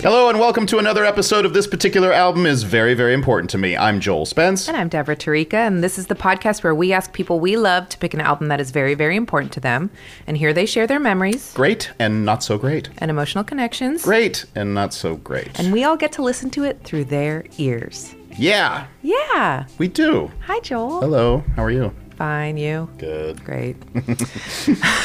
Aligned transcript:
Hello 0.00 0.28
and 0.28 0.38
welcome 0.38 0.64
to 0.66 0.78
another 0.78 1.04
episode 1.04 1.44
of 1.44 1.52
This 1.54 1.66
Particular 1.66 2.12
Album 2.12 2.46
is 2.46 2.62
Very, 2.62 2.94
Very 2.94 3.12
Important 3.14 3.50
to 3.50 3.58
Me. 3.58 3.76
I'm 3.76 3.98
Joel 4.00 4.26
Spence. 4.26 4.68
And 4.68 4.76
I'm 4.76 4.88
Deborah 4.88 5.16
Tarika, 5.16 5.54
and 5.54 5.82
this 5.82 5.98
is 5.98 6.06
the 6.06 6.14
podcast 6.14 6.62
where 6.62 6.74
we 6.74 6.92
ask 6.92 7.12
people 7.12 7.40
we 7.40 7.56
love 7.56 7.88
to 7.90 7.98
pick 7.98 8.14
an 8.14 8.20
album 8.20 8.48
that 8.48 8.60
is 8.60 8.70
very, 8.70 8.94
very 8.94 9.16
important 9.16 9.52
to 9.54 9.60
them. 9.60 9.90
And 10.26 10.36
here 10.36 10.52
they 10.52 10.66
share 10.66 10.86
their 10.86 11.00
memories 11.00 11.52
Great 11.54 11.90
and 11.98 12.24
not 12.24 12.42
so 12.44 12.58
great. 12.58 12.88
and 12.98 13.10
emotional 13.10 13.42
connections. 13.44 14.02
Great 14.04 14.44
and 14.54 14.72
not 14.74 14.94
so 14.94 15.16
great. 15.16 15.58
And 15.58 15.72
we 15.72 15.82
all 15.84 15.96
get 15.96 16.12
to 16.12 16.22
listen 16.22 16.48
to 16.50 16.62
it 16.64 16.82
through 16.84 17.04
their 17.06 17.44
ears. 17.58 18.14
yeah, 18.36 18.86
Yeah. 19.02 19.66
we 19.78 19.88
do. 19.88 20.30
Hi, 20.46 20.60
Joel. 20.60 21.00
Hello, 21.00 21.44
how 21.56 21.64
are 21.64 21.70
you? 21.72 21.92
Fine, 22.16 22.56
you? 22.56 22.88
Good. 22.98 23.44
Great. 23.44 23.76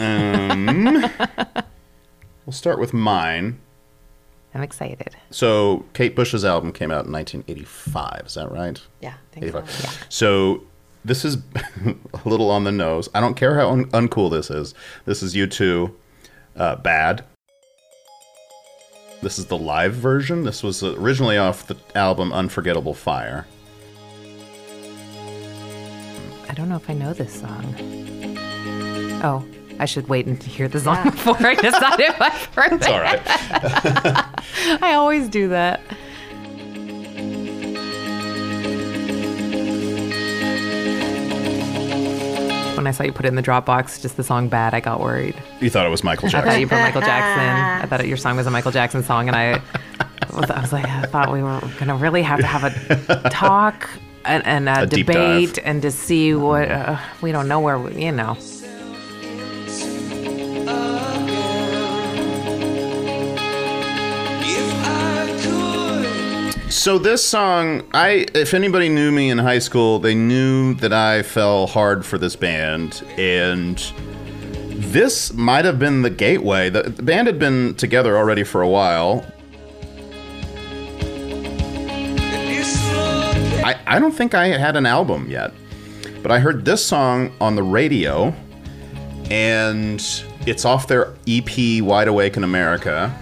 Um, 0.00 1.02
we'll 2.46 2.52
start 2.52 2.78
with 2.78 2.94
mine. 2.94 3.60
I'm 4.54 4.62
excited. 4.62 5.14
So, 5.30 5.84
Kate 5.94 6.16
Bush's 6.16 6.44
album 6.44 6.72
came 6.72 6.90
out 6.90 7.06
in 7.06 7.12
1985, 7.12 8.22
is 8.26 8.34
that 8.34 8.50
right? 8.50 8.80
Yeah, 9.00 9.14
I 9.14 9.34
think 9.34 9.52
so. 9.52 9.58
85. 9.58 10.06
So, 10.08 10.62
this 11.04 11.24
is 11.24 11.38
a 11.86 12.28
little 12.28 12.50
on 12.50 12.64
the 12.64 12.72
nose. 12.72 13.08
I 13.14 13.20
don't 13.20 13.34
care 13.34 13.54
how 13.54 13.70
un- 13.70 13.86
uncool 13.90 14.30
this 14.30 14.50
is. 14.50 14.74
This 15.04 15.22
is 15.22 15.34
U2, 15.34 15.92
uh, 16.56 16.76
Bad. 16.76 17.24
This 19.22 19.38
is 19.38 19.46
the 19.46 19.58
live 19.58 19.94
version. 19.94 20.44
This 20.44 20.62
was 20.62 20.82
originally 20.82 21.36
off 21.36 21.66
the 21.66 21.76
album 21.94 22.32
Unforgettable 22.32 22.94
Fire. 22.94 23.46
I 26.48 26.54
don't 26.54 26.68
know 26.68 26.76
if 26.76 26.88
I 26.90 26.94
know 26.94 27.12
this 27.12 27.40
song. 27.40 27.74
Oh, 29.22 29.44
I 29.80 29.86
should 29.86 30.08
wait 30.08 30.26
and 30.26 30.40
hear 30.42 30.68
the 30.68 30.78
song 30.78 31.02
before 31.10 31.36
I 31.38 31.54
decide 31.54 32.00
if 32.00 32.20
I've 32.20 32.44
heard 32.54 32.72
It's 32.74 32.86
all 32.86 33.00
right. 33.00 33.22
I 34.82 34.92
always 34.94 35.28
do 35.28 35.48
that. 35.48 35.80
When 42.76 42.86
I 42.86 42.92
saw 42.92 43.02
you 43.04 43.12
put 43.12 43.26
it 43.26 43.28
in 43.28 43.34
the 43.34 43.42
Dropbox, 43.42 44.00
just 44.00 44.16
the 44.16 44.24
song 44.24 44.48
"Bad," 44.48 44.72
I 44.72 44.80
got 44.80 45.00
worried. 45.00 45.34
You 45.60 45.68
thought 45.68 45.84
it 45.84 45.90
was 45.90 46.02
Michael 46.02 46.28
I 46.28 46.30
thought 46.30 46.44
Jackson. 46.44 46.60
you 46.62 46.66
put 46.66 46.78
Michael 46.80 47.02
Jackson. 47.02 47.84
I 47.84 47.86
thought 47.86 48.06
your 48.08 48.16
song 48.16 48.36
was 48.38 48.46
a 48.46 48.50
Michael 48.50 48.70
Jackson 48.72 49.02
song, 49.02 49.28
and 49.28 49.36
I, 49.36 49.60
was- 50.34 50.50
I 50.50 50.60
was 50.62 50.72
like, 50.72 50.86
I 50.86 51.02
thought 51.02 51.30
we 51.30 51.42
were 51.42 51.60
gonna 51.78 51.96
really 51.96 52.22
have 52.22 52.40
to 52.40 52.46
have 52.46 52.64
a 52.64 53.28
talk 53.28 53.90
and, 54.24 54.42
and 54.46 54.68
a, 54.70 54.82
A 54.82 54.86
debate, 54.86 55.58
and 55.62 55.82
to 55.82 55.90
see 55.90 56.32
what 56.34 56.70
uh, 56.70 56.96
we 57.20 57.32
don't 57.32 57.48
know 57.48 57.60
where 57.60 57.78
we, 57.78 58.02
you 58.02 58.12
know. 58.12 58.34
So 66.70 66.98
this 66.98 67.26
song, 67.26 67.82
I 67.92 68.26
if 68.32 68.54
anybody 68.54 68.88
knew 68.88 69.10
me 69.10 69.28
in 69.28 69.38
high 69.38 69.58
school, 69.58 69.98
they 69.98 70.14
knew 70.14 70.74
that 70.74 70.92
I 70.92 71.22
fell 71.22 71.66
hard 71.66 72.06
for 72.06 72.16
this 72.16 72.36
band 72.36 73.02
and 73.18 73.76
this 74.80 75.32
might 75.32 75.64
have 75.64 75.80
been 75.80 76.02
the 76.02 76.10
gateway. 76.10 76.70
The, 76.70 76.84
the 76.84 77.02
band 77.02 77.26
had 77.26 77.40
been 77.40 77.74
together 77.74 78.16
already 78.16 78.44
for 78.44 78.62
a 78.62 78.68
while. 78.68 79.26
I, 83.64 83.76
I 83.88 83.98
don't 83.98 84.12
think 84.12 84.34
I 84.34 84.56
had 84.56 84.76
an 84.76 84.86
album 84.86 85.28
yet, 85.28 85.52
but 86.22 86.30
I 86.30 86.38
heard 86.38 86.64
this 86.64 86.86
song 86.86 87.32
on 87.40 87.56
the 87.56 87.64
radio, 87.64 88.32
and 89.28 90.00
it's 90.46 90.64
off 90.64 90.86
their 90.86 91.14
EP 91.26 91.82
Wide 91.82 92.06
Awake 92.06 92.36
in 92.36 92.44
America. 92.44 93.12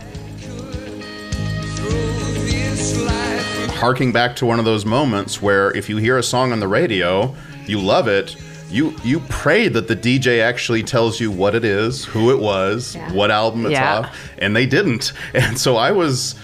Harking 3.78 4.12
back 4.12 4.36
to 4.36 4.46
one 4.46 4.58
of 4.58 4.64
those 4.64 4.84
moments 4.84 5.40
where 5.40 5.70
if 5.76 5.88
you 5.88 5.96
hear 5.96 6.18
a 6.18 6.22
song 6.22 6.52
on 6.52 6.60
the 6.60 6.68
radio, 6.68 7.34
you 7.66 7.80
love 7.80 8.08
it, 8.08 8.36
you 8.70 8.94
you 9.02 9.20
pray 9.28 9.68
that 9.68 9.88
the 9.88 9.96
DJ 9.96 10.40
actually 10.42 10.82
tells 10.82 11.20
you 11.20 11.30
what 11.30 11.54
it 11.54 11.64
is, 11.64 12.04
who 12.04 12.30
it 12.30 12.38
was, 12.38 12.94
Yeah. 12.94 13.12
what 13.12 13.30
album 13.30 13.64
it's 13.66 13.72
Yeah. 13.72 13.98
off, 14.00 14.30
and 14.38 14.54
they 14.54 14.66
didn't. 14.66 15.12
And 15.34 15.58
so 15.58 15.76
I 15.76 15.90
was 15.92 16.34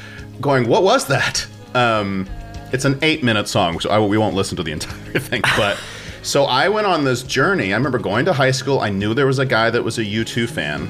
going, 0.41 0.69
what 0.69 0.83
was 0.83 1.06
that? 1.09 1.47
Um, 1.75 2.27
it's 2.73 2.84
an 2.84 2.99
eight-minute 3.03 3.49
song, 3.49 3.78
so 3.81 3.91
I, 3.91 3.99
we 4.00 4.17
won't 4.19 4.34
listen 4.34 4.56
to 4.56 4.62
the 4.62 4.73
entire 4.78 5.19
thing, 5.21 5.43
but. 5.56 5.78
So 6.23 6.44
I 6.44 6.71
went 6.71 6.87
on 6.87 7.05
this 7.05 7.23
journey. 7.23 7.75
I 7.75 7.77
remember 7.77 7.99
going 7.99 8.25
to 8.25 8.33
high 8.33 8.50
school. 8.53 8.81
I 8.81 8.89
knew 8.89 9.12
there 9.12 9.27
was 9.27 9.39
a 9.39 9.44
guy 9.44 9.69
that 9.69 9.84
was 9.84 9.99
a 9.99 10.03
U2 10.05 10.49
fan, 10.49 10.89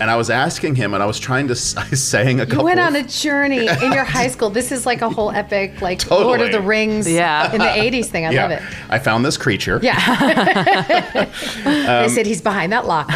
and 0.00 0.10
I 0.10 0.16
was 0.16 0.30
asking 0.30 0.74
him, 0.76 0.94
and 0.94 1.02
I 1.02 1.06
was 1.06 1.18
trying 1.18 1.48
to. 1.48 1.52
I 1.76 1.94
sang 1.94 2.40
a 2.40 2.46
couple. 2.46 2.46
You 2.46 2.46
couple. 2.46 2.64
went 2.64 2.80
on 2.80 2.96
a 2.96 3.02
journey 3.02 3.66
in 3.68 3.92
your 3.92 4.04
high 4.04 4.28
school. 4.28 4.50
This 4.50 4.70
is 4.72 4.86
like 4.86 5.02
a 5.02 5.10
whole 5.10 5.30
epic, 5.30 5.80
like 5.80 6.08
Lord 6.10 6.40
of 6.40 6.52
the 6.52 6.60
Rings 6.60 7.10
Yeah. 7.10 7.52
in 7.52 7.58
the 7.58 7.64
80s 7.66 8.06
thing. 8.06 8.26
I 8.26 8.30
love 8.30 8.50
it. 8.50 8.62
I 8.88 8.98
found 8.98 9.24
this 9.24 9.36
creature. 9.36 9.80
Yeah. 9.82 9.96
Um, 11.68 12.02
they 12.04 12.08
said 12.08 12.26
he's 12.26 12.40
behind 12.42 12.72
that 12.72 12.86
locker. 12.86 13.12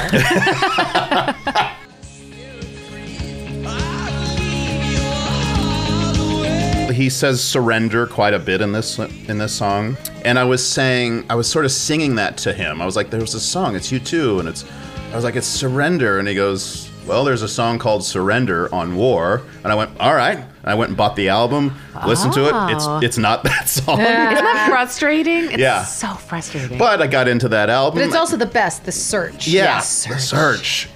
he 6.93 7.09
says 7.09 7.43
surrender 7.43 8.07
quite 8.07 8.35
a 8.35 8.39
bit 8.39 8.61
in 8.61 8.73
this 8.73 8.99
in 8.99 9.39
this 9.39 9.53
song 9.53 9.97
and 10.27 10.39
i 10.39 10.45
was 10.45 10.65
saying 10.67 11.25
i 11.31 11.35
was 11.35 11.49
sort 11.49 11.65
of 11.65 11.73
singing 11.73 12.15
that 12.17 12.37
to 12.37 12.53
him 12.53 12.83
i 12.83 12.87
was 12.87 12.97
like 12.97 13.09
there's 13.11 13.35
a 13.35 13.41
song 13.41 13.75
it's 13.75 13.91
U2 13.91 14.41
and 14.41 14.49
it's 14.49 14.65
i 15.13 15.15
was 15.15 15.25
like 15.25 15.37
it's 15.37 15.47
surrender 15.47 16.19
and 16.19 16.27
he 16.27 16.35
goes 16.35 16.91
well 17.07 17.25
there's 17.25 17.43
a 17.43 17.49
song 17.49 17.79
called 17.79 18.05
surrender 18.05 18.73
on 18.75 18.97
war 18.97 19.43
and 19.63 19.73
i 19.73 19.75
went 19.75 19.91
all 20.01 20.15
right 20.15 20.39
and 20.39 20.47
i 20.65 20.75
went 20.75 20.89
and 20.89 20.97
bought 20.97 21.15
the 21.17 21.29
album 21.29 21.75
listened 22.07 22.33
to 22.33 22.47
it 22.47 22.53
Oh. 22.55 22.69
it's 22.69 22.87
it's 23.05 23.19
not 23.19 23.43
that 23.51 23.69
song 23.69 24.01
Isn't 24.01 24.07
that 24.07 24.69
frustrating? 24.71 25.45
It's 25.51 25.59
Yeah. 25.59 25.83
so 25.85 26.15
frustrating. 26.15 26.79
but 26.79 27.03
i 27.03 27.07
got 27.07 27.29
into 27.29 27.49
that 27.51 27.69
album 27.71 27.99
But 27.99 28.07
it's 28.07 28.17
also 28.17 28.37
the 28.37 28.47
best, 28.47 28.85
the 28.85 28.93
search. 28.93 29.47
yeah 29.49 29.65
Yes, 29.77 30.07
the 30.07 30.19
search 30.19 30.89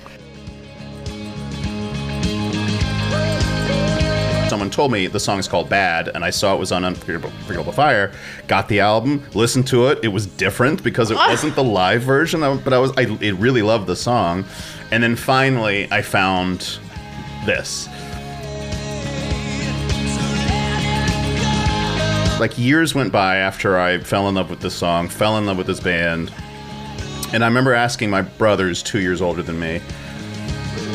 told 4.76 4.92
me 4.92 5.06
the 5.06 5.18
song 5.18 5.38
is 5.38 5.48
called 5.48 5.70
Bad, 5.70 6.08
and 6.08 6.22
I 6.22 6.28
saw 6.28 6.54
it 6.54 6.58
was 6.58 6.70
on 6.70 6.84
Unforgettable 6.84 7.72
Fire. 7.72 8.12
Got 8.46 8.68
the 8.68 8.80
album, 8.80 9.24
listened 9.32 9.66
to 9.68 9.86
it. 9.86 10.00
It 10.02 10.08
was 10.08 10.26
different 10.26 10.84
because 10.84 11.10
it 11.10 11.14
wasn't 11.14 11.54
the 11.54 11.64
live 11.64 12.02
version, 12.02 12.40
but 12.40 12.74
I 12.74 12.78
was 12.78 12.92
I, 12.98 13.04
I 13.04 13.30
really 13.30 13.62
loved 13.62 13.86
the 13.86 13.96
song. 13.96 14.44
And 14.90 15.02
then 15.02 15.16
finally, 15.16 15.88
I 15.90 16.02
found 16.02 16.78
this. 17.46 17.88
Like 22.38 22.58
years 22.58 22.94
went 22.94 23.12
by 23.12 23.36
after 23.36 23.78
I 23.78 24.00
fell 24.00 24.28
in 24.28 24.34
love 24.34 24.50
with 24.50 24.60
this 24.60 24.74
song, 24.74 25.08
fell 25.08 25.38
in 25.38 25.46
love 25.46 25.56
with 25.56 25.68
this 25.68 25.80
band, 25.80 26.30
and 27.32 27.42
I 27.42 27.46
remember 27.46 27.72
asking 27.72 28.10
my 28.10 28.20
brothers, 28.20 28.82
two 28.82 29.00
years 29.00 29.22
older 29.22 29.42
than 29.42 29.58
me, 29.58 29.80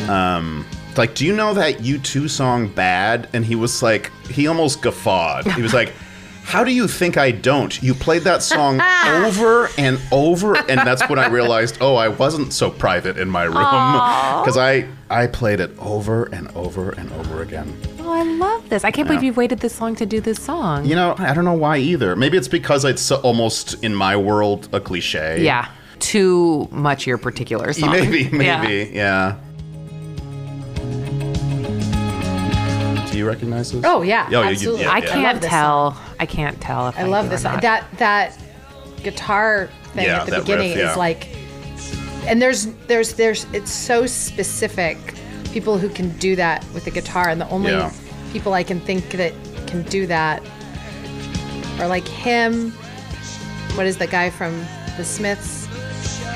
um, 0.08 0.64
like, 0.98 1.14
do 1.14 1.24
you 1.26 1.34
know 1.34 1.54
that 1.54 1.78
U2 1.78 2.28
song 2.28 2.68
Bad? 2.68 3.28
And 3.32 3.44
he 3.44 3.54
was 3.54 3.82
like, 3.82 4.10
he 4.28 4.46
almost 4.46 4.82
guffawed. 4.82 5.46
He 5.52 5.62
was 5.62 5.72
like, 5.74 5.92
how 6.44 6.64
do 6.64 6.72
you 6.72 6.88
think 6.88 7.16
I 7.16 7.30
don't? 7.30 7.80
You 7.82 7.94
played 7.94 8.22
that 8.22 8.42
song 8.42 8.80
over 9.06 9.68
and 9.78 10.00
over, 10.10 10.56
and 10.56 10.80
that's 10.80 11.08
when 11.08 11.18
I 11.18 11.28
realized, 11.28 11.78
oh, 11.80 11.94
I 11.94 12.08
wasn't 12.08 12.52
so 12.52 12.70
private 12.70 13.16
in 13.16 13.28
my 13.30 13.44
room 13.44 13.54
because 14.42 14.56
I 14.58 14.86
I 15.08 15.26
played 15.28 15.60
it 15.60 15.70
over 15.78 16.24
and 16.32 16.48
over 16.56 16.90
and 16.90 17.12
over 17.12 17.42
again. 17.42 17.76
oh, 18.00 18.10
I 18.12 18.22
love 18.22 18.68
this. 18.70 18.82
I 18.82 18.90
can't 18.90 19.06
believe 19.06 19.22
you've 19.22 19.36
waited 19.36 19.60
this 19.60 19.80
long 19.80 19.94
to 19.96 20.06
do 20.06 20.20
this 20.20 20.42
song. 20.42 20.84
You 20.86 20.96
know, 20.96 21.14
I 21.18 21.32
don't 21.34 21.44
know 21.44 21.52
why 21.52 21.76
either. 21.78 22.16
Maybe 22.16 22.36
it's 22.38 22.48
because 22.48 22.84
it's 22.84 23.02
so- 23.02 23.20
almost 23.20 23.74
in 23.84 23.94
my 23.94 24.16
world 24.16 24.68
a 24.72 24.80
cliche. 24.80 25.42
Yeah. 25.44 25.68
Too 26.00 26.66
much 26.72 27.06
your 27.06 27.18
particular 27.18 27.72
song. 27.72 27.90
Maybe, 27.92 28.28
maybe, 28.30 28.90
yeah. 28.92 29.36
Do 33.12 33.18
you 33.18 33.26
recognize 33.26 33.70
this? 33.72 33.84
Oh, 33.84 34.02
yeah, 34.02 34.28
you- 34.30 34.38
you- 34.38 34.44
absolutely. 34.44 34.86
I 34.86 34.96
I 34.96 35.00
can't 35.00 35.22
love 35.22 35.40
this 35.40 35.50
tell. 35.50 35.96
I 36.18 36.26
can't 36.26 36.60
tell 36.60 36.88
if 36.88 36.98
I, 36.98 37.02
I 37.02 37.04
love 37.04 37.24
do 37.26 37.28
or 37.28 37.30
this. 37.34 37.44
not. 37.44 37.62
That 37.62 37.84
that 37.98 38.38
guitar 39.02 39.68
thing 39.94 40.06
Yeah, 40.06 40.20
at 40.20 40.24
the 40.26 40.30
that 40.32 40.40
beginning 40.40 40.70
riff, 40.70 40.78
yeah. 40.78 40.90
is 40.92 40.96
like, 40.96 41.28
and 42.26 42.40
there's 42.40 42.66
there's 42.88 43.12
there's 43.14 43.46
it's 43.52 43.70
so 43.70 44.06
specific. 44.06 44.96
People 45.52 45.76
who 45.78 45.88
can 45.90 46.08
do 46.18 46.34
that 46.36 46.64
with 46.72 46.84
the 46.86 46.90
guitar, 46.90 47.28
and 47.28 47.40
the 47.40 47.48
only 47.50 47.72
Yeah. 47.72 47.92
people 48.32 48.54
I 48.54 48.62
can 48.62 48.80
think 48.80 49.10
that 49.12 49.32
can 49.66 49.82
do 49.82 50.06
that 50.06 50.42
are 51.78 51.88
like 51.88 52.06
him. 52.08 52.70
What 53.74 53.86
is 53.86 53.98
the 53.98 54.06
guy 54.06 54.30
from 54.30 54.64
the 54.96 55.04
Smiths? 55.04 55.66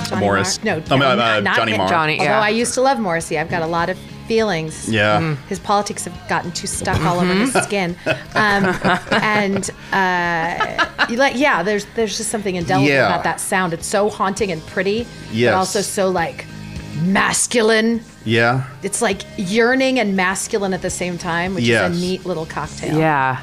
Johnny 0.09 0.21
Morris. 0.21 0.63
Marr? 0.63 0.77
No, 0.77 0.83
I 0.91 0.95
mean, 0.99 1.03
uh, 1.03 1.15
not- 1.15 1.43
not 1.43 1.57
Johnny 1.57 1.73
him. 1.73 1.79
Marr. 1.79 1.89
Johnny, 1.89 2.19
Although 2.21 2.31
yeah. 2.31 2.41
I 2.41 2.49
used 2.51 2.75
to 2.75 2.81
love 2.81 2.99
Morrissey, 3.01 3.39
I've 3.39 3.51
got 3.51 3.63
a 3.63 3.67
lot 3.67 3.89
of 3.91 3.99
feelings. 4.27 4.89
Yeah. 4.89 5.35
His 5.49 5.59
politics 5.59 6.05
have 6.05 6.29
gotten 6.29 6.53
too 6.53 6.67
stuck 6.67 7.01
all 7.03 7.21
over 7.21 7.33
his 7.35 7.53
skin, 7.65 7.97
um, 8.35 8.65
and 9.13 9.71
uh, 9.93 10.87
you 11.09 11.17
like 11.17 11.37
yeah, 11.37 11.63
there's 11.63 11.87
there's 11.95 12.17
just 12.17 12.31
something 12.31 12.57
indelible 12.57 12.89
Yeah. 12.89 13.07
about 13.07 13.25
that 13.25 13.41
sound. 13.41 13.73
It's 13.73 13.87
so 13.87 14.09
haunting 14.11 14.53
and 14.53 14.65
pretty, 14.67 15.07
Yes. 15.33 15.53
but 15.53 15.59
also 15.59 15.81
so 15.81 16.09
like 16.11 16.45
masculine. 17.03 18.03
Yeah. 18.25 18.65
It's 18.83 19.01
like 19.03 19.23
yearning 19.37 19.99
and 20.01 20.17
masculine 20.17 20.73
at 20.75 20.83
the 20.83 20.91
same 20.91 21.19
time, 21.19 21.55
which 21.55 21.65
Yes. 21.65 21.91
is 21.93 21.97
a 21.97 22.01
neat 22.01 22.27
little 22.27 22.47
cocktail. 22.47 22.99
Yeah. 22.99 23.41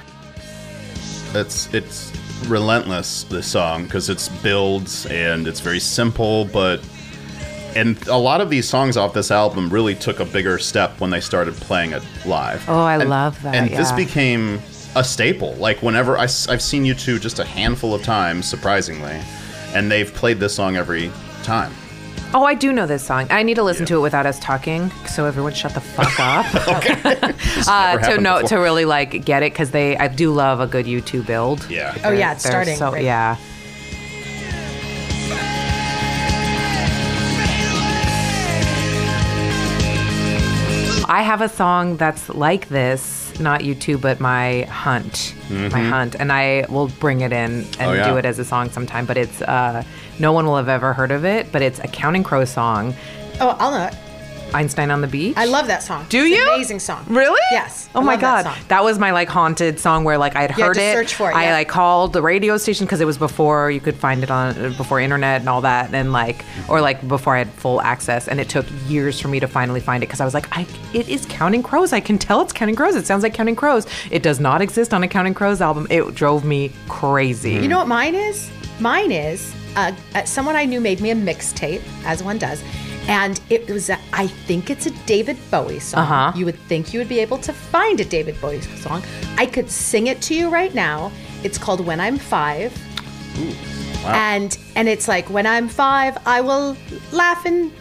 It's 1.33 1.73
it's 1.73 2.11
relentless 2.47 3.23
this 3.23 3.47
song 3.47 3.85
because 3.85 4.09
it's 4.09 4.27
builds 4.27 5.05
and 5.07 5.47
it's 5.47 5.59
very 5.61 5.79
simple, 5.79 6.45
but 6.45 6.81
and 7.75 8.07
a 8.07 8.17
lot 8.17 8.41
of 8.41 8.49
these 8.49 8.67
songs 8.67 8.97
off 8.97 9.13
this 9.13 9.31
album 9.31 9.69
really 9.69 9.95
took 9.95 10.19
a 10.19 10.25
bigger 10.25 10.57
step 10.59 10.99
when 10.99 11.09
they 11.09 11.19
started 11.19 11.53
playing 11.55 11.91
it 11.93 12.03
live. 12.25 12.63
Oh, 12.69 12.81
I 12.83 12.95
And- 12.99 13.09
love 13.09 13.41
that. 13.43 13.55
And 13.55 13.69
this 13.69 13.91
became 13.91 14.59
a 14.95 15.03
staple. 15.03 15.53
Like 15.55 15.81
whenever 15.81 16.17
I, 16.17 16.21
have 16.21 16.61
seen 16.61 16.83
U2 16.85 17.19
just 17.19 17.39
a 17.39 17.43
handful 17.45 17.93
of 17.93 18.03
times, 18.03 18.47
surprisingly, 18.47 19.19
and 19.73 19.89
they've 19.91 20.13
played 20.13 20.39
this 20.39 20.53
song 20.55 20.75
every 20.75 21.11
time. 21.43 21.71
Oh, 22.35 22.43
I 22.45 22.55
do 22.55 22.73
know 22.73 22.87
this 22.87 23.03
song. 23.03 23.27
I 23.29 23.43
need 23.43 23.55
to 23.55 23.63
listen 23.63 23.83
Yeah. 23.83 23.89
to 23.89 23.97
it 23.97 24.01
without 24.01 24.25
us 24.25 24.39
talking, 24.39 24.89
so 25.07 25.25
everyone 25.25 25.53
shut 25.53 25.73
the 25.75 25.81
fuck 25.81 26.19
up. 26.19 26.45
This 27.55 27.67
uh, 27.67 27.93
to 27.97 27.99
happened 28.01 28.23
know 28.23 28.41
to 28.41 28.55
really 28.57 28.85
like 28.85 29.23
get 29.23 29.43
it 29.43 29.53
because 29.53 29.69
they 29.71 29.95
I 29.97 30.07
do 30.07 30.31
love 30.33 30.59
a 30.59 30.65
good 30.67 30.85
U2 30.87 31.25
build. 31.25 31.67
Yeah. 31.69 31.95
Oh 32.03 32.11
yeah, 32.11 32.31
it's 32.33 32.43
starting. 32.43 32.75
So, 32.75 32.91
right. 32.91 33.03
Yeah. 33.03 33.37
I 41.13 41.21
have 41.21 41.41
a 41.41 41.49
song 41.49 41.97
that's 41.97 42.27
like 42.29 42.69
this, 42.69 43.37
not 43.39 43.61
U2, 43.61 44.01
but 44.01 44.19
my 44.19 44.63
hunt, 44.63 45.35
my 45.49 45.81
hunt, 45.95 46.15
and 46.15 46.31
I 46.31 46.65
will 46.69 46.87
bring 46.99 47.21
it 47.21 47.31
in 47.31 47.51
and 47.51 47.65
Mm-hmm. 47.65 47.81
Oh, 47.83 47.93
yeah. 47.93 48.09
do 48.09 48.17
it 48.17 48.25
as 48.25 48.39
a 48.39 48.45
song 48.53 48.71
sometime. 48.71 49.05
But 49.05 49.17
it's 49.17 49.39
uh, 49.43 49.83
no 50.17 50.31
one 50.33 50.45
will 50.47 50.57
have 50.57 50.69
ever 50.69 50.91
heard 50.91 51.11
of 51.11 51.23
it, 51.23 51.51
but 51.51 51.61
it's 51.61 51.79
a 51.79 51.87
Counting 51.87 52.23
Crow 52.23 52.45
song, 52.45 52.95
Oh, 53.39 53.55
I'll 53.59 53.71
know 53.71 53.85
it. 53.85 53.95
Einstein 54.53 54.91
on 54.91 55.01
the 55.01 55.07
Beach. 55.07 55.35
I 55.37 55.45
love 55.45 55.67
that 55.67 55.83
song. 55.83 56.05
Do 56.09 56.23
It's 56.23 56.37
you? 56.37 56.53
Amazing 56.53 56.79
song. 56.79 57.05
Really? 57.07 57.39
Yes. 57.51 57.89
Oh 57.95 58.01
I 58.01 58.03
my 58.03 58.17
god, 58.17 58.45
That, 58.45 58.57
that, 58.69 58.83
was 58.83 58.99
my 58.99 59.11
like 59.11 59.29
haunted 59.29 59.79
song 59.79 60.03
where 60.03 60.17
like 60.17 60.33
You 60.33 60.41
had 60.41 60.51
heard 60.51 60.77
it. 60.77 60.93
search 60.93 61.15
for 61.15 61.31
it, 61.31 61.35
I 61.35 61.45
yeah. 61.45 61.53
like 61.53 61.67
called 61.69 62.13
the 62.13 62.21
radio 62.21 62.57
station 62.57 62.85
because 62.85 63.01
it 63.01 63.05
was 63.05 63.17
before 63.17 63.71
you 63.71 63.79
could 63.79 63.95
find 63.95 64.23
it 64.23 64.31
on 64.31 64.53
before 64.77 64.99
internet 64.99 65.41
and 65.41 65.49
all 65.49 65.61
that, 65.61 65.93
and 65.93 66.11
like 66.11 66.43
or 66.67 66.81
like 66.81 67.07
before 67.07 67.35
I 67.35 67.39
had 67.39 67.49
full 67.51 67.81
access. 67.81 68.27
And 68.27 68.39
it 68.39 68.49
took 68.49 68.65
years 68.87 69.19
for 69.19 69.27
me 69.27 69.39
to 69.39 69.47
finally 69.47 69.79
find 69.79 70.03
it 70.03 70.07
because 70.07 70.21
I 70.21 70.25
was 70.25 70.33
like, 70.33 70.47
I 70.57 70.65
it 70.93 71.07
is 71.09 71.25
Counting 71.27 71.63
Crows. 71.63 71.93
I 71.93 71.99
can 71.99 72.17
tell 72.17 72.41
it's 72.41 72.53
Counting 72.53 72.75
Crows. 72.75 72.95
It 72.95 73.05
sounds 73.05 73.23
like 73.23 73.33
Counting 73.33 73.55
Crows. 73.55 73.85
It 74.11 74.23
does 74.23 74.39
not 74.39 74.61
exist 74.61 74.93
on 74.93 75.03
a 75.03 75.07
Counting 75.07 75.33
Crows 75.33 75.61
album. 75.61 75.87
It 75.89 76.13
drove 76.15 76.45
me 76.45 76.71
crazy. 76.87 77.51
You 77.53 77.67
know 77.67 77.79
what 77.79 77.87
mine 77.87 78.15
is? 78.15 78.49
Mine 78.79 79.11
is 79.11 79.53
uh, 79.75 79.91
uh, 80.15 80.23
someone 80.23 80.55
I 80.55 80.65
knew 80.65 80.79
made 80.81 80.99
me 81.01 81.11
a 81.11 81.15
mixtape, 81.15 81.81
as 82.05 82.23
one 82.23 82.37
does, 82.37 82.63
and 83.07 83.39
it 83.49 83.69
was 83.69 83.89
a, 83.89 83.97
I 84.13 84.27
think 84.27 84.69
it's 84.69 84.85
a 84.85 84.91
David 85.05 85.37
Bowie 85.51 85.79
song. 85.79 86.01
Uh-huh. 86.01 86.31
You 86.35 86.45
would 86.45 86.59
think 86.59 86.93
you 86.93 86.99
would 86.99 87.09
be 87.09 87.19
able 87.19 87.37
to 87.39 87.53
find 87.53 87.99
a 87.99 88.05
David 88.05 88.39
Bowie 88.39 88.61
song. 88.61 89.03
I 89.37 89.45
could 89.45 89.69
sing 89.69 90.07
it 90.07 90.21
to 90.23 90.35
you 90.35 90.49
right 90.49 90.73
now. 90.73 91.11
It's 91.43 91.57
called 91.57 91.85
When 91.85 91.99
I'm 91.99 92.17
Five. 92.17 92.73
And 94.05 94.57
and 94.75 94.87
it's 94.87 95.07
like 95.07 95.29
when 95.29 95.45
I'm 95.45 95.69
five, 95.69 96.17
I 96.25 96.41
will 96.41 96.75
laugh 97.11 97.45
in 97.45 97.71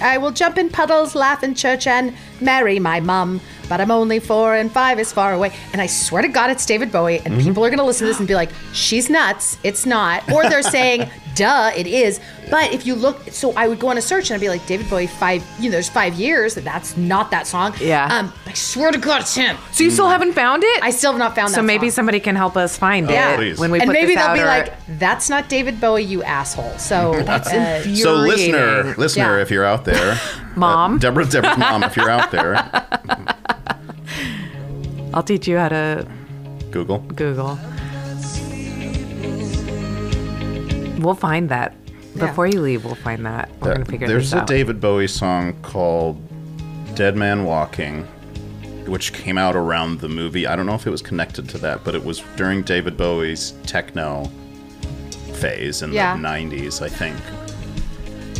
I 0.00 0.18
will 0.18 0.30
jump 0.30 0.56
in 0.58 0.68
puddles, 0.70 1.14
laugh 1.14 1.42
in 1.42 1.54
church, 1.54 1.86
and 1.86 2.14
marry 2.40 2.78
my 2.78 3.00
mum. 3.00 3.40
But 3.68 3.80
I'm 3.80 3.90
only 3.90 4.20
four, 4.20 4.54
and 4.54 4.70
five 4.70 4.98
is 4.98 5.12
far 5.12 5.32
away. 5.32 5.52
And 5.72 5.80
I 5.80 5.86
swear 5.86 6.22
to 6.22 6.28
God, 6.28 6.50
it's 6.50 6.64
David 6.66 6.90
Bowie. 6.92 7.20
And 7.24 7.40
people 7.40 7.64
are 7.64 7.68
going 7.68 7.78
to 7.78 7.84
listen 7.84 8.06
to 8.06 8.10
this 8.12 8.18
and 8.18 8.28
be 8.28 8.34
like, 8.34 8.50
"She's 8.72 9.10
nuts." 9.10 9.58
It's 9.62 9.86
not, 9.86 10.30
or 10.32 10.48
they're 10.48 10.62
saying, 10.62 11.10
"Duh, 11.40 11.70
it 11.76 11.86
is." 11.86 12.20
But 12.50 12.72
if 12.72 12.84
you 12.86 12.94
look, 12.94 13.16
so 13.30 13.52
I 13.56 13.68
would 13.68 13.78
go 13.78 13.88
on 13.88 13.96
a 13.98 14.02
search 14.02 14.30
and 14.30 14.34
I'd 14.36 14.40
be 14.40 14.48
like, 14.48 14.64
"David 14.66 14.88
Bowie, 14.90 15.06
five. 15.06 15.42
You 15.58 15.66
know, 15.70 15.72
there's 15.76 15.88
five 15.88 16.14
years. 16.14 16.54
That's 16.54 16.96
not 16.96 17.30
that 17.30 17.46
song." 17.46 17.74
Yeah. 17.80 18.06
Um, 18.14 18.32
I 18.46 18.52
swear 18.54 18.90
to 18.92 18.98
God, 18.98 19.22
it's 19.22 19.34
him. 19.34 19.56
so 19.72 19.84
you 19.84 19.90
still 19.90 20.08
haven't 20.08 20.32
found 20.34 20.62
it? 20.64 20.82
I 20.82 20.90
still 20.90 21.12
have 21.12 21.18
not 21.18 21.34
found 21.34 21.50
that. 21.52 21.56
so 21.56 21.62
maybe 21.62 21.88
song. 21.88 21.94
somebody 22.00 22.20
can 22.20 22.36
help 22.36 22.56
us 22.56 22.76
find 22.76 23.08
Yeah. 23.08 23.32
it 23.32 23.36
please. 23.36 23.58
when 23.58 23.70
we 23.70 23.78
and 23.80 23.86
put 23.88 23.92
maybe 23.94 24.14
this 24.14 24.16
they'll 24.16 24.30
out 24.30 24.34
be 24.34 24.42
or- 24.42 24.46
like, 24.46 24.72
"That's 24.98 25.30
not 25.30 25.48
David 25.48 25.80
Bowie, 25.80 26.02
you 26.04 26.22
asshole." 26.22 26.74
So 26.78 27.20
that's 27.24 27.48
uh, 27.48 27.82
So, 27.94 28.14
listener, 28.14 28.94
listener, 28.98 29.36
Yeah. 29.36 29.42
if 29.42 29.50
you're 29.50 29.64
out 29.64 29.84
there, 29.84 30.18
Mom. 30.56 30.94
uh, 30.96 30.98
Deborah, 30.98 31.24
Deborah's 31.26 31.58
mom, 31.58 31.82
if 31.84 31.96
you're 31.96 32.10
out 32.10 32.30
there, 32.36 32.56
I'll 35.14 35.22
teach 35.22 35.48
you 35.48 35.56
how 35.58 35.68
to 35.68 36.06
Google. 36.70 36.98
Google. 36.98 37.58
We'll 41.00 41.14
find 41.14 41.48
that. 41.48 41.74
Yeah. 42.14 42.26
Before 42.26 42.46
you 42.46 42.60
leave, 42.60 42.84
we'll 42.84 42.94
find 42.96 43.24
that. 43.26 43.50
We're 43.60 43.74
going 43.74 43.84
to 43.84 43.90
figure 43.90 44.06
it 44.06 44.10
out. 44.10 44.12
There's 44.12 44.32
a 44.32 44.38
out. 44.40 44.46
David 44.46 44.80
Bowie 44.80 45.06
song 45.08 45.54
called 45.62 46.20
"Dead 46.94 47.16
Man 47.16 47.44
Walking," 47.44 48.04
which 48.86 49.12
came 49.12 49.38
out 49.38 49.54
around 49.56 50.00
the 50.00 50.08
movie. 50.08 50.46
I 50.46 50.56
don't 50.56 50.66
know 50.66 50.74
if 50.74 50.86
it 50.86 50.90
was 50.90 51.02
connected 51.02 51.48
to 51.50 51.58
that, 51.58 51.84
but 51.84 51.94
it 51.94 52.04
was 52.04 52.20
during 52.36 52.62
David 52.62 52.96
Bowie's 52.96 53.52
techno 53.64 54.24
phase 55.34 55.82
in 55.82 55.92
Yeah. 55.92 56.16
the 56.16 56.22
'90s, 56.22 56.82
I 56.82 56.88
think. 56.88 57.16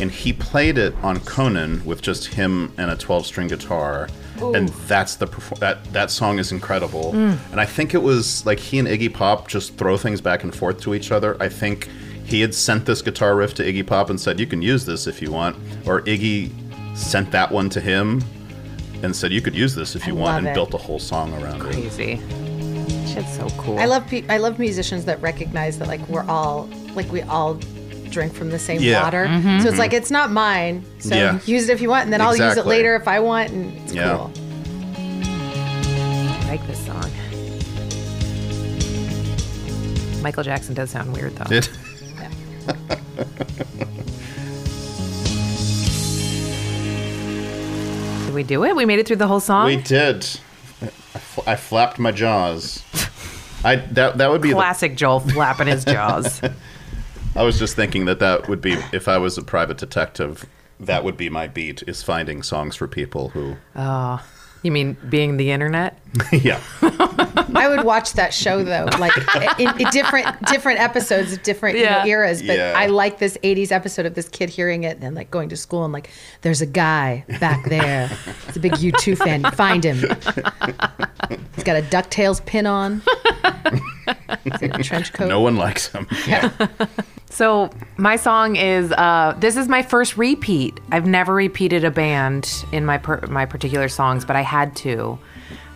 And 0.01 0.11
he 0.11 0.33
played 0.33 0.77
it 0.77 0.95
on 1.03 1.19
Conan 1.21 1.83
with 1.85 2.01
just 2.01 2.27
him 2.27 2.73
and 2.77 2.89
a 2.89 2.95
12-string 2.95 3.47
guitar, 3.47 4.09
and 4.41 4.69
that's 4.87 5.15
the 5.15 5.27
perfor- 5.27 5.59
that 5.59 5.83
that 5.93 6.09
song 6.11 6.39
is 6.39 6.51
incredible. 6.51 7.13
Mm. 7.13 7.37
And 7.51 7.61
I 7.61 7.65
think 7.65 7.93
it 7.93 8.01
was 8.01 8.45
like 8.45 8.59
he 8.59 8.79
and 8.79 8.87
Iggy 8.87 9.13
Pop 9.13 9.47
just 9.47 9.77
throw 9.77 9.97
things 9.97 10.19
back 10.19 10.43
and 10.43 10.53
forth 10.53 10.81
to 10.81 10.93
each 10.95 11.11
other. 11.11 11.37
I 11.39 11.47
think 11.49 11.87
he 12.31 12.41
had 12.41 12.55
sent 12.55 12.85
this 12.85 13.01
guitar 13.01 13.35
riff 13.35 13.53
to 13.55 13.63
Iggy 13.63 13.85
Pop 13.85 14.09
and 14.09 14.19
said, 14.19 14.39
"You 14.39 14.47
can 14.47 14.61
use 14.61 14.85
this 14.85 15.05
if 15.05 15.21
you 15.21 15.31
want," 15.31 15.55
or 15.85 16.01
Iggy 16.03 16.51
sent 16.95 17.31
that 17.31 17.51
one 17.51 17.69
to 17.69 17.81
him 17.81 18.23
and 19.03 19.15
said, 19.15 19.31
"You 19.31 19.41
could 19.41 19.55
use 19.55 19.75
this 19.75 19.95
if 19.95 20.07
you 20.07 20.15
want," 20.15 20.39
and 20.39 20.47
it. 20.47 20.53
built 20.53 20.73
a 20.73 20.77
whole 20.77 20.99
song 20.99 21.33
around 21.41 21.61
it. 21.61 21.73
Crazy. 21.73 22.21
Shit's 23.05 23.35
so 23.35 23.47
cool. 23.57 23.77
I 23.77 23.85
love 23.85 24.07
pe- 24.07 24.25
I 24.29 24.37
love 24.37 24.57
musicians 24.59 25.05
that 25.05 25.21
recognize 25.21 25.77
that 25.79 25.87
like 25.87 26.07
we're 26.07 26.25
all 26.27 26.69
like 26.95 27.11
we 27.11 27.21
all 27.23 27.59
drink 28.09 28.33
from 28.33 28.49
the 28.49 28.59
same 28.59 28.81
Yeah. 28.81 29.03
water. 29.03 29.25
Mm-hmm. 29.25 29.47
So 29.47 29.55
it's 29.55 29.65
mm-hmm. 29.71 29.79
like 29.79 29.93
it's 29.93 30.11
not 30.11 30.31
mine. 30.31 30.85
So 30.99 31.15
Yeah. 31.15 31.39
use 31.45 31.69
it 31.69 31.73
if 31.73 31.81
you 31.81 31.89
want, 31.89 32.05
and 32.05 32.13
then 32.13 32.21
I'll 32.21 32.35
use 32.35 32.57
it 32.57 32.65
later 32.65 32.95
if 32.95 33.07
I 33.07 33.19
want, 33.19 33.51
and 33.51 33.77
it's 33.83 33.93
Yeah. 33.93 34.15
cool. 34.15 34.31
I 34.95 36.45
like 36.47 36.67
this 36.67 36.85
song. 36.85 37.09
Michael 40.21 40.43
Jackson 40.43 40.73
does 40.73 40.91
sound 40.91 41.13
weird 41.13 41.35
though. 41.35 41.55
It, 41.55 41.69
Did 48.25 48.35
we 48.35 48.43
do 48.43 48.63
it? 48.63 48.75
We 48.75 48.85
made 48.85 48.99
it 48.99 49.07
through 49.07 49.17
the 49.17 49.27
whole 49.27 49.39
song. 49.39 49.65
we 49.65 49.75
did. 49.75 50.25
I, 50.81 50.87
fl- 51.19 51.41
I 51.45 51.55
flapped 51.55 51.99
my 51.99 52.11
jaws. 52.11 52.83
I 53.63 53.75
that 53.75 54.17
that 54.17 54.31
would 54.31 54.41
be. 54.41 54.49
The, 54.49 54.55
Classic 54.55 54.95
Joel 54.95 55.19
flapping 55.19 55.67
his 55.67 55.83
jaws. 55.85 56.41
I 57.35 57.43
was 57.43 57.59
just 57.59 57.75
thinking 57.75 58.05
that 58.05 58.19
that 58.19 58.47
would 58.47 58.61
be 58.61 58.77
if 58.93 59.07
I 59.07 59.17
was 59.17 59.37
a 59.37 59.41
private 59.43 59.77
detective. 59.77 60.45
That 60.79 61.03
would 61.03 61.17
be 61.17 61.29
my 61.29 61.47
beat: 61.47 61.83
is 61.87 62.01
finding 62.03 62.41
songs 62.41 62.75
for 62.75 62.87
people 62.87 63.29
who. 63.29 63.57
Oh, 63.75 64.25
you 64.63 64.71
mean 64.71 64.97
being 65.09 65.37
the 65.37 65.51
internet? 65.51 65.99
yeah. 66.31 66.61
I 67.55 67.67
would 67.69 67.83
watch 67.85 68.13
that 68.13 68.33
show 68.33 68.63
though, 68.63 68.85
like 68.99 69.11
in, 69.59 69.69
in 69.79 69.87
different 69.91 70.27
different 70.47 70.79
episodes 70.79 71.33
of 71.33 71.43
different 71.43 71.77
you 71.77 71.85
know, 71.85 72.03
eras. 72.05 72.41
But 72.41 72.57
Yeah. 72.57 72.73
I 72.75 72.87
like 72.87 73.19
this 73.19 73.37
'80s 73.43 73.71
episode 73.71 74.05
of 74.05 74.15
this 74.15 74.27
kid 74.29 74.49
hearing 74.49 74.83
it 74.83 74.97
and 75.01 75.15
like 75.15 75.31
going 75.31 75.49
to 75.49 75.57
school 75.57 75.83
and 75.83 75.93
like, 75.93 76.09
there's 76.41 76.61
a 76.61 76.65
guy 76.65 77.23
back 77.39 77.65
there. 77.69 78.09
It's 78.47 78.57
a 78.57 78.59
big 78.59 78.73
U2 78.73 79.17
fan. 79.17 79.43
Find 79.51 79.83
him. 79.83 79.97
He's 81.55 81.63
got 81.63 81.75
a 81.77 81.81
Ducktales 81.83 82.43
pin 82.45 82.65
on. 82.65 83.01
He's 84.43 84.61
in 84.61 84.71
a 84.71 84.83
trench 84.83 85.13
coat. 85.13 85.27
No 85.27 85.39
one 85.41 85.55
likes 85.57 85.87
him. 85.87 86.07
Yeah. 86.27 86.51
So 87.29 87.69
my 87.97 88.17
song 88.17 88.57
is 88.57 88.91
uh, 88.91 89.35
this 89.39 89.55
is 89.55 89.67
my 89.69 89.81
first 89.83 90.17
repeat. 90.17 90.77
I've 90.91 91.05
never 91.05 91.33
repeated 91.33 91.83
a 91.85 91.91
band 91.91 92.51
in 92.73 92.85
my 92.85 92.97
per- 92.97 93.25
my 93.27 93.45
particular 93.45 93.87
songs, 93.87 94.25
but 94.25 94.35
I 94.35 94.41
had 94.41 94.75
to 94.77 95.17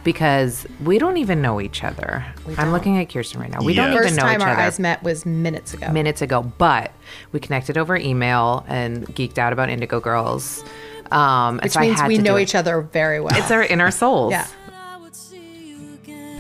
because 0.06 0.66
we 0.86 0.98
don't 0.98 1.18
even 1.18 1.42
know 1.42 1.60
each 1.60 1.84
other. 1.84 2.24
I'm 2.58 2.72
looking 2.72 2.98
at 2.98 3.10
Kirsten 3.12 3.42
right 3.42 3.50
now. 3.52 3.60
We 3.62 3.74
don't 3.74 3.88
Yeah. 3.88 3.96
even 3.96 4.04
First 4.06 4.16
know 4.16 4.24
time 4.24 4.40
each 4.40 4.46
our 4.48 4.54
other. 4.54 4.62
eyes 4.62 4.80
met 4.80 5.04
was 5.04 5.26
minutes 5.26 5.74
ago. 5.74 5.92
minutes 5.92 6.22
ago, 6.22 6.44
but 6.58 6.94
we 7.34 7.42
connected 7.42 7.78
over 7.78 7.98
email 7.98 8.64
and 8.70 9.06
geeked 9.08 9.38
out 9.38 9.52
about 9.52 9.70
Indigo 9.70 10.00
Girls. 10.00 10.64
Um, 11.12 11.56
and 11.56 11.64
which 11.64 11.74
so 11.74 11.82
I 11.82 11.84
means 11.88 12.00
had 12.00 12.08
we 12.08 12.16
to 12.18 12.22
know 12.24 12.32
do 12.36 12.38
it. 12.38 12.44
each 12.44 12.56
other 12.56 12.80
very 12.82 13.20
well. 13.20 13.36
It's 13.38 13.52
our 13.52 13.64
inner 13.64 13.92
souls. 14.02 14.32
yeah. 14.32 14.48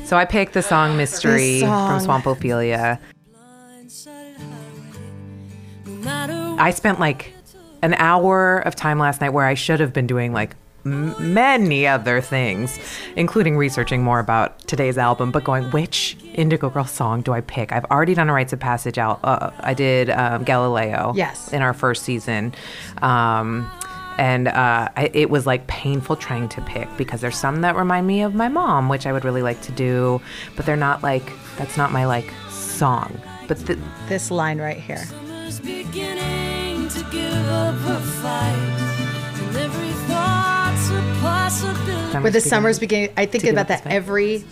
So 0.05 0.15
I 0.17 0.25
picked 0.25 0.53
the 0.53 0.61
song 0.61 0.95
Mystery 0.97 1.59
This 1.59 1.61
from 1.61 1.69
song. 1.69 1.99
Swamp 1.99 2.25
Ophelia. 2.27 2.99
I 6.57 6.71
spent 6.71 6.99
like 6.99 7.33
an 7.81 7.93
hour 7.95 8.59
of 8.59 8.75
time 8.75 8.99
last 8.99 9.19
night 9.21 9.31
where 9.31 9.45
I 9.45 9.55
should 9.55 9.79
have 9.79 9.93
been 9.93 10.07
doing 10.07 10.31
like 10.33 10.55
m- 10.85 11.33
many 11.33 11.85
other 11.87 12.21
things, 12.21 12.79
including 13.15 13.57
researching 13.57 14.03
more 14.03 14.19
about 14.19 14.59
today's 14.67 14.97
album, 14.97 15.31
but 15.31 15.43
going, 15.43 15.63
which 15.71 16.17
Indigo 16.33 16.69
Girl 16.69 16.85
song 16.85 17.21
do 17.21 17.33
I 17.33 17.41
pick? 17.41 17.71
I've 17.71 17.85
already 17.85 18.13
done 18.13 18.29
a 18.29 18.33
Rites 18.33 18.53
of 18.53 18.59
Passage 18.59 18.97
out. 18.97 19.19
Uh, 19.23 19.51
I 19.59 19.73
did 19.73 20.09
um, 20.09 20.43
Galileo 20.43 21.13
Yes. 21.15 21.51
in 21.51 21.61
our 21.61 21.73
first 21.73 22.03
season. 22.03 22.53
Um, 23.01 23.69
and 24.17 24.47
uh, 24.47 24.87
I, 24.95 25.11
it 25.13 25.29
was 25.29 25.45
like 25.45 25.67
painful 25.67 26.15
trying 26.15 26.47
to 26.49 26.61
pick 26.61 26.87
because 26.97 27.19
there's 27.19 27.35
some 27.37 27.59
that 27.61 27.75
remind 27.75 28.07
me 28.07 28.21
of 28.21 28.33
my 28.33 28.47
mom, 28.47 28.87
which 28.87 29.05
I 29.05 29.11
would 29.11 29.25
really 29.25 29.41
like 29.41 29.61
to 29.63 29.73
do, 29.73 30.21
but 30.55 30.65
they're 30.65 30.77
not 30.77 31.03
like 31.03 31.33
that's 31.57 31.75
not 31.75 31.91
my 31.91 32.05
like 32.05 32.31
song. 32.49 33.19
But 33.49 33.59
the, 33.65 33.77
This 34.07 34.31
line 34.31 34.59
right 34.59 34.77
here. 34.79 35.03
Where 42.21 42.31
the 42.31 42.41
summer's 42.41 42.79
beginning. 42.79 43.09
I 43.17 43.25
think 43.25 43.43
about 43.45 43.67
that 43.67 43.85
every. 43.87 44.43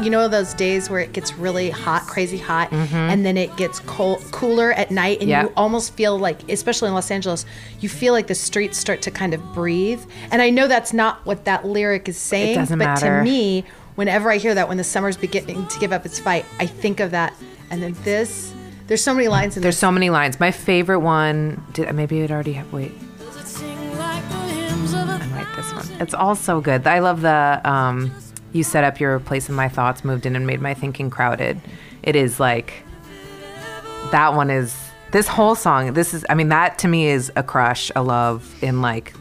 You 0.00 0.08
know 0.08 0.26
those 0.26 0.54
days 0.54 0.88
where 0.88 1.00
it 1.00 1.12
gets 1.12 1.34
really 1.34 1.68
hot, 1.68 2.06
crazy 2.06 2.38
hot, 2.38 2.70
mm-hmm. 2.70 2.94
and 2.96 3.26
then 3.26 3.36
it 3.36 3.54
gets 3.58 3.78
cold, 3.80 4.22
cooler 4.30 4.72
at 4.72 4.90
night, 4.90 5.20
and 5.20 5.28
Yeah. 5.28 5.42
you 5.42 5.52
almost 5.54 5.92
feel 5.92 6.18
like, 6.18 6.50
especially 6.50 6.88
in 6.88 6.94
Los 6.94 7.10
Angeles, 7.10 7.44
you 7.80 7.90
feel 7.90 8.14
like 8.14 8.26
the 8.26 8.34
streets 8.34 8.78
start 8.78 9.02
to 9.02 9.10
kind 9.10 9.34
of 9.34 9.52
breathe. 9.52 10.00
And 10.30 10.40
I 10.40 10.48
know 10.48 10.66
that's 10.66 10.94
not 10.94 11.24
what 11.26 11.44
that 11.44 11.66
lyric 11.66 12.08
is 12.08 12.16
saying, 12.16 12.56
doesn't 12.56 12.78
but 12.78 12.86
matter. 12.86 13.18
to 13.18 13.22
me, 13.22 13.64
whenever 13.96 14.30
I 14.32 14.38
hear 14.38 14.54
that, 14.54 14.66
when 14.66 14.78
the 14.78 14.84
summer's 14.84 15.18
beginning 15.18 15.66
to 15.66 15.78
give 15.78 15.92
up 15.92 16.06
its 16.06 16.18
fight, 16.18 16.46
I 16.58 16.64
think 16.64 16.98
of 16.98 17.10
that. 17.10 17.34
And 17.70 17.82
then 17.82 17.94
this, 18.02 18.54
there's 18.86 19.02
so 19.04 19.12
many 19.12 19.28
lines 19.28 19.58
in 19.58 19.62
there's 19.62 19.74
this. 19.74 19.80
so 19.80 19.92
many 19.92 20.08
lines. 20.08 20.40
My 20.40 20.52
favorite 20.52 21.00
one. 21.00 21.62
Did 21.74 21.94
maybe 21.94 22.20
it 22.22 22.30
already 22.30 22.54
have? 22.54 22.72
Wait, 22.72 22.92
I 24.90 25.26
like 25.36 25.56
this 25.56 25.72
one. 25.72 26.00
It's 26.02 26.14
all 26.14 26.34
so 26.34 26.60
good. 26.60 26.86
I 26.86 26.98
love 26.98 27.20
the 27.20 27.60
um, 27.64 28.12
you 28.52 28.64
set 28.64 28.84
up 28.84 28.98
your 29.00 29.20
place 29.20 29.48
in 29.48 29.54
my 29.54 29.68
thoughts, 29.68 30.04
moved 30.04 30.26
in 30.26 30.34
and 30.36 30.46
made 30.46 30.60
my 30.60 30.74
thinking 30.74 31.08
crowded. 31.08 31.60
It 32.02 32.16
is 32.16 32.40
like 32.40 32.82
that 34.10 34.34
one 34.34 34.50
is 34.50 34.76
this 35.12 35.28
whole 35.28 35.54
song. 35.54 35.92
This 35.92 36.12
is 36.14 36.24
I 36.28 36.34
mean 36.34 36.48
that 36.48 36.78
to 36.80 36.88
me 36.88 37.06
is 37.06 37.30
a 37.36 37.42
crush, 37.42 37.90
a 37.94 38.02
love 38.02 38.52
in 38.62 38.82
like 38.82 39.14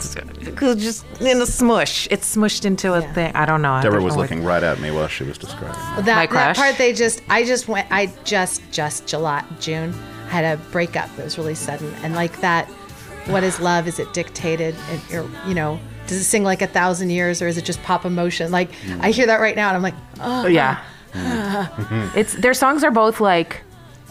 just 0.00 1.04
in 1.20 1.40
a 1.42 1.46
smush. 1.46 2.08
It's 2.10 2.34
smushed 2.36 2.64
into 2.64 2.94
a 2.94 3.00
Yeah. 3.02 3.12
thing. 3.12 3.36
I 3.36 3.44
don't 3.44 3.60
know. 3.62 3.78
Deborah 3.82 4.00
There's 4.00 4.04
was 4.04 4.14
no 4.14 4.20
word. 4.20 4.30
looking 4.30 4.44
right 4.44 4.62
at 4.62 4.80
me 4.80 4.90
while 4.90 5.08
she 5.08 5.24
was 5.24 5.36
describing. 5.36 5.70
it. 5.70 5.76
Well, 5.96 6.02
that, 6.02 6.30
My 6.30 6.34
that 6.34 6.56
part 6.56 6.78
they 6.78 6.94
just 6.94 7.22
I 7.28 7.44
just 7.44 7.68
went 7.68 7.86
I 7.90 8.06
just 8.24 8.62
just 8.72 9.06
July 9.06 9.44
June 9.60 9.92
had 10.28 10.44
a 10.44 10.56
breakup 10.70 11.14
that 11.16 11.24
was 11.24 11.36
really 11.36 11.54
sudden 11.54 11.92
and 12.02 12.14
like 12.14 12.40
that 12.40 12.70
what 13.26 13.42
is 13.44 13.60
love 13.60 13.86
is 13.86 13.98
it 13.98 14.12
dictated 14.14 14.74
and 14.90 15.28
you 15.46 15.54
know 15.54 15.78
does 16.06 16.18
it 16.18 16.24
sing 16.24 16.42
like 16.42 16.62
a 16.62 16.66
thousand 16.66 17.10
years 17.10 17.40
or 17.42 17.46
is 17.48 17.56
it 17.58 17.64
just 17.64 17.82
pop 17.82 18.04
emotion 18.04 18.50
like 18.50 18.70
I 19.00 19.10
hear 19.10 19.26
that 19.26 19.40
right 19.40 19.54
now 19.54 19.68
and 19.68 19.76
I'm 19.76 19.82
like 19.82 19.94
oh 20.20 20.46
Yeah. 20.46 20.82
it's 22.16 22.34
their 22.34 22.54
songs 22.54 22.82
are 22.84 22.90
both 22.90 23.20
like 23.20 23.60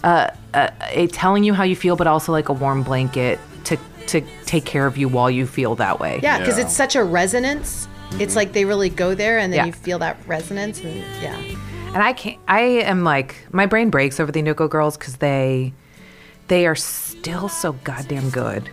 uh, 0.04 0.30
uh, 0.54 0.70
a 0.92 1.08
telling 1.08 1.44
you 1.44 1.54
how 1.54 1.64
you 1.64 1.76
feel, 1.76 1.96
but 1.98 2.08
also 2.08 2.32
like 2.32 2.48
a 2.50 2.54
warm 2.54 2.84
blanket 2.84 3.40
to 3.66 3.78
to 4.08 4.22
take 4.46 4.66
care 4.66 4.86
of 4.86 4.98
you 4.98 5.08
while 5.10 5.30
you 5.30 5.46
feel 5.46 5.76
that 5.76 6.00
way. 6.00 6.20
yeah 6.24 6.40
because 6.40 6.58
Yeah. 6.58 6.66
it's 6.66 6.76
such 6.76 6.96
a 6.96 7.04
resonance 7.04 7.88
it's 8.20 8.36
like 8.36 8.54
they 8.54 8.66
really 8.66 8.90
go 8.90 9.14
there 9.14 9.38
and 9.40 9.52
then 9.54 9.58
Yeah. 9.60 9.66
you 9.66 9.72
feel 9.74 10.00
that 10.00 10.18
resonance 10.28 10.80
and 10.82 11.04
yeah 11.22 11.36
And 11.94 12.04
I 12.04 12.14
can't. 12.14 12.38
I 12.48 12.62
am 12.62 13.04
like 13.04 13.36
my 13.52 13.66
brain 13.66 13.90
breaks 13.90 14.20
over 14.20 14.32
the 14.32 14.40
Indigo 14.40 14.68
Girls 14.68 14.98
because 14.98 15.18
they 15.18 15.74
they 16.48 16.66
are 16.66 16.76
still 16.76 17.48
so 17.50 17.74
goddamn 17.84 18.30
good, 18.30 18.70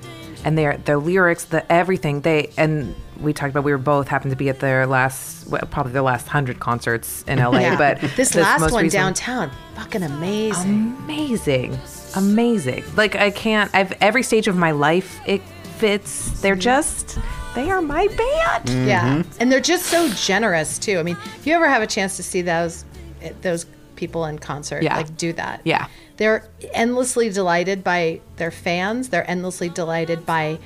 and 0.47 0.57
their 0.57 0.77
their 0.79 0.97
lyrics, 0.97 1.45
the 1.45 1.71
everything 1.71 2.21
they 2.23 2.51
and 2.57 2.95
we 3.21 3.33
talked 3.33 3.51
about. 3.51 3.65
We 3.65 3.73
were 3.73 3.79
both 3.79 4.09
happened 4.09 4.31
to 4.31 4.37
be 4.37 4.49
at 4.49 4.61
their 4.61 4.87
last, 4.87 5.49
well, 5.49 5.61
probably 5.71 5.93
their 5.93 6.03
last 6.03 6.29
hundred 6.29 6.61
concerts 6.61 7.25
in 7.27 7.39
LA. 7.39 7.59
yeah 7.59 7.77
But 7.77 8.01
this 8.17 8.35
last 8.35 8.61
one 8.73 8.85
recent- 8.85 8.93
downtown 8.93 9.51
fucking 9.75 10.03
amazing 10.05 10.97
amazing, 11.05 11.79
amazing. 12.15 12.85
Like 12.97 13.17
I 13.17 13.31
can't. 13.31 13.75
I've 13.75 13.93
every 14.01 14.23
stage 14.23 14.47
of 14.49 14.57
my 14.57 14.71
life 14.71 15.21
it 15.27 15.43
fits. 15.79 16.41
They're 16.41 16.55
just 16.55 17.19
they 17.57 17.71
are 17.71 17.83
my 17.83 18.07
band. 18.09 18.87
Yeah, 18.87 19.23
and 19.41 19.51
they're 19.51 19.61
just 19.61 19.87
so 19.87 20.09
generous 20.11 20.79
too. 20.79 20.99
I 20.99 21.03
mean, 21.03 21.17
if 21.37 21.47
you 21.47 21.55
ever 21.55 21.69
have 21.69 21.83
a 21.83 21.87
chance 21.89 22.17
to 22.19 22.23
see 22.23 22.43
those 22.43 22.85
eh, 23.23 23.33
those 23.43 23.67
people 23.97 24.27
in 24.27 24.39
concert, 24.39 24.83
Yeah. 24.83 24.97
like 24.97 25.17
do 25.17 25.33
that. 25.33 25.63
Yeah. 25.65 25.87
They're 26.17 26.49
endlessly 26.73 27.31
delighted 27.31 27.85
by 27.85 28.21
their 28.37 28.51
fans. 28.51 29.09
They're 29.09 29.29
endlessly 29.31 29.69
delighted 29.69 30.25
by 30.25 30.59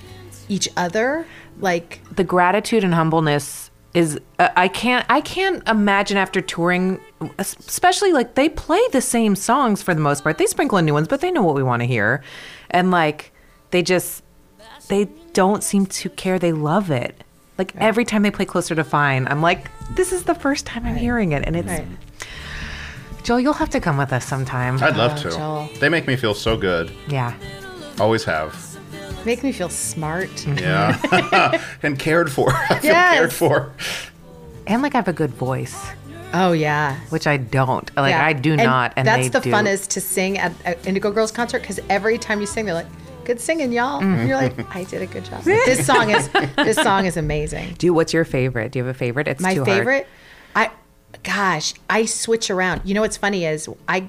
each 0.49 0.69
other. 0.77 1.27
Like, 1.59 2.01
the 2.15 2.25
gratitude 2.25 2.85
and 2.85 2.95
humbleness 2.95 3.71
is 3.93 4.21
uh, 4.39 4.49
I 4.57 4.69
can't 4.69 5.05
I 5.09 5.21
can't 5.21 5.67
imagine 5.69 6.17
after 6.17 6.41
touring 6.41 7.01
especially 7.39 8.13
like 8.13 8.35
they 8.35 8.49
play 8.49 8.81
the 8.93 9.01
same 9.01 9.35
songs 9.35 9.83
for 9.83 9.95
the 9.95 10.01
most 10.01 10.23
part. 10.23 10.39
They 10.39 10.47
sprinkle 10.47 10.79
in 10.79 10.85
new 10.85 10.93
ones, 10.93 11.09
but 11.09 11.21
they 11.21 11.31
know 11.31 11.43
what 11.43 11.57
we 11.57 11.63
want 11.63 11.83
to 11.83 11.87
hear. 11.87 12.23
And 12.71 12.91
like 12.91 13.33
they 13.71 13.83
just 13.83 14.23
they 14.89 15.07
don't 15.33 15.65
seem 15.65 15.87
to 15.87 16.09
care. 16.11 16.39
They 16.39 16.53
love 16.53 16.91
it. 16.91 17.25
Like 17.59 17.75
every 17.77 18.05
time 18.05 18.23
they 18.23 18.31
play 18.31 18.45
Closer 18.45 18.75
to 18.75 18.85
Fine, 18.85 19.27
I'm 19.27 19.43
like 19.43 19.69
this 19.97 20.13
is 20.13 20.25
the 20.25 20.35
first 20.35 20.67
time 20.67 20.87
I'm 20.87 20.97
hearing 20.97 21.33
it 21.33 21.45
and 21.45 21.57
it's 21.57 21.69
right. 21.69 21.87
Joel, 23.23 23.41
you'll 23.41 23.53
have 23.55 23.71
to 23.71 23.81
come 23.81 23.97
with 23.97 24.13
us 24.13 24.25
sometime. 24.25 24.83
I'd 24.83 24.97
love 24.97 25.13
Oh, 25.19 25.23
to. 25.23 25.31
Joel. 25.31 25.69
They 25.79 25.89
make 25.89 26.07
me 26.07 26.17
feel 26.17 26.35
so 26.35 26.57
good. 26.57 26.91
yeah. 27.09 27.35
Always 27.99 28.25
have. 28.25 28.67
make 29.27 29.43
me 29.43 29.53
feel 29.53 29.69
smart. 29.69 30.47
Yeah. 30.47 31.61
and 31.83 31.99
cared 31.99 32.33
for. 32.33 32.51
I 32.71 32.79
feel 32.79 32.93
Yes. 32.93 33.15
cared 33.19 33.33
for. 33.33 33.73
And 34.67 34.83
like 34.83 34.95
I 34.95 34.99
have 34.99 35.09
a 35.09 35.13
good 35.13 35.31
voice, 35.31 35.77
Oh 36.33 36.53
yeah. 36.53 36.99
which 37.11 37.27
I 37.27 37.37
don't. 37.37 37.95
Like 37.97 38.13
Yeah. 38.13 38.25
I 38.25 38.33
do 38.33 38.57
not 38.57 38.95
and 38.97 39.07
that's 39.07 39.25
they 39.25 39.29
the 39.29 39.41
do. 39.41 39.51
fun 39.51 39.67
is 39.67 39.87
to 39.89 40.01
sing 40.01 40.39
at 40.39 40.53
an 40.65 40.77
Indigo 40.87 41.11
Girls 41.11 41.31
concert 41.33 41.61
because 41.61 41.79
every 41.91 42.17
time 42.19 42.41
you 42.41 42.47
sing, 42.47 42.65
they're 42.65 42.75
like, 42.75 42.87
"Good 43.25 43.41
singing, 43.41 43.73
y'all." 43.73 44.01
And 44.01 44.17
mm-hmm. 44.17 44.29
you're 44.29 44.37
like, 44.37 44.75
"I 44.77 44.85
did 44.85 45.03
a 45.03 45.07
good 45.07 45.25
job." 45.25 45.43
this 45.45 45.85
song 45.85 46.11
is 46.11 46.29
this 46.57 46.77
song 46.77 47.05
is 47.05 47.17
amazing. 47.19 47.75
Do 47.79 47.93
what's 47.93 48.15
your 48.15 48.25
favorite? 48.25 48.73
Do 48.73 48.79
you 48.79 48.85
have 48.87 48.95
a 48.95 48.99
favorite? 48.99 49.29
It's 49.29 49.43
My 49.43 49.55
too 49.55 49.65
hard. 49.65 49.79
favorite, 49.79 50.07
I, 50.55 50.71
gosh, 51.23 51.75
I 51.89 52.05
switch 52.07 52.51
around. 52.51 52.83
You 52.85 52.95
know 52.95 53.01
what's 53.03 53.17
funny 53.17 53.45
is 53.45 53.69
I, 53.89 54.09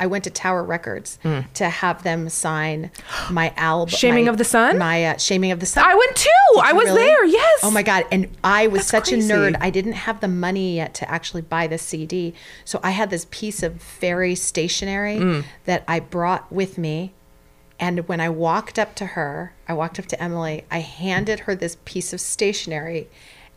I 0.00 0.06
went 0.06 0.24
to 0.24 0.30
Tower 0.30 0.62
Records 0.64 1.18
to 1.54 1.68
have 1.68 2.02
them 2.02 2.28
sign 2.28 2.90
my 3.30 3.52
album. 3.56 3.88
Shaming 3.94 4.24
my- 4.26 4.30
of 4.30 4.38
the 4.38 4.44
Sun? 4.44 4.78
My 4.78 5.04
uh, 5.04 5.16
Shaming 5.18 5.50
of 5.52 5.60
the 5.60 5.66
Sun. 5.66 5.84
I 5.86 5.94
went 5.94 6.16
too. 6.16 6.30
Did 6.54 6.64
I 6.64 6.72
was 6.72 6.84
really? 6.86 7.02
there. 7.04 7.24
Yes. 7.26 7.60
Oh 7.62 7.70
my 7.70 7.82
god! 7.82 8.04
And 8.10 8.28
I 8.42 8.66
was 8.68 8.80
That's 8.90 8.90
such 8.90 9.08
crazy. 9.10 9.30
a 9.30 9.34
nerd. 9.36 9.56
I 9.60 9.70
didn't 9.70 9.92
have 9.92 10.20
the 10.20 10.28
money 10.28 10.76
yet 10.76 10.94
to 10.94 11.10
actually 11.10 11.42
buy 11.42 11.66
the 11.66 11.78
CD, 11.78 12.32
so 12.64 12.80
I 12.82 12.90
had 12.92 13.10
this 13.10 13.26
piece 13.30 13.62
of 13.62 13.82
fairy 13.82 14.34
stationery 14.34 15.16
Mm. 15.18 15.44
that 15.66 15.84
I 15.88 16.00
brought 16.00 16.50
with 16.50 16.78
me. 16.78 17.12
And 17.78 18.08
when 18.08 18.20
I 18.22 18.30
walked 18.30 18.78
up 18.78 18.94
to 18.94 19.04
her, 19.06 19.52
I 19.68 19.74
walked 19.74 19.98
up 19.98 20.06
to 20.06 20.22
Emily. 20.22 20.64
I 20.70 20.78
handed 20.80 21.40
her 21.40 21.54
this 21.54 21.76
piece 21.84 22.14
of 22.14 22.22
stationery, 22.22 23.08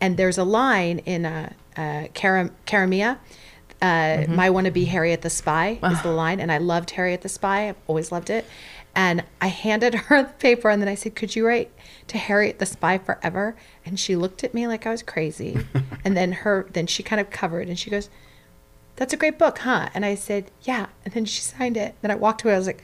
and 0.02 0.18
there's 0.18 0.38
a 0.38 0.44
line 0.44 1.00
in 1.00 1.26
uh, 1.26 1.54
uh, 1.80 2.08
Karam- 2.14 2.56
Caramia. 2.68 3.18
Uh, 3.82 3.86
Mm-hmm. 3.86 4.36
My 4.36 4.50
wanna 4.50 4.72
be 4.72 4.86
Harriet 4.86 5.22
the 5.22 5.30
Spy 5.30 5.80
is 5.82 6.02
the 6.02 6.12
line, 6.12 6.40
and 6.42 6.52
I 6.52 6.58
loved 6.58 6.92
Harriet 6.92 7.22
the 7.22 7.30
Spy. 7.30 7.70
I've 7.70 7.78
always 7.88 8.12
loved 8.12 8.30
it. 8.30 8.46
And 8.96 9.24
I 9.40 9.48
handed 9.48 9.94
her 10.10 10.24
the 10.24 10.34
paper, 10.34 10.70
and 10.70 10.82
then 10.82 10.90
I 10.90 10.96
said, 10.96 11.16
"Could 11.16 11.34
you 11.36 11.48
write 11.48 11.72
to 12.08 12.18
Harriet 12.18 12.60
the 12.60 12.66
Spy 12.66 12.98
forever?" 12.98 13.56
And 13.86 13.98
she 13.98 14.16
looked 14.18 14.44
at 14.44 14.54
me 14.54 14.68
like 14.68 14.86
I 14.86 14.92
was 14.92 15.02
crazy. 15.02 15.58
and 16.04 16.18
then 16.18 16.32
her, 16.44 16.68
then 16.74 16.88
she 16.88 17.04
kind 17.04 17.22
of 17.22 17.30
covered, 17.30 17.70
and 17.70 17.80
she 17.80 17.90
goes, 17.90 18.10
"That's 18.98 19.14
a 19.14 19.18
great 19.18 19.38
book, 19.40 19.60
huh?" 19.60 19.88
And 19.94 20.04
I 20.06 20.16
said, 20.16 20.52
"Yeah." 20.64 20.88
And 21.06 21.14
then 21.14 21.24
she 21.24 21.40
signed 21.42 21.78
it. 21.78 21.96
Then 22.02 22.12
I 22.12 22.16
walked 22.16 22.44
away. 22.44 22.56
I 22.56 22.58
was 22.58 22.68
like, 22.68 22.84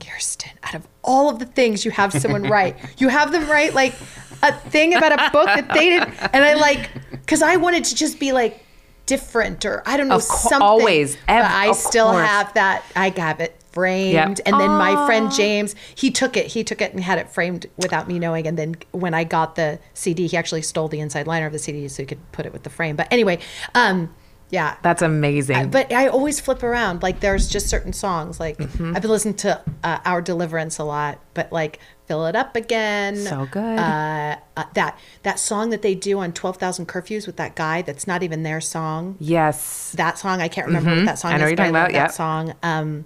Kirsten, 0.00 0.52
out 0.62 0.74
of 0.74 0.88
all 1.04 1.28
of 1.28 1.38
the 1.38 1.44
things 1.44 1.84
you 1.84 1.90
have 1.90 2.14
someone 2.14 2.44
write, 2.44 2.76
you 2.98 3.08
have 3.08 3.30
them 3.32 3.46
write 3.50 3.74
like 3.74 3.94
a 4.42 4.52
thing 4.52 4.94
about 4.94 5.12
a 5.12 5.30
book 5.32 5.46
that 5.46 5.68
they 5.72 5.90
didn't. 5.90 6.14
And 6.34 6.44
I 6.44 6.54
like, 6.54 6.90
because 7.10 7.42
I 7.42 7.56
wanted 7.56 7.84
to 7.84 7.94
just 7.94 8.18
be 8.20 8.32
like 8.32 8.64
different 9.06 9.64
or 9.64 9.82
I 9.86 9.96
don't 9.96 10.08
know, 10.08 10.16
Of 10.16 10.28
cour- 10.28 10.38
something. 10.50 10.62
always. 10.62 11.16
But 11.26 11.42
I 11.44 11.72
still 11.72 12.10
course. 12.12 12.26
have 12.26 12.54
that. 12.54 12.84
I 12.94 13.10
have 13.10 13.40
it 13.40 13.56
framed. 13.72 14.38
Yep. 14.38 14.40
And 14.46 14.60
then 14.60 14.70
my 14.70 15.06
friend 15.06 15.30
James, 15.32 15.74
he 15.94 16.10
took 16.10 16.36
it. 16.36 16.46
He 16.46 16.64
took 16.64 16.80
it 16.80 16.92
and 16.92 17.02
had 17.02 17.18
it 17.18 17.28
framed 17.30 17.66
without 17.76 18.08
me 18.08 18.18
knowing. 18.18 18.46
And 18.46 18.58
then 18.58 18.76
when 18.92 19.14
I 19.14 19.24
got 19.24 19.54
the 19.56 19.78
CD, 19.94 20.26
he 20.26 20.36
actually 20.36 20.62
stole 20.62 20.88
the 20.88 21.00
inside 21.00 21.26
liner 21.26 21.46
of 21.46 21.52
the 21.52 21.58
CD 21.58 21.86
so 21.88 22.02
he 22.02 22.06
could 22.06 22.32
put 22.32 22.46
it 22.46 22.52
with 22.52 22.62
the 22.62 22.70
frame. 22.70 22.96
But 22.96 23.08
anyway, 23.12 23.38
um, 23.74 24.14
yeah. 24.50 24.76
That's 24.82 25.02
amazing. 25.02 25.70
But 25.70 25.92
I 25.92 26.08
always 26.08 26.40
flip 26.40 26.62
around. 26.64 27.02
Like 27.04 27.20
there's 27.20 27.48
just 27.48 27.68
certain 27.68 27.92
songs. 27.92 28.40
Like 28.40 28.58
Mm-hmm. 28.58 28.96
I've 28.96 29.02
been 29.02 29.10
listening 29.10 29.34
to 29.36 29.60
uh, 29.84 29.98
Our 30.04 30.20
Deliverance 30.20 30.78
a 30.78 30.84
lot, 30.84 31.20
but 31.34 31.52
like 31.52 31.78
Fill 32.10 32.26
It 32.26 32.34
Up 32.34 32.56
Again. 32.56 33.14
So 33.14 33.46
good. 33.52 33.78
Uh, 33.78 34.34
uh, 34.56 34.64
that 34.74 34.98
that 35.22 35.38
song 35.38 35.70
that 35.70 35.82
they 35.82 35.94
do 35.94 36.18
on 36.18 36.32
Twelve 36.32 36.56
Thousand 36.56 36.88
Curfews 36.88 37.24
with 37.24 37.36
that 37.36 37.54
guy. 37.54 37.82
That's 37.82 38.08
not 38.08 38.24
even 38.24 38.42
their 38.42 38.60
song. 38.60 39.14
yes. 39.20 39.92
That 39.96 40.18
song 40.18 40.40
I 40.40 40.48
can't 40.48 40.66
remember 40.66 40.90
what 40.96 41.04
that 41.04 41.20
song 41.20 41.30
Mm-hmm. 41.30 41.36
I 41.36 41.38
know 41.38 41.44
is. 41.44 41.50
you're 41.50 41.56
talking 41.56 41.70
about, 41.70 41.88
That 41.92 41.94
yep. 41.94 42.10
song. 42.10 42.54
Um, 42.64 43.04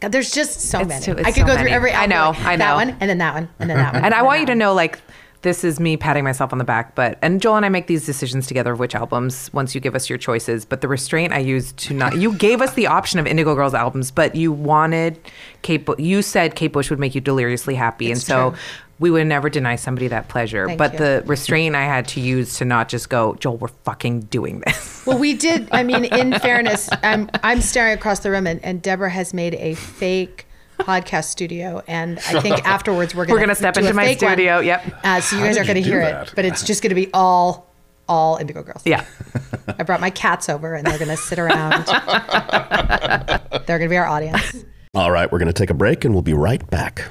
God, 0.00 0.12
there's 0.12 0.30
just 0.32 0.60
so 0.60 0.80
It's 0.80 0.88
many. 0.88 1.02
too- 1.02 1.12
I 1.18 1.32
could 1.32 1.34
so 1.36 1.46
go 1.46 1.54
through 1.54 1.64
many. 1.64 1.70
every. 1.72 1.92
I 1.92 2.04
know, 2.04 2.34
I 2.36 2.56
That 2.56 2.74
one, 2.74 2.90
and 3.00 3.08
then 3.08 3.16
that 3.18 3.32
one, 3.32 3.48
and 3.58 3.70
then 3.70 3.78
that 3.78 3.94
one. 3.94 4.04
And 4.04 4.12
I 4.12 4.20
want 4.20 4.40
you 4.40 4.46
to 4.46 4.54
know, 4.54 4.74
like, 4.74 4.98
this 5.42 5.64
is 5.64 5.80
me 5.80 5.96
patting 5.96 6.24
myself 6.24 6.52
on 6.52 6.58
the 6.58 6.64
back, 6.64 6.94
but 6.94 7.18
and 7.22 7.40
Joel 7.40 7.56
and 7.56 7.64
I 7.64 7.70
make 7.70 7.86
these 7.86 8.04
decisions 8.04 8.46
together 8.46 8.72
of 8.72 8.78
which 8.78 8.94
albums 8.94 9.50
once 9.52 9.74
you 9.74 9.80
give 9.80 9.94
us 9.94 10.08
your 10.08 10.18
choices. 10.18 10.64
But 10.64 10.82
the 10.82 10.88
restraint 10.88 11.32
I 11.32 11.38
used 11.38 11.76
to 11.78 11.94
not 11.94 12.16
you 12.18 12.34
gave 12.34 12.60
us 12.60 12.74
the 12.74 12.86
option 12.86 13.18
of 13.18 13.26
Indigo 13.26 13.54
Girls 13.54 13.74
albums, 13.74 14.10
but 14.10 14.34
you 14.34 14.52
wanted 14.52 15.18
Kate. 15.62 15.84
Bu- 15.86 15.96
you 15.98 16.20
said 16.22 16.54
Kate 16.54 16.72
Bush 16.72 16.90
would 16.90 16.98
make 16.98 17.14
you 17.14 17.20
deliriously 17.20 17.74
happy, 17.74 18.10
and 18.10 18.20
so 18.20 18.50
true. 18.50 18.58
we 18.98 19.10
would 19.10 19.26
never 19.26 19.48
deny 19.48 19.76
somebody 19.76 20.08
that 20.08 20.28
pleasure. 20.28 20.66
Thank 20.66 20.78
but 20.78 20.92
you. 20.92 20.98
the 20.98 21.22
restraint 21.26 21.74
I 21.74 21.84
had 21.84 22.06
to 22.08 22.20
use 22.20 22.58
to 22.58 22.66
not 22.66 22.90
just 22.90 23.08
go, 23.08 23.34
Joel, 23.36 23.56
we're 23.56 23.68
fucking 23.68 24.22
doing 24.22 24.60
this. 24.60 24.88
Well, 25.06 25.18
we 25.18 25.34
did. 25.34 25.66
I 25.72 25.82
mean, 25.82 26.04
in 26.04 26.38
fairness, 26.40 26.90
I'm 27.02 27.30
I'm 27.42 27.62
staring 27.62 27.94
across 27.94 28.20
the 28.20 28.30
room, 28.30 28.46
and, 28.46 28.62
and 28.62 28.82
Deborah 28.82 29.08
has 29.10 29.32
made 29.32 29.54
a 29.54 29.74
fake 29.74 30.46
podcast 30.84 31.24
studio, 31.26 31.82
and 31.86 32.18
I 32.18 32.40
think 32.40 32.64
afterwards 32.66 33.14
we're 33.14 33.24
gonna 33.26 33.34
We're 33.36 33.40
gonna 33.40 33.54
step 33.54 33.76
into 33.76 33.94
my 33.94 34.04
fake 34.06 34.22
one. 34.22 34.32
studio, 34.32 34.60
yep. 34.60 34.84
Uh, 35.04 35.20
so 35.20 35.36
you 35.36 35.42
How 35.42 35.48
guys 35.48 35.56
did 35.56 35.62
are 35.64 35.66
gonna 35.66 35.80
hear 35.80 36.00
that? 36.00 36.28
it, 36.28 36.32
but 36.36 36.44
it's 36.44 36.62
just 36.64 36.82
gonna 36.82 36.94
be 36.94 37.08
all 37.14 37.70
all 38.08 38.36
Indigo 38.38 38.62
Girls. 38.62 38.82
yeah. 38.84 39.04
I 39.78 39.82
brought 39.84 40.00
my 40.00 40.10
cats 40.10 40.48
over, 40.48 40.74
and 40.74 40.86
they're 40.86 40.98
gonna 40.98 41.16
sit 41.16 41.38
around. 41.38 41.86
they're 43.66 43.78
gonna 43.78 43.88
be 43.88 43.96
our 43.96 44.06
audience. 44.06 44.64
All 44.94 45.12
right, 45.12 45.30
we're 45.30 45.38
going 45.38 45.46
to 45.46 45.52
take 45.52 45.70
a 45.70 45.74
break 45.74 46.04
and 46.04 46.12
we'll 46.12 46.22
be 46.22 46.34
right 46.34 46.68
back. 46.68 47.09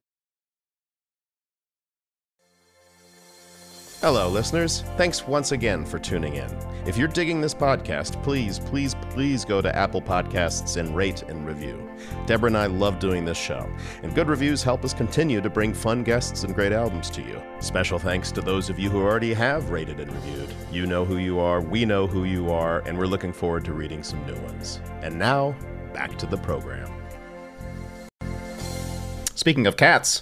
Hello, 4.02 4.30
listeners. 4.30 4.86
Thanks 4.96 5.28
once 5.28 5.52
again 5.52 5.84
for 5.84 6.00
tuning 6.00 6.36
in. 6.36 6.50
If 6.86 6.96
you're 6.96 7.10
digging 7.10 7.42
this 7.42 7.54
podcast, 7.54 8.24
please, 8.24 8.58
please, 8.58 8.96
please 9.10 9.44
go 9.44 9.62
to 9.62 9.76
Apple 9.76 10.02
Podcasts 10.02 10.78
and 10.78 10.96
rate 10.96 11.24
and 11.24 11.46
review. 11.46 11.86
Deborah 12.26 12.48
and 12.48 12.58
I 12.58 12.68
love 12.68 13.00
doing 13.00 13.26
this 13.26 13.38
show, 13.38 13.70
and 14.02 14.16
good 14.16 14.30
reviews 14.30 14.64
help 14.64 14.86
us 14.86 14.94
continue 14.94 15.42
to 15.42 15.50
bring 15.50 15.74
fun 15.74 16.06
guests 16.06 16.46
and 16.46 16.56
great 16.56 16.72
albums 16.72 17.10
to 17.10 17.22
you. 17.22 17.42
Special 17.60 18.00
thanks 18.00 18.32
to 18.32 18.40
those 18.40 18.70
of 18.70 18.80
you 18.80 18.90
who 18.90 19.02
already 19.02 19.34
have 19.34 19.70
rated 19.70 20.00
and 20.00 20.10
reviewed. 20.14 20.54
You 20.72 20.86
know 20.86 21.04
who 21.04 21.18
you 21.18 21.42
are, 21.42 21.60
we 21.60 21.84
know 21.84 22.08
who 22.08 22.24
you 22.24 22.52
are, 22.52 22.80
and 22.88 22.98
we're 22.98 23.06
looking 23.06 23.34
forward 23.34 23.66
to 23.66 23.74
reading 23.74 24.02
some 24.02 24.26
new 24.26 24.40
ones. 24.44 24.80
And 25.02 25.20
now, 25.20 25.58
back 25.94 26.18
to 26.20 26.26
the 26.26 26.38
program. 26.38 26.90
Speaking 29.36 29.68
of 29.68 29.76
cats, 29.76 30.22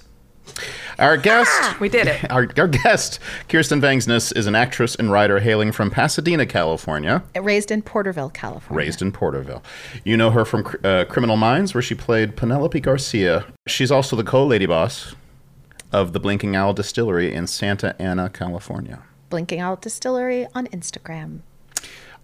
our 0.99 1.17
guest. 1.17 1.79
We 1.79 1.89
did 1.89 2.07
it. 2.07 2.29
Our, 2.31 2.47
our 2.57 2.67
guest, 2.67 3.19
Kirsten 3.49 3.79
Vangsness, 3.79 4.35
is 4.35 4.47
an 4.47 4.55
actress 4.55 4.95
and 4.95 5.11
writer 5.11 5.39
hailing 5.39 5.71
from 5.71 5.89
Pasadena, 5.91 6.45
California, 6.45 7.23
Raised 7.39 7.69
in 7.71 7.81
Porterville, 7.81 8.29
California. 8.29 8.85
raised 8.85 9.01
in 9.01 9.11
Porterville. 9.11 9.63
You 10.03 10.17
know 10.17 10.31
her 10.31 10.43
from 10.45 10.65
uh, 10.83 11.05
Criminal 11.07 11.37
Minds, 11.37 11.73
where 11.73 11.81
she 11.81 11.93
played 11.95 12.35
Penelope 12.35 12.79
Garcia. 12.79 13.45
She's 13.67 13.91
also 13.91 14.15
the 14.15 14.23
co 14.23 14.45
lady 14.45 14.65
boss 14.65 15.15
of 15.91 16.13
the 16.13 16.19
Blinking 16.19 16.55
Owl 16.55 16.73
Distillery 16.73 17.33
in 17.33 17.47
Santa 17.47 17.95
Ana, 18.01 18.29
California. 18.29 19.03
Blinking 19.29 19.59
Owl 19.59 19.75
Distillery 19.77 20.47
on 20.55 20.67
Instagram. 20.67 21.39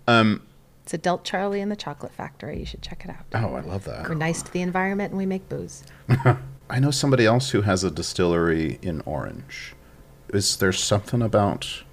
Um, 0.07 0.41
It's 0.83 0.93
Adult 0.93 1.23
Charlie 1.23 1.61
and 1.61 1.71
the 1.71 1.75
Chocolate 1.77 2.11
Factory. 2.13 2.59
You 2.59 2.65
should 2.65 2.81
check 2.81 3.05
it 3.05 3.11
out. 3.11 3.25
oh, 3.41 3.55
I 3.55 3.61
love 3.61 3.85
that. 3.85 4.09
We're 4.09 4.15
nice 4.15 4.41
to 4.41 4.51
the 4.51 4.61
environment 4.61 5.11
and 5.11 5.17
we 5.17 5.25
make 5.25 5.47
booze. 5.47 5.83
I 6.69 6.79
know 6.79 6.91
somebody 6.91 7.25
else 7.25 7.51
who 7.51 7.61
has 7.61 7.83
a 7.83 7.91
distillery 7.91 8.79
in 8.81 9.01
Orange. 9.05 9.75
Is 10.29 10.57
there 10.57 10.71
something 10.71 11.21
about. 11.21 11.83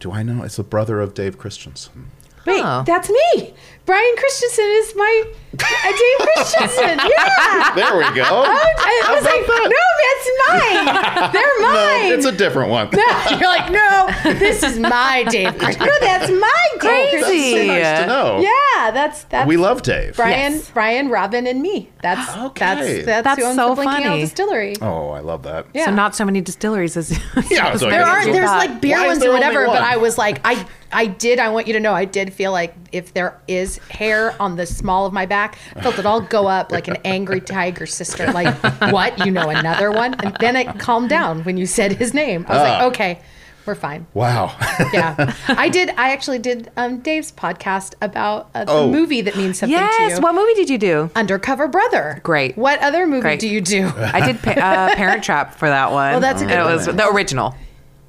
Do 0.00 0.12
I 0.12 0.22
know? 0.22 0.42
It's 0.42 0.56
the 0.56 0.62
brother 0.62 1.00
of 1.00 1.14
Dave 1.14 1.38
Christensen. 1.38 2.10
Wait, 2.48 2.62
Oh. 2.64 2.82
that's 2.86 3.08
me. 3.10 3.54
Brian 3.84 4.16
Christensen 4.16 4.66
is 4.66 4.94
my 4.96 5.22
uh, 5.54 5.56
Dave 5.56 6.28
Christensen. 6.34 6.98
Yeah. 6.98 7.74
There 7.74 7.96
we 7.96 8.04
go. 8.14 8.44
I 8.46 9.14
was 9.14 9.24
like, 9.24 9.48
no, 9.48 9.86
that's 10.04 10.28
mine. 10.46 11.32
They're 11.32 11.60
mine. 11.62 12.12
it's 12.12 12.26
a 12.26 12.32
different 12.32 12.68
one. 12.70 12.90
You're 13.30 13.48
like, 13.48 13.72
no, 13.72 14.10
this 14.38 14.62
is 14.62 14.78
my 14.78 15.24
Dave 15.30 15.56
Christensen. 15.56 15.86
No, 15.86 15.92
that's 16.00 16.30
my 16.30 16.68
Dave 16.72 16.80
Crazy. 16.80 17.18
Christensen. 17.54 17.66
nice 17.68 18.00
to 18.00 18.06
know. 18.06 18.40
Yeah, 18.42 18.90
that's 18.90 19.24
that's 19.24 19.48
We 19.48 19.56
love 19.56 19.80
Dave. 19.82 20.16
Brian, 20.16 20.52
Yes. 20.52 20.70
Brian, 20.70 21.08
Robin, 21.08 21.46
and 21.46 21.62
me. 21.62 21.88
That's 22.02 22.36
Okay. 22.48 22.64
that's 22.66 23.06
that's, 23.06 23.24
That's 23.24 23.40
who 23.40 23.46
owns 23.46 23.56
so 23.56 23.68
the 23.70 23.74
Blinking 23.76 24.04
Owl 24.04 24.10
funny. 24.10 24.20
Distillery. 24.20 24.76
Oh, 24.82 25.08
I 25.10 25.20
love 25.20 25.44
that. 25.44 25.66
Yeah. 25.72 25.86
So 25.86 25.94
not 25.94 26.14
so 26.14 26.26
many 26.26 26.42
distilleries 26.42 26.94
as 26.98 27.18
Yeah, 27.50 27.74
so 27.74 27.88
There 27.88 28.04
are 28.04 28.22
there's 28.26 28.50
like 28.50 28.82
beer 28.82 28.98
Why 28.98 29.06
ones 29.06 29.20
there 29.20 29.30
or 29.30 29.34
only 29.34 29.46
whatever, 29.46 29.66
but? 29.66 29.80
I 29.80 29.96
was 29.96 30.18
like, 30.18 30.40
I 30.44 30.66
I 30.92 31.06
did. 31.06 31.38
I 31.38 31.48
want 31.50 31.66
you 31.66 31.72
to 31.74 31.80
know, 31.80 31.92
I 31.92 32.04
did 32.04 32.32
feel 32.32 32.52
like 32.52 32.74
if 32.92 33.12
there 33.14 33.40
is 33.46 33.78
hair 33.90 34.34
on 34.40 34.56
the 34.56 34.66
small 34.66 35.06
of 35.06 35.12
my 35.12 35.26
back, 35.26 35.58
I 35.76 35.82
felt 35.82 35.98
it 35.98 36.06
all 36.06 36.20
go 36.20 36.46
up 36.46 36.72
like 36.72 36.88
an 36.88 36.96
angry 37.04 37.40
tiger 37.40 37.86
sister. 37.86 38.30
Like, 38.32 38.54
what? 38.92 39.24
You 39.24 39.30
know 39.32 39.50
another 39.50 39.90
one? 39.90 40.14
And 40.14 40.36
then 40.40 40.56
it 40.56 40.78
calmed 40.78 41.10
down 41.10 41.44
when 41.44 41.56
you 41.56 41.66
said 41.66 41.92
his 41.92 42.14
name. 42.14 42.46
I 42.48 42.52
was 42.52 42.58
Ah. 42.60 42.62
like, 42.62 42.82
okay, 42.92 43.20
we're 43.66 43.74
fine. 43.74 44.06
Wow. 44.14 44.56
Yeah, 44.94 45.34
I 45.48 45.68
did. 45.68 45.90
I 45.90 46.12
actually 46.12 46.38
did 46.38 46.70
um, 46.78 47.00
Dave's 47.00 47.30
podcast 47.32 47.94
about 48.00 48.48
a 48.54 48.64
Oh. 48.68 48.88
movie 48.90 49.20
that 49.20 49.36
means 49.36 49.58
something 49.58 49.76
to 49.76 49.84
you. 49.84 49.90
Yes. 50.08 50.20
What 50.20 50.34
movie 50.34 50.54
did 50.54 50.70
you 50.70 50.78
do? 50.78 51.10
Undercover 51.14 51.68
Brother. 51.68 52.20
Great. 52.22 52.56
What 52.56 52.80
other 52.80 53.06
movie 53.06 53.20
Great. 53.22 53.40
do 53.40 53.48
you 53.48 53.60
do? 53.60 53.92
I 53.98 54.24
did 54.24 54.40
pa- 54.40 54.52
uh, 54.52 54.94
Parent 54.94 55.22
Trap 55.22 55.54
for 55.56 55.68
that 55.68 55.90
one. 55.92 56.12
Well, 56.12 56.20
that's 56.20 56.40
a 56.40 56.44
And 56.44 56.52
good 56.52 56.60
It 56.60 56.74
was 56.74 56.86
the 56.86 57.08
original. 57.08 57.54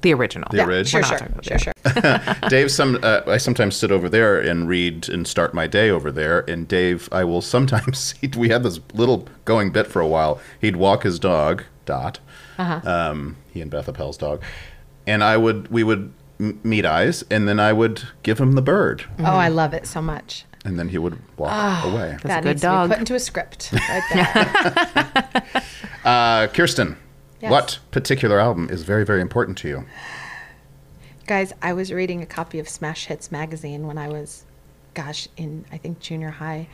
The 0.02 0.14
original. 0.14 0.48
The 0.50 0.64
original. 0.64 1.02
Sure, 1.02 1.18
sure, 1.18 1.28
sure, 1.42 1.58
sure. 2.40 2.48
Dave, 2.48 2.70
some 2.70 2.98
uh, 3.02 3.20
I 3.26 3.36
sometimes 3.36 3.76
sit 3.76 3.90
over 3.92 4.08
there 4.08 4.38
and 4.40 4.66
read 4.68 5.08
and 5.08 5.26
start 5.28 5.52
my 5.52 5.66
day 5.66 5.90
over 5.90 6.10
there. 6.10 6.40
And 6.48 6.66
Dave, 6.66 7.08
I 7.12 7.24
will 7.24 7.42
sometimes. 7.42 8.14
He, 8.20 8.28
we 8.36 8.48
had 8.48 8.62
this 8.62 8.80
little 8.94 9.28
going 9.44 9.70
bit 9.72 9.86
for 9.86 10.00
a 10.00 10.06
while. 10.06 10.40
He'd 10.60 10.76
walk 10.76 11.02
his 11.02 11.18
dog, 11.18 11.64
Dot. 11.84 12.18
Uh-huh. 12.58 12.80
Um, 12.88 13.36
he 13.52 13.60
and 13.60 13.70
Beth 13.70 13.88
Appel's 13.88 14.16
dog, 14.18 14.42
and 15.06 15.22
I 15.24 15.36
would 15.36 15.68
we 15.68 15.82
would 15.82 16.12
m- 16.38 16.60
meet 16.62 16.84
eyes, 16.86 17.24
and 17.30 17.46
then 17.48 17.58
I 17.60 17.72
would 17.72 18.02
give 18.22 18.38
him 18.40 18.52
the 18.52 18.62
bird, 18.62 19.04
Oh, 19.18 19.24
I 19.24 19.48
love 19.48 19.72
it 19.74 19.86
so 19.86 20.00
much. 20.02 20.44
and 20.64 20.78
then 20.78 20.88
he 20.90 20.98
would 20.98 21.18
walk 21.38 21.50
Ah. 21.52 21.90
away. 21.90 22.16
a 22.22 22.28
that 22.28 22.42
good 22.42 22.48
needs 22.50 22.60
to 22.62 22.82
be 22.84 22.88
put 22.88 22.98
into 22.98 23.14
a 23.14 23.18
script 23.20 23.72
right 23.72 24.02
there. 24.12 25.62
Uh, 26.04 26.46
Kirsten, 26.48 26.96
Yes. 27.40 27.50
what 27.50 27.78
particular 27.90 28.38
album 28.38 28.68
is 28.70 28.82
very 28.82 29.04
very 29.04 29.20
important 29.20 29.56
to 29.58 29.68
you? 29.68 29.84
Guys, 31.26 31.52
I 31.62 31.72
was 31.72 31.92
reading 31.92 32.22
a 32.22 32.26
copy 32.26 32.58
of 32.58 32.68
Smash 32.68 33.06
Hits 33.06 33.30
magazine 33.30 33.86
when 33.86 33.98
I 33.98 34.08
was, 34.08 34.44
gosh, 34.94 35.28
in 35.36 35.64
I 35.70 35.76
think 35.76 36.00
junior 36.00 36.30
high, 36.30 36.66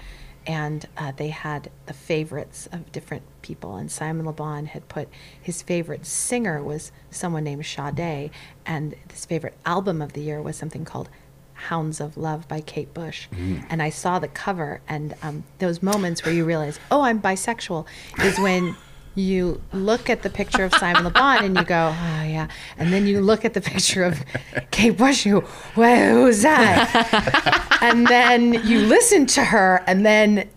and 0.47 0.87
uh, 0.97 1.13
they 1.15 1.29
had 1.29 1.71
the 1.85 1.93
favorites 1.93 2.67
of 2.73 2.91
different 2.91 3.23
people. 3.43 3.77
And 3.77 3.91
Simon 3.91 4.25
Le 4.25 4.33
Bon 4.33 4.65
had 4.67 4.89
put 4.89 5.09
his 5.41 5.61
favorite 5.61 6.07
singer 6.07 6.63
was 6.63 6.91
someone 7.11 7.45
named 7.45 7.67
Sade, 7.67 8.31
and 8.65 8.95
his 9.11 9.27
favorite 9.27 9.57
album 9.67 10.01
of 10.01 10.15
the 10.15 10.23
year 10.23 10.41
was 10.41 10.57
something 10.57 10.85
called 10.87 11.11
Hounds 11.53 12.01
of 12.01 12.17
Love 12.17 12.49
by 12.49 12.61
Kate 12.61 12.93
Bush. 12.95 13.29
And 13.69 13.83
I 13.83 13.91
saw 13.91 14.19
the 14.19 14.29
cover, 14.29 14.81
and 14.89 15.15
um, 15.23 15.45
those 15.59 15.83
moments 15.83 16.25
where 16.25 16.33
you 16.35 16.45
realize, 16.45 16.79
oh, 16.91 17.03
I'm 17.03 17.21
bisexual, 17.21 17.87
is 18.23 18.39
when 18.39 18.75
you 19.17 19.61
look 19.73 20.09
at 20.09 20.23
the 20.23 20.31
picture 20.31 20.63
of 20.63 20.73
Simon 20.75 21.05
Le 21.05 21.11
Bon 21.11 21.43
and 21.43 21.57
you 21.57 21.65
go, 21.65 21.89
oh 21.89 22.23
yeah, 22.23 22.49
and 22.79 22.93
then 22.93 23.07
you 23.07 23.21
look 23.21 23.45
at 23.45 23.55
the 23.55 23.61
picture 23.61 24.05
of 24.05 24.23
Kate 24.71 24.97
Bush, 24.97 25.25
and 25.25 25.35
you 25.35 25.41
go, 25.41 25.49
well, 25.75 26.15
who's 26.15 26.43
that? 26.43 27.79
and 27.83 28.07
then 28.07 28.55
you 28.67 28.81
listen 28.81 29.27
to 29.27 29.45
her, 29.45 29.83
and 29.87 30.07
then 30.07 30.49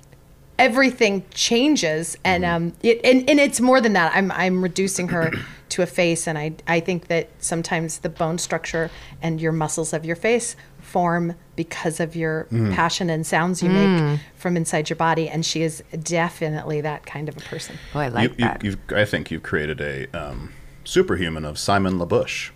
everything 0.59 1.23
changes, 1.31 2.17
and 2.23 2.45
um, 2.45 2.73
it 2.83 2.99
and, 3.03 3.27
and 3.29 3.39
it's 3.39 3.61
more 3.61 3.81
than 3.81 3.93
that. 3.93 4.11
I'm 4.13 4.31
I'm 4.33 4.61
reducing 4.61 5.07
her 5.07 5.31
to 5.69 5.81
a 5.81 5.87
face, 5.87 6.27
and 6.27 6.37
I 6.37 6.53
I 6.67 6.81
think 6.81 7.07
that 7.07 7.29
sometimes 7.39 7.99
the 7.99 8.09
bone 8.09 8.37
structure 8.37 8.91
and 9.21 9.39
your 9.41 9.53
muscles 9.53 9.93
of 9.93 10.05
your 10.05 10.17
face 10.17 10.55
form 10.89 11.35
because 11.55 11.99
of 11.99 12.15
your 12.15 12.45
passion 12.73 13.09
and 13.09 13.25
sounds 13.25 13.61
you 13.61 13.69
make 13.69 14.19
from 14.35 14.57
inside 14.57 14.89
your 14.89 14.97
body, 14.97 15.29
and 15.29 15.45
she 15.45 15.61
is 15.61 15.83
definitely 16.03 16.81
that 16.81 17.05
kind 17.05 17.29
of 17.29 17.37
a 17.37 17.41
person. 17.41 17.75
Oh, 17.93 17.99
I 17.99 18.07
like 18.09 18.31
you, 18.31 18.35
that. 18.45 18.63
You, 18.63 18.71
you've, 18.71 18.97
I 18.97 19.05
think 19.05 19.29
you've 19.31 19.43
created 19.43 19.79
a 19.81 20.07
um, 20.17 20.51
superhuman 20.83 21.45
of 21.45 21.57
Simon 21.59 21.99
LaBouche. 21.99 22.51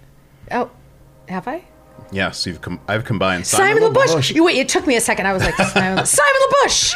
Oh, 0.51 0.69
have 1.29 1.47
I? 1.47 1.63
Yes, 2.11 2.45
you've 2.45 2.61
com- 2.61 2.79
I've 2.87 3.05
combined 3.05 3.45
Simon, 3.47 3.81
Simon, 3.81 3.93
LaBouche. 3.93 4.33
You 4.35 4.43
wait, 4.43 4.57
it 4.57 4.67
took 4.69 4.85
me 4.87 4.95
a 4.95 5.01
second. 5.01 5.25
I 5.27 5.33
was 5.33 5.43
like, 5.43 5.55
Simon, 5.73 6.05
Simon 6.05 6.41
LaBouche. 6.51 6.93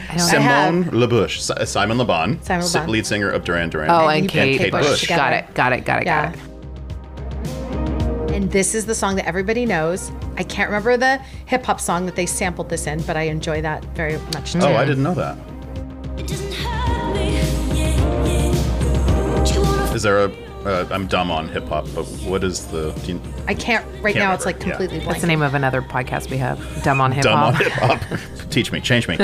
I 0.10 0.16
Simone 0.16 0.84
LaBouche, 0.86 1.66
Simon 1.66 1.96
Le 1.98 2.04
Bon, 2.04 2.40
Simon 2.42 2.62
Le 2.62 2.68
si- 2.68 2.78
Bon. 2.78 2.88
lead 2.90 3.06
singer 3.06 3.30
of 3.30 3.44
Duran 3.44 3.70
Duran. 3.70 3.90
Oh, 3.90 4.08
And 4.08 4.16
and 4.16 4.24
you 4.24 4.28
Kate, 4.30 4.58
Kate 4.58 4.72
Bush 4.72 4.86
Bush. 4.86 5.06
Got 5.08 5.32
it. 5.32 5.54
Got 5.54 5.72
it. 5.72 5.84
Got 5.84 6.02
it. 6.02 6.06
Yeah. 6.06 6.26
Got 6.32 6.34
it. 6.36 6.49
And 8.40 8.50
this 8.50 8.74
is 8.74 8.86
the 8.86 8.94
song 8.94 9.16
that 9.16 9.26
everybody 9.26 9.66
knows. 9.66 10.10
I 10.38 10.44
can't 10.44 10.70
remember 10.70 10.96
the 10.96 11.18
hip 11.44 11.62
hop 11.62 11.78
song 11.78 12.06
that 12.06 12.16
they 12.16 12.24
sampled 12.24 12.70
this 12.70 12.86
in, 12.86 13.02
but 13.02 13.14
I 13.14 13.24
enjoy 13.24 13.60
that 13.60 13.84
very 13.94 14.16
much 14.32 14.54
too. 14.54 14.60
oh, 14.62 14.76
I 14.76 14.86
didn't 14.86 15.02
know 15.02 15.12
that. 15.12 15.36
It 16.16 16.26
doesn't 16.26 16.54
hurt 16.54 17.14
me. 17.14 17.34
Yeah, 17.34 17.74
yeah. 18.24 19.44
Do 19.44 19.52
you 19.52 19.60
wanna 19.60 19.92
Is 19.92 20.02
there 20.02 20.24
a? 20.24 20.32
Uh, 20.64 20.88
I'm 20.90 21.06
dumb 21.06 21.30
on 21.30 21.48
hip 21.48 21.68
hop, 21.68 21.86
but 21.94 22.04
what 22.24 22.42
is 22.42 22.66
the? 22.68 22.92
Do 23.04 23.12
you, 23.12 23.20
I 23.46 23.52
can't 23.52 23.84
right 24.02 24.14
Can't 24.14 24.24
now. 24.24 24.32
It's 24.32 24.46
remember, 24.46 24.46
like 24.46 24.56
yeah. 24.56 24.62
completely 24.70 24.98
blank. 25.00 25.10
That's 25.10 25.20
the 25.20 25.26
name 25.26 25.42
of 25.42 25.52
another 25.52 25.82
podcast 25.82 26.30
we 26.30 26.38
have. 26.38 26.82
Dumb 26.82 27.02
on 27.02 27.12
hip 27.12 27.24
dumb 27.24 27.40
on 27.40 27.52
hop. 27.52 27.62
hip 27.62 27.72
hop. 27.74 28.00
Teach 28.50 28.72
me, 28.72 28.80
change 28.80 29.06
me. 29.06 29.18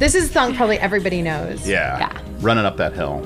This 0.00 0.16
is 0.16 0.28
a 0.28 0.32
song 0.32 0.56
probably 0.56 0.78
everybody 0.78 1.22
knows. 1.22 1.68
Yeah. 1.68 1.98
Yeah. 2.00 2.20
running 2.40 2.64
up 2.64 2.78
that 2.78 2.94
hill. 2.94 3.20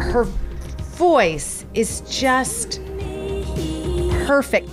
Her 0.00 0.24
voice 0.24 1.64
is 1.72 2.02
just 2.02 2.82
perfect. 4.28 4.68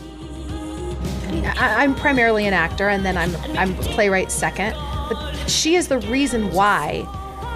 I, 1.57 1.83
I'm 1.83 1.95
primarily 1.95 2.45
an 2.45 2.53
actor, 2.53 2.89
and 2.89 3.05
then 3.05 3.15
I'm 3.17 3.33
I'm 3.57 3.73
playwright 3.75 4.29
second. 4.29 4.73
But 5.07 5.33
she 5.47 5.75
is 5.75 5.87
the 5.87 5.99
reason 5.99 6.51
why 6.51 7.05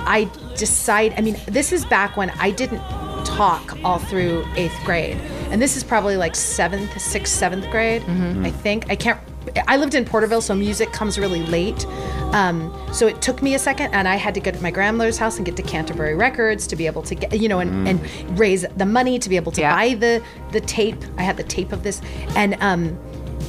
I 0.07 0.31
decide. 0.55 1.13
I 1.17 1.21
mean, 1.21 1.37
this 1.45 1.73
is 1.73 1.85
back 1.85 2.15
when 2.15 2.29
I 2.31 2.51
didn't 2.51 2.81
talk 3.25 3.77
all 3.83 3.99
through 3.99 4.47
eighth 4.55 4.79
grade. 4.85 5.17
And 5.51 5.61
this 5.61 5.75
is 5.75 5.83
probably 5.83 6.15
like 6.15 6.35
seventh, 6.35 6.99
sixth, 7.01 7.33
seventh 7.33 7.69
grade, 7.69 8.03
mm-hmm. 8.03 8.45
I 8.45 8.51
think. 8.51 8.89
I 8.89 8.95
can't. 8.95 9.19
I 9.67 9.77
lived 9.77 9.95
in 9.95 10.05
Porterville, 10.05 10.41
so 10.41 10.55
music 10.55 10.91
comes 10.91 11.17
really 11.19 11.43
late. 11.47 11.85
Um, 12.33 12.71
so 12.93 13.07
it 13.07 13.21
took 13.21 13.41
me 13.41 13.55
a 13.55 13.59
second, 13.59 13.93
and 13.93 14.07
I 14.07 14.15
had 14.15 14.33
to 14.35 14.39
go 14.39 14.51
to 14.51 14.61
my 14.61 14.71
grandmother's 14.71 15.17
house 15.17 15.37
and 15.37 15.45
get 15.45 15.55
to 15.57 15.63
Canterbury 15.63 16.15
Records 16.15 16.67
to 16.67 16.75
be 16.75 16.85
able 16.85 17.01
to 17.03 17.15
get, 17.15 17.39
you 17.39 17.49
know, 17.49 17.59
and, 17.59 17.87
and 17.87 18.39
raise 18.39 18.65
the 18.77 18.85
money 18.85 19.17
to 19.19 19.29
be 19.29 19.35
able 19.35 19.51
to 19.53 19.61
Yeah. 19.61 19.75
buy 19.75 19.93
the 19.95 20.21
the 20.51 20.61
tape. 20.61 20.97
I 21.17 21.23
had 21.23 21.37
the 21.37 21.43
tape 21.43 21.71
of 21.71 21.83
this, 21.83 22.01
and 22.35 22.55
um, 22.61 22.97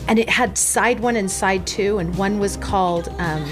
and 0.08 0.18
it 0.18 0.28
had 0.28 0.56
side 0.56 1.00
one 1.00 1.16
and 1.16 1.30
side 1.30 1.66
two, 1.66 1.98
and 1.98 2.16
one 2.16 2.38
was 2.38 2.56
called 2.56 3.08
um, 3.18 3.44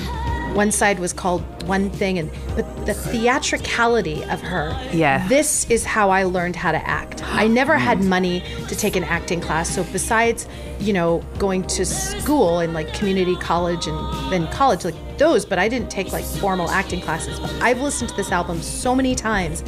one 0.55 0.71
side 0.71 0.99
was 0.99 1.13
called 1.13 1.43
one 1.65 1.91
thing, 1.91 2.19
and 2.19 2.31
but 2.57 2.87
the 2.87 2.95
theatricality 2.95 4.25
of 4.25 4.41
her. 4.41 4.71
Yeah. 4.93 5.27
This 5.29 5.69
is 5.71 5.85
how 5.85 6.11
I 6.11 6.25
learned 6.25 6.57
how 6.57 6.73
to 6.73 6.89
act. 6.89 7.23
I 7.25 7.47
never 7.47 7.77
had 7.89 8.03
money 8.03 8.43
to 8.69 8.77
take 8.77 8.97
an 8.97 9.05
acting 9.05 9.41
class, 9.41 9.75
so 9.75 9.85
besides, 9.93 10.47
you 10.79 10.93
know, 10.93 11.23
going 11.39 11.67
to 11.69 11.85
school 11.85 12.61
and 12.61 12.75
like 12.75 12.93
community 12.95 13.37
college 13.37 13.87
and 13.87 14.33
then 14.33 14.47
college, 14.49 14.85
like 14.85 15.19
those, 15.19 15.45
but 15.45 15.59
I 15.59 15.69
didn't 15.69 15.91
take 15.91 16.13
like 16.13 16.25
formal 16.25 16.69
acting 16.71 17.01
classes. 17.01 17.39
But 17.41 17.53
I've 17.61 17.81
listened 17.81 18.11
to 18.11 18.17
this 18.17 18.33
album 18.33 18.63
so 18.63 18.95
many 18.95 19.15
times, 19.15 19.63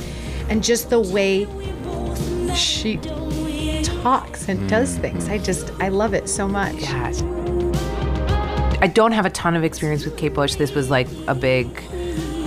and 0.48 0.62
just 0.62 0.90
the 0.90 1.00
way 1.00 1.46
she 2.54 2.96
talks 4.02 4.48
and 4.48 4.68
does 4.68 4.96
mm. 4.96 5.00
things, 5.02 5.28
I 5.28 5.38
just 5.38 5.70
I 5.80 5.88
love 5.88 6.14
it 6.14 6.28
so 6.28 6.48
much. 6.48 6.76
Yeah. 6.76 7.49
I 8.82 8.86
don't 8.86 9.12
have 9.12 9.26
a 9.26 9.30
ton 9.30 9.56
of 9.56 9.64
experience 9.64 10.04
with 10.04 10.16
Kate 10.16 10.32
Bush. 10.34 10.54
This 10.54 10.74
was 10.74 10.90
like 10.90 11.06
a 11.28 11.34
big 11.34 11.66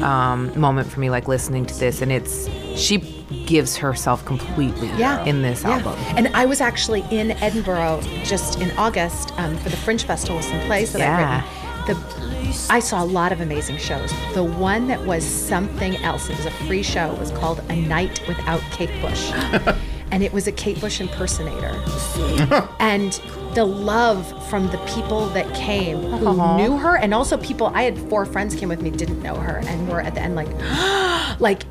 um, 0.04 0.58
moment 0.60 0.90
for 0.92 1.00
me, 1.00 1.10
like 1.10 1.28
listening 1.28 1.66
to 1.66 1.78
this, 1.80 2.02
and 2.02 2.12
it's 2.12 2.50
she 2.76 2.98
gives 3.46 3.76
herself 3.78 4.26
completely 4.26 4.88
Yeah. 4.98 5.24
in 5.26 5.42
this 5.42 5.64
Yeah. 5.64 5.72
album. 5.78 5.94
And 6.18 6.30
I 6.34 6.46
was 6.46 6.60
actually 6.62 7.04
in 7.12 7.32
Edinburgh 7.32 8.02
just 8.24 8.60
in 8.60 8.72
August 8.78 9.32
um, 9.40 9.58
for 9.58 9.70
the 9.70 9.78
Fringe 9.78 10.04
Festival 10.04 10.38
with 10.38 10.46
some 10.46 10.60
plays 10.62 10.92
that 10.94 11.00
Yeah. 11.00 11.44
I've 11.46 11.88
written. 11.88 12.04
The, 12.04 12.68
I 12.70 12.80
saw 12.80 13.04
a 13.04 13.06
lot 13.06 13.32
of 13.32 13.42
amazing 13.42 13.78
shows. 13.78 14.12
The 14.34 14.44
one 14.44 14.88
that 14.88 15.06
was 15.06 15.24
something 15.26 15.96
else, 15.98 16.30
it 16.30 16.38
was 16.38 16.46
a 16.46 16.52
free 16.52 16.84
show, 16.84 17.12
it 17.12 17.20
was 17.20 17.32
called 17.32 17.62
A 17.70 17.76
Night 17.76 18.22
Without 18.28 18.62
Kate 18.72 18.90
Bush. 19.02 19.32
and 20.12 20.24
it 20.24 20.32
was 20.32 20.48
a 20.48 20.52
Kate 20.52 20.80
Bush 20.80 21.02
impersonator. 21.02 21.74
and 22.80 23.20
the 23.56 23.66
love 23.66 24.50
from 24.50 24.68
the 24.70 24.78
people 24.80 25.28
that 25.28 25.54
came 25.56 26.02
who 26.02 26.58
knew 26.58 26.78
her, 26.78 26.98
and 26.98 27.14
also 27.14 27.38
people, 27.38 27.68
I 27.68 27.84
had 27.84 27.98
four 28.10 28.26
friends 28.26 28.56
came 28.56 28.70
with 28.70 28.82
me, 28.82 28.90
didn't 28.90 29.22
know 29.22 29.36
her, 29.36 29.62
and 29.66 29.88
were 29.90 30.02
at 30.02 30.16
the 30.16 30.22
end 30.22 30.36
like, 30.36 30.50
like, 31.40 31.64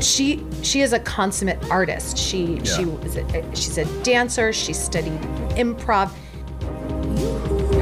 she 0.00 0.44
she 0.62 0.80
is 0.80 0.92
a 0.94 0.98
consummate 0.98 1.62
artist. 1.70 2.16
She 2.16 2.64
she 2.64 2.86
was 2.86 3.16
a, 3.16 3.54
she's 3.54 3.76
a 3.76 3.84
dancer. 4.02 4.52
She 4.52 4.72
studied 4.72 5.20
improv. 5.56 6.10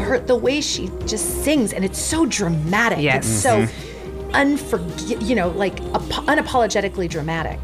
Her 0.01 0.19
the 0.19 0.35
way 0.35 0.61
she 0.61 0.91
just 1.07 1.45
sings 1.45 1.73
and 1.73 1.85
it's 1.85 1.99
so 2.01 2.27
dramatic. 2.27 2.99
Yes. 3.01 3.25
It's 3.25 3.43
so 3.43 3.67
unforg 4.31 5.27
you 5.29 5.37
know 5.37 5.51
like 5.51 5.81
ap- 5.95 6.27
unapologetically 6.27 7.09
dramatic. 7.09 7.61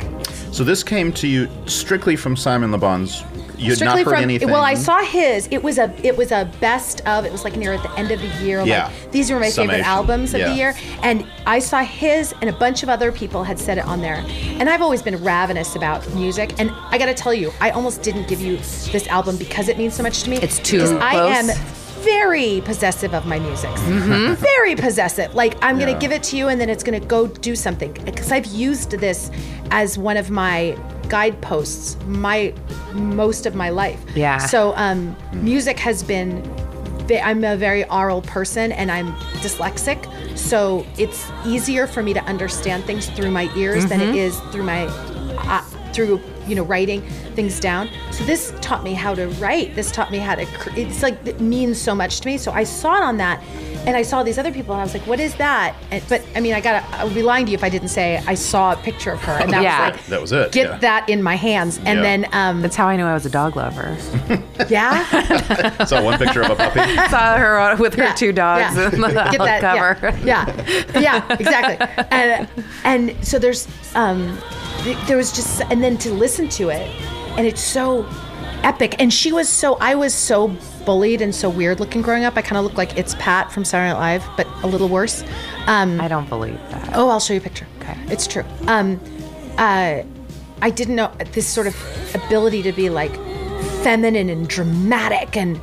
So 0.53 0.63
this 0.63 0.85
came 0.85 1.13
to 1.15 1.27
you 1.27 1.49
strictly 1.67 2.15
from 2.15 2.37
Simon 2.37 2.71
Le 2.71 2.79
Bon's. 2.79 3.25
You 3.65 3.71
had 3.71 3.77
Strictly 3.79 3.87
not 4.03 4.07
heard 4.07 4.15
from 4.17 4.23
anything. 4.23 4.51
well, 4.51 4.63
I 4.63 4.75
saw 4.75 5.03
his. 5.03 5.49
It 5.51 5.63
was 5.63 5.79
a 5.79 5.93
it 6.07 6.17
was 6.17 6.31
a 6.33 6.51
best 6.61 7.01
of. 7.07 7.25
It 7.25 7.33
was 7.33 7.45
like 7.45 7.57
near 7.57 7.73
at 7.73 7.83
the 7.83 7.91
end 7.99 8.11
of 8.11 8.21
the 8.21 8.29
year. 8.45 8.63
Yeah. 8.65 8.87
Like 8.87 9.11
these 9.13 9.31
were 9.31 9.41
my 9.41 9.51
favorite 9.51 9.81
albums 9.81 10.35
of 10.35 10.41
Yeah. 10.41 10.51
the 10.51 10.55
year, 10.57 10.75
and 11.03 11.27
I 11.47 11.59
saw 11.59 11.83
his, 11.83 12.35
and 12.41 12.51
a 12.51 12.53
bunch 12.53 12.83
of 12.83 12.89
other 12.89 13.11
people 13.13 13.45
had 13.45 13.59
said 13.59 13.79
it 13.79 13.85
on 13.87 14.01
there. 14.01 14.25
And 14.59 14.69
I've 14.71 14.83
always 14.83 15.03
been 15.03 15.23
ravenous 15.23 15.77
about 15.77 16.09
music, 16.15 16.55
and 16.59 16.71
I 16.91 16.99
got 16.99 17.07
to 17.07 17.15
tell 17.15 17.35
you, 17.35 17.53
I 17.61 17.71
almost 17.71 18.03
didn't 18.03 18.29
give 18.29 18.41
you 18.41 18.57
this 18.57 19.07
album 19.09 19.37
because 19.37 19.69
it 19.69 19.77
means 19.79 19.95
so 19.95 20.03
much 20.03 20.23
to 20.25 20.31
me. 20.31 20.37
It's 20.39 20.59
too 20.59 20.79
because 20.79 20.93
I 20.93 21.11
close. 21.13 21.49
am 21.51 21.84
very 22.05 22.63
possessive 22.65 23.15
of 23.15 23.27
my 23.27 23.39
music. 23.39 23.71
Very 24.37 24.77
possessive. 24.77 25.35
Like 25.35 25.57
I'm 25.63 25.79
gonna 25.79 25.99
give 25.99 26.13
it 26.13 26.23
to 26.25 26.37
you, 26.37 26.49
and 26.49 26.61
then 26.61 26.69
it's 26.69 26.85
gonna 26.85 27.01
go 27.01 27.27
do 27.27 27.57
something. 27.57 27.93
Because 28.05 28.31
I've 28.33 28.47
used 28.47 28.91
this 28.93 29.31
as 29.71 29.99
one 29.99 30.17
of 30.17 30.31
my 30.31 30.77
guideposts 31.09 31.97
my 32.07 32.55
most 32.93 33.47
of 33.47 33.55
my 33.55 33.71
life. 33.71 34.03
Yeah. 34.15 34.39
So 34.39 34.75
um, 34.77 35.17
music 35.33 35.79
has 35.81 36.03
been. 36.03 36.43
I'm 37.23 37.45
a 37.45 37.55
very 37.55 37.85
oral 37.91 38.23
person, 38.23 38.73
and 38.73 38.91
I'm 38.91 39.13
dyslexic, 39.45 40.39
so 40.39 40.87
it's 40.97 41.31
easier 41.45 41.87
for 41.87 42.03
me 42.03 42.15
to 42.15 42.25
understand 42.25 42.85
things 42.85 43.11
through 43.11 43.31
my 43.31 43.55
ears 43.55 43.85
than 43.87 44.01
it 44.01 44.15
is 44.15 44.41
through 44.53 44.63
my 44.63 44.87
uh, 44.87 45.61
through 45.93 46.19
you 46.47 46.55
know 46.55 46.63
writing 46.65 47.03
things 47.35 47.61
down. 47.61 47.89
So 48.11 48.25
this 48.25 48.55
taught 48.61 48.83
me 48.83 48.95
how 48.95 49.15
to 49.15 49.29
write. 49.41 49.75
This 49.75 49.91
taught 49.91 50.11
me 50.11 50.19
how 50.19 50.35
to. 50.35 50.47
It's 50.79 51.03
like 51.03 51.25
it 51.27 51.41
means 51.41 51.81
so 51.81 51.95
much 51.95 52.21
to 52.21 52.27
me. 52.27 52.39
So 52.39 52.53
I 52.53 52.65
saw 52.65 52.97
it 52.97 53.03
on 53.03 53.17
that, 53.19 53.43
and 53.87 53.97
I 53.97 54.03
saw 54.03 54.23
these 54.23 54.39
other 54.39 54.53
people, 54.53 54.73
and 54.75 54.81
I 54.81 54.85
was 54.85 54.95
like, 54.95 55.07
"What 55.07 55.21
is 55.21 55.35
that?" 55.37 55.75
And, 55.91 56.03
but 56.09 56.23
I 56.35 56.41
mean, 56.41 56.55
I 56.55 56.61
got. 56.61 56.81
to 56.81 56.97
I 56.97 57.05
would 57.05 57.15
be 57.15 57.23
lying 57.23 57.45
to 57.47 57.53
you 57.53 57.57
if 57.59 57.65
I 57.65 57.69
didn't 57.69 57.89
say 57.89 58.23
I 58.27 58.35
saw 58.35 58.73
a 58.73 58.77
picture 58.77 59.13
of 59.13 59.23
her, 59.23 59.33
and 59.33 59.53
that 59.53 59.63
Yeah. 59.63 59.91
was 59.91 59.97
like, 59.97 60.07
That 60.07 60.21
was 60.21 60.33
it, 60.33 60.53
Get 60.53 60.67
yeah. 60.71 60.79
that 60.79 61.09
in 61.09 61.23
my 61.23 61.35
hands, 61.37 61.79
and 61.79 61.99
Yeah. 61.99 62.03
then 62.03 62.27
um, 62.33 62.63
That's 62.63 62.77
how 62.77 62.87
I 62.89 62.97
knew 62.97 63.05
I 63.05 63.15
was 63.15 63.27
a 63.27 63.31
dog 63.31 63.57
lover. 63.57 63.97
yeah. 64.69 65.85
saw 65.85 66.03
one 66.03 66.19
picture 66.19 66.43
of 66.43 66.51
a 66.51 66.57
puppy. 66.57 66.81
Saw 67.11 67.37
her 67.37 67.77
with 67.77 67.95
her 67.95 68.05
Yeah, 68.05 68.15
two 68.15 68.33
dogs 68.33 68.75
yeah. 68.77 68.91
in 68.95 69.01
the 69.01 69.09
Get 69.09 69.39
that, 69.39 69.61
cover. 69.61 70.17
Yeah, 70.25 70.47
yeah, 70.95 71.01
yeah, 71.01 71.37
exactly. 71.39 72.05
And 72.11 72.49
and 72.85 73.27
so 73.27 73.39
there's 73.39 73.69
um, 73.95 74.39
there 75.07 75.17
was 75.17 75.33
just 75.33 75.61
and 75.71 75.83
then 75.83 75.99
to 75.99 76.13
listen 76.13 76.49
to 76.51 76.71
it, 76.71 76.89
and 77.37 77.47
it's 77.47 77.61
so 77.63 78.07
epic. 78.63 78.97
And 78.99 79.13
she 79.13 79.33
was 79.33 79.49
so 79.49 79.77
I 79.81 79.95
was 79.95 80.15
so 80.15 80.49
bullied 80.85 81.21
and 81.21 81.35
so 81.35 81.49
weird 81.49 81.81
looking 81.81 82.03
growing 82.03 82.25
up. 82.25 82.37
I 82.37 82.43
kind 82.43 82.57
of 82.59 82.65
looked 82.65 82.77
like 82.77 82.97
it's 82.99 83.15
Pat 83.17 83.51
from 83.53 83.65
Saturday 83.65 83.93
Night 83.93 83.99
Live, 83.99 84.25
but 84.37 84.47
a 84.63 84.67
little 84.67 84.89
worse. 84.89 85.25
Um, 85.67 86.01
I 86.01 86.09
don't 86.09 86.29
believe 86.29 86.59
that. 86.71 86.91
Oh, 86.95 87.09
I'll 87.09 87.21
show 87.21 87.35
you 87.35 87.41
a 87.41 87.43
picture. 87.43 87.67
Okay. 87.81 87.97
It's 88.09 88.27
true. 88.27 88.45
Um, 88.67 89.01
uh, 89.59 90.03
I 90.63 90.71
didn't 90.71 90.97
know 90.97 91.11
this 91.33 91.47
sort 91.47 91.67
of 91.67 91.77
ability 92.15 92.63
to 92.63 92.73
be 92.73 92.89
like 92.91 93.15
feminine 93.83 94.31
and 94.31 94.49
dramatic 94.49 95.37
and 95.37 95.61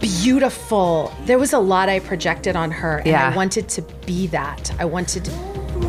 beautiful. 0.00 1.12
There 1.24 1.38
was 1.38 1.52
a 1.52 1.58
lot 1.58 1.88
I 1.88 1.98
projected 2.00 2.56
on 2.56 2.70
her, 2.70 2.98
and 2.98 3.06
Yeah. 3.06 3.30
I 3.32 3.36
wanted 3.36 3.68
to 3.70 3.82
be 4.06 4.26
that. 4.28 4.72
I 4.78 4.84
wanted 4.84 5.24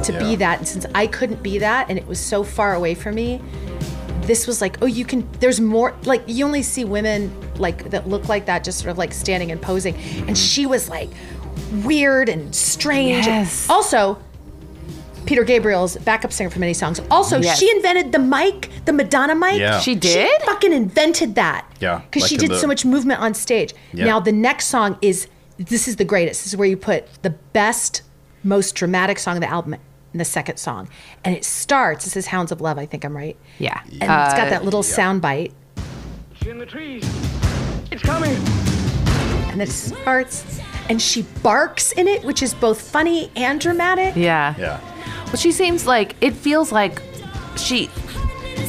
to 0.03 0.13
Yeah. 0.13 0.19
be 0.19 0.35
that. 0.37 0.59
And 0.59 0.67
since 0.67 0.85
I 0.95 1.07
couldn't 1.07 1.43
be 1.43 1.59
that, 1.59 1.87
and 1.89 1.97
it 1.99 2.07
was 2.07 2.19
so 2.19 2.43
far 2.43 2.73
away 2.73 2.95
from 2.95 3.15
me, 3.15 3.41
this 4.25 4.47
was 4.47 4.61
like, 4.61 4.81
oh, 4.81 4.85
you 4.85 5.05
can. 5.05 5.27
There's 5.39 5.61
more. 5.61 5.95
Like 6.03 6.23
you 6.27 6.45
only 6.45 6.63
see 6.63 6.85
women 6.85 7.31
like 7.57 7.89
that 7.91 8.07
look 8.07 8.27
like 8.27 8.45
that, 8.45 8.63
just 8.63 8.79
sort 8.79 8.91
of 8.91 8.97
like 8.97 9.13
standing 9.13 9.51
and 9.51 9.61
posing, 9.61 9.95
and 9.95 10.03
mm-hmm. 10.03 10.33
she 10.33 10.65
was 10.65 10.89
like 10.89 11.09
weird 11.83 12.29
and 12.29 12.53
strange. 12.53 13.25
Yes. 13.25 13.69
Also, 13.69 14.19
Peter 15.25 15.43
Gabriel's 15.43 15.97
backup 15.97 16.31
singer 16.31 16.49
for 16.49 16.59
many 16.59 16.73
songs. 16.73 17.01
Also, 17.11 17.39
Yes. 17.39 17.59
she 17.59 17.69
invented 17.71 18.11
the 18.11 18.19
mic, 18.19 18.69
the 18.85 18.93
Madonna 18.93 19.35
mic. 19.35 19.59
Yeah. 19.59 19.79
She 19.79 19.95
did? 19.95 20.29
She 20.29 20.45
fucking 20.45 20.73
invented 20.73 21.35
that. 21.35 21.65
Yeah, 21.79 22.01
Because 22.05 22.23
like 22.23 22.29
she 22.29 22.37
did 22.37 22.51
the- 22.51 22.59
so 22.59 22.67
much 22.67 22.85
movement 22.85 23.21
on 23.21 23.33
stage. 23.33 23.73
Yeah. 23.93 24.05
Now, 24.05 24.19
the 24.19 24.31
next 24.31 24.67
song 24.67 24.97
is 25.01 25.27
this 25.57 25.87
is 25.87 25.95
the 25.95 26.05
greatest. 26.05 26.43
This 26.43 26.53
is 26.53 26.57
where 26.57 26.67
you 26.67 26.77
put 26.77 27.07
the 27.23 27.31
best, 27.31 28.01
most 28.43 28.75
dramatic 28.75 29.19
song 29.19 29.37
of 29.37 29.41
the 29.41 29.49
album 29.49 29.75
in 30.15 30.17
the 30.17 30.23
second 30.25 30.55
song. 30.55 30.87
And 31.25 31.35
it 31.35 31.43
starts, 31.43 32.05
this 32.05 32.15
is 32.15 32.27
Hounds 32.27 32.49
of 32.53 32.61
Love, 32.61 32.77
I 32.77 32.85
think 32.85 33.03
I'm 33.03 33.15
right. 33.15 33.35
Yeah. 33.59 33.81
And 33.83 33.93
it's 33.95 33.99
got 34.33 34.47
Uh, 34.47 34.49
that 34.49 34.63
little 34.63 34.81
sound 34.81 35.21
bite. 35.21 35.51
in 36.47 36.57
the 36.57 36.65
trees. 36.65 37.03
It's 37.91 38.01
coming. 38.01 38.33
And 39.51 39.61
it 39.61 39.67
starts, 39.69 40.61
and 40.89 41.01
she 41.01 41.23
barks 41.43 41.91
in 41.91 42.07
it, 42.07 42.23
which 42.23 42.41
is 42.41 42.53
both 42.53 42.79
funny 42.79 43.29
and 43.35 43.59
dramatic. 43.59 44.15
Yeah. 44.15 44.53
Yeah. 44.57 44.79
Well, 45.25 45.35
she 45.35 45.51
seems 45.51 45.85
like 45.85 46.15
it 46.21 46.33
feels 46.33 46.71
like 46.71 47.01
she 47.57 47.89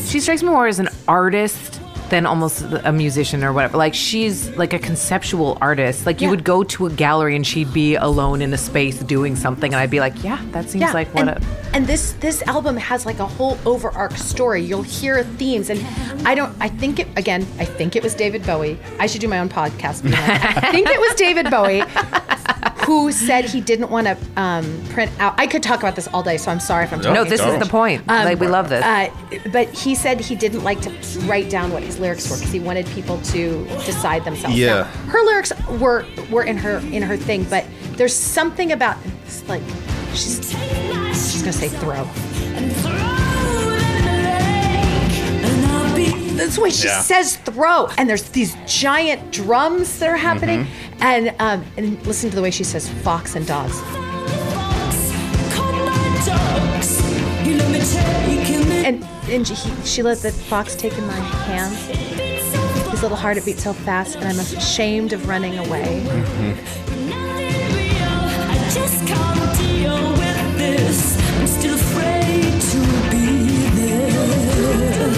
she 0.07 0.19
strikes 0.21 0.43
me 0.43 0.49
more 0.49 0.67
as 0.67 0.79
an 0.81 0.89
artist 1.07 1.81
than 2.11 2.27
almost 2.27 2.63
a 2.85 2.93
musician 2.93 3.43
or 3.43 3.53
whatever. 3.53 3.77
Like 3.77 3.95
she's 3.95 4.51
like 4.57 4.73
a 4.73 4.79
conceptual 4.79 5.59
artist. 5.61 6.07
Like 6.07 6.21
you 6.21 6.31
would 6.31 6.45
go 6.45 6.63
to 6.65 6.87
a 6.87 6.91
gallery 6.91 7.37
and 7.37 7.47
she'd 7.47 7.73
be 7.73 7.95
alone 7.97 8.43
in 8.43 8.53
a 8.53 8.59
space 8.59 8.99
doing 9.01 9.37
something, 9.37 9.73
and 9.73 9.81
I'd 9.81 9.91
be 9.91 10.01
like, 10.01 10.23
yeah, 10.23 10.41
that 10.53 10.71
seems 10.71 10.93
like 10.95 11.13
what. 11.15 11.29
and, 11.29 11.31
a, 11.31 11.67
and 11.75 11.87
this 11.87 12.13
this 12.15 12.43
album 12.43 12.77
has 12.77 13.07
like 13.07 13.19
a 13.19 13.27
whole 13.27 13.59
overarch 13.67 14.17
story. 14.17 14.63
You'll 14.63 14.83
hear 14.83 15.25
themes, 15.25 15.71
and 15.71 15.85
I 16.27 16.35
don't. 16.35 16.55
I 16.61 16.69
think 16.69 16.99
it 16.99 17.09
again. 17.17 17.43
I 17.59 17.65
think 17.65 17.97
it 17.97 18.03
was 18.03 18.15
David 18.15 18.45
Bowie. 18.47 18.79
I 18.99 19.07
should 19.07 19.21
do 19.21 19.29
my 19.29 19.39
own 19.39 19.49
podcast. 19.49 20.03
I 20.15 20.71
think 20.71 20.89
it 20.89 21.01
was 21.01 21.15
David 21.15 21.51
Bowie 21.51 21.83
who 22.87 23.11
said 23.11 23.45
he 23.45 23.61
didn't 23.61 23.91
want 23.91 24.07
to 24.07 24.17
um, 24.41 24.85
print 24.91 25.11
out. 25.19 25.35
I 25.39 25.49
could 25.49 25.63
talk 25.63 25.81
about 25.81 25.97
this 25.97 26.07
all 26.09 26.23
day, 26.23 26.37
so 26.37 26.53
I'm 26.53 26.61
sorry 26.61 26.85
if 26.85 26.93
I'm 26.93 27.01
talking. 27.01 27.15
no, 27.15 27.25
this 27.25 27.41
is 27.41 27.59
the 27.59 27.67
point. 27.67 28.07
like 28.07 28.39
we 28.39 28.47
love 28.47 28.69
this. 28.69 28.85
Uh, 28.85 29.11
but 29.51 29.69
he 29.71 29.97
said 29.97 30.21
he 30.21 30.37
didn't 30.37 30.63
like 30.63 30.81
to 30.83 30.91
write 31.27 31.51
down 31.51 31.73
what 31.73 31.83
his 31.83 31.99
lyrics 31.99 32.31
were 32.31 32.37
because 32.37 32.53
he 32.53 32.61
wanted 32.61 32.87
people 32.87 33.21
to 33.23 33.65
decide 33.85 34.25
themselves. 34.25 34.57
Yeah. 34.57 34.67
Now, 34.67 34.85
her 35.11 35.25
lyrics 35.25 35.53
were 35.81 36.07
were 36.31 36.45
in 36.45 36.57
her 36.59 36.79
in 36.79 37.03
her 37.03 37.17
thing, 37.17 37.45
but 37.45 37.67
there's 37.97 38.15
something 38.15 38.71
about 38.71 38.97
like 39.49 39.63
she's 40.13 40.51
she's 41.09 41.41
gonna 41.41 41.53
say 41.53 41.69
throw. 41.69 43.16
That's 46.37 46.57
the 46.57 46.63
way 46.63 46.71
she 46.71 46.87
Yeah. 46.87 47.01
says 47.01 47.37
throw. 47.39 47.89
And 47.99 48.09
there's 48.09 48.29
these 48.31 48.57
giant 48.67 49.33
drums 49.33 49.99
that 49.99 50.11
are 50.11 50.17
happening. 50.17 50.65
Mm-hmm. 50.65 51.03
And 51.03 51.35
um, 51.39 51.65
and 51.77 52.07
listen 52.07 52.31
to 52.31 52.37
the 52.37 52.43
way 52.43 52.51
she 52.51 52.65
says 52.65 52.89
fox 53.03 53.37
and 53.37 53.47
dogs. 53.47 53.81
And 58.85 59.05
and 59.29 59.47
she, 59.47 59.55
she 59.85 60.03
let 60.03 60.19
the 60.19 60.31
fox 60.33 60.75
take 60.77 60.97
in 60.97 61.07
my 61.07 61.15
hands. 61.15 61.77
His 62.91 63.03
little 63.03 63.17
heart 63.17 63.37
it 63.37 63.45
beat 63.45 63.59
so 63.59 63.73
fast, 63.73 64.17
and 64.17 64.25
I'm 64.25 64.39
ashamed 64.39 65.13
of 65.13 65.29
running 65.29 65.59
away. 65.59 66.05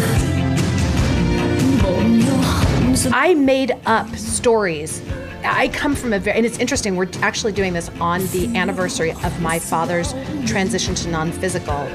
I 3.07 3.35
made 3.35 3.73
up 3.87 4.09
stories. 4.17 5.03
I 5.45 5.69
come 5.69 5.95
from 5.95 6.13
a 6.13 6.19
very, 6.19 6.37
and 6.37 6.45
it's 6.45 6.59
interesting. 6.59 6.97
We're 6.97 7.09
actually 7.21 7.53
doing 7.53 7.73
this 7.73 7.91
on 8.01 8.27
the 8.29 8.55
anniversary 8.57 9.13
of 9.13 9.41
my 9.41 9.59
father's 9.59 10.15
transition 10.47 10.95
to 10.97 11.09
non 11.09 11.31
physical 11.31 11.87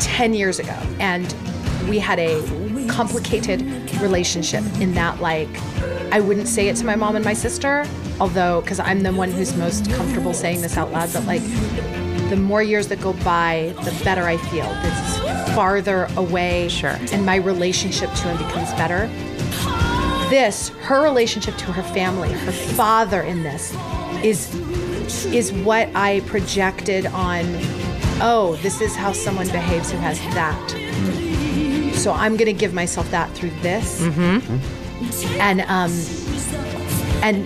10 0.00 0.34
years 0.34 0.58
ago. 0.58 0.76
And 1.00 1.34
we 1.88 1.98
had 1.98 2.18
a 2.18 2.40
complicated 2.88 3.62
relationship 4.00 4.64
in 4.80 4.94
that, 4.94 5.20
like, 5.20 5.48
I 6.12 6.20
wouldn't 6.20 6.48
say 6.48 6.68
it 6.68 6.76
to 6.76 6.86
my 6.86 6.96
mom 6.96 7.16
and 7.16 7.24
my 7.24 7.34
sister, 7.34 7.84
although, 8.18 8.62
because 8.62 8.80
I'm 8.80 9.02
the 9.02 9.12
one 9.12 9.30
who's 9.30 9.54
most 9.56 9.90
comfortable 9.90 10.32
saying 10.32 10.62
this 10.62 10.78
out 10.78 10.92
loud, 10.92 11.12
but 11.12 11.24
like, 11.26 11.42
the 12.30 12.36
more 12.36 12.62
years 12.62 12.88
that 12.88 13.00
go 13.00 13.12
by, 13.24 13.74
the 13.84 14.00
better 14.04 14.22
I 14.22 14.36
feel. 14.36 14.66
It's 14.68 15.54
farther 15.54 16.08
away. 16.16 16.68
Sure. 16.68 16.96
And 17.12 17.24
my 17.24 17.36
relationship 17.36 18.10
to 18.10 18.22
him 18.22 18.36
becomes 18.36 18.70
better 18.72 19.10
this 20.30 20.68
her 20.80 21.02
relationship 21.02 21.56
to 21.56 21.72
her 21.72 21.82
family 21.82 22.30
her 22.32 22.52
father 22.52 23.22
in 23.22 23.42
this 23.42 23.74
is 24.22 24.54
is 25.26 25.52
what 25.52 25.88
i 25.94 26.20
projected 26.26 27.06
on 27.06 27.44
oh 28.20 28.58
this 28.62 28.80
is 28.80 28.94
how 28.96 29.12
someone 29.12 29.46
behaves 29.48 29.90
who 29.90 29.96
has 29.98 30.18
that. 30.34 31.94
So 31.94 32.12
i'm 32.12 32.36
going 32.36 32.46
to 32.46 32.52
give 32.52 32.74
myself 32.74 33.10
that 33.10 33.30
through 33.32 33.50
this. 33.62 34.02
And 35.38 35.60
um 35.62 35.92
and 37.22 37.44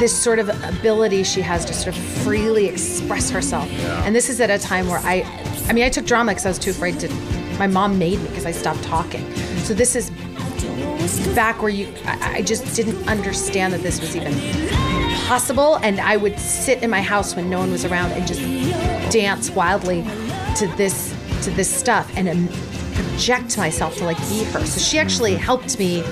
this 0.00 0.16
sort 0.16 0.38
of 0.38 0.48
ability 0.64 1.22
she 1.22 1.40
has 1.40 1.64
to 1.64 1.72
sort 1.72 1.96
of 1.96 2.02
freely 2.02 2.66
express 2.66 3.30
herself. 3.30 3.68
And 4.04 4.14
this 4.14 4.28
is 4.28 4.40
at 4.40 4.50
a 4.50 4.58
time 4.58 4.88
where 4.88 5.00
i 5.00 5.22
i 5.68 5.72
mean 5.72 5.84
i 5.84 5.88
took 5.88 6.06
drama 6.06 6.32
because 6.32 6.46
i 6.46 6.48
was 6.48 6.58
too 6.58 6.70
afraid 6.70 6.98
to 7.00 7.08
my 7.58 7.66
mom 7.66 7.98
made 7.98 8.18
me 8.20 8.28
because 8.28 8.46
i 8.46 8.52
stopped 8.52 8.82
talking. 8.82 9.24
So 9.58 9.74
this 9.74 9.94
is 9.96 10.10
back 11.34 11.60
where 11.62 11.70
you 11.70 11.92
I, 12.04 12.36
I 12.36 12.42
just 12.42 12.74
didn't 12.76 13.08
understand 13.08 13.72
that 13.72 13.82
this 13.82 14.00
was 14.00 14.16
even 14.16 14.32
possible. 15.26 15.76
And 15.76 16.00
i 16.00 16.16
would 16.16 16.38
sit 16.38 16.82
in 16.82 16.90
my 16.90 17.02
house 17.02 17.34
when 17.34 17.48
no 17.48 17.58
one 17.58 17.70
was 17.70 17.84
around 17.84 18.12
and 18.12 18.26
just 18.26 18.40
dance 19.12 19.50
wildly 19.50 20.02
to 20.56 20.66
this 20.76 21.14
to 21.42 21.50
this 21.50 21.68
stuff 21.74 22.10
and 22.16 22.48
project 22.94 23.56
myself 23.58 23.96
to 23.98 24.04
like 24.04 24.18
be 24.28 24.44
her. 24.44 24.64
So 24.64 24.80
she 24.80 24.98
actually 24.98 25.34
helped 25.34 25.78
me. 25.78 26.02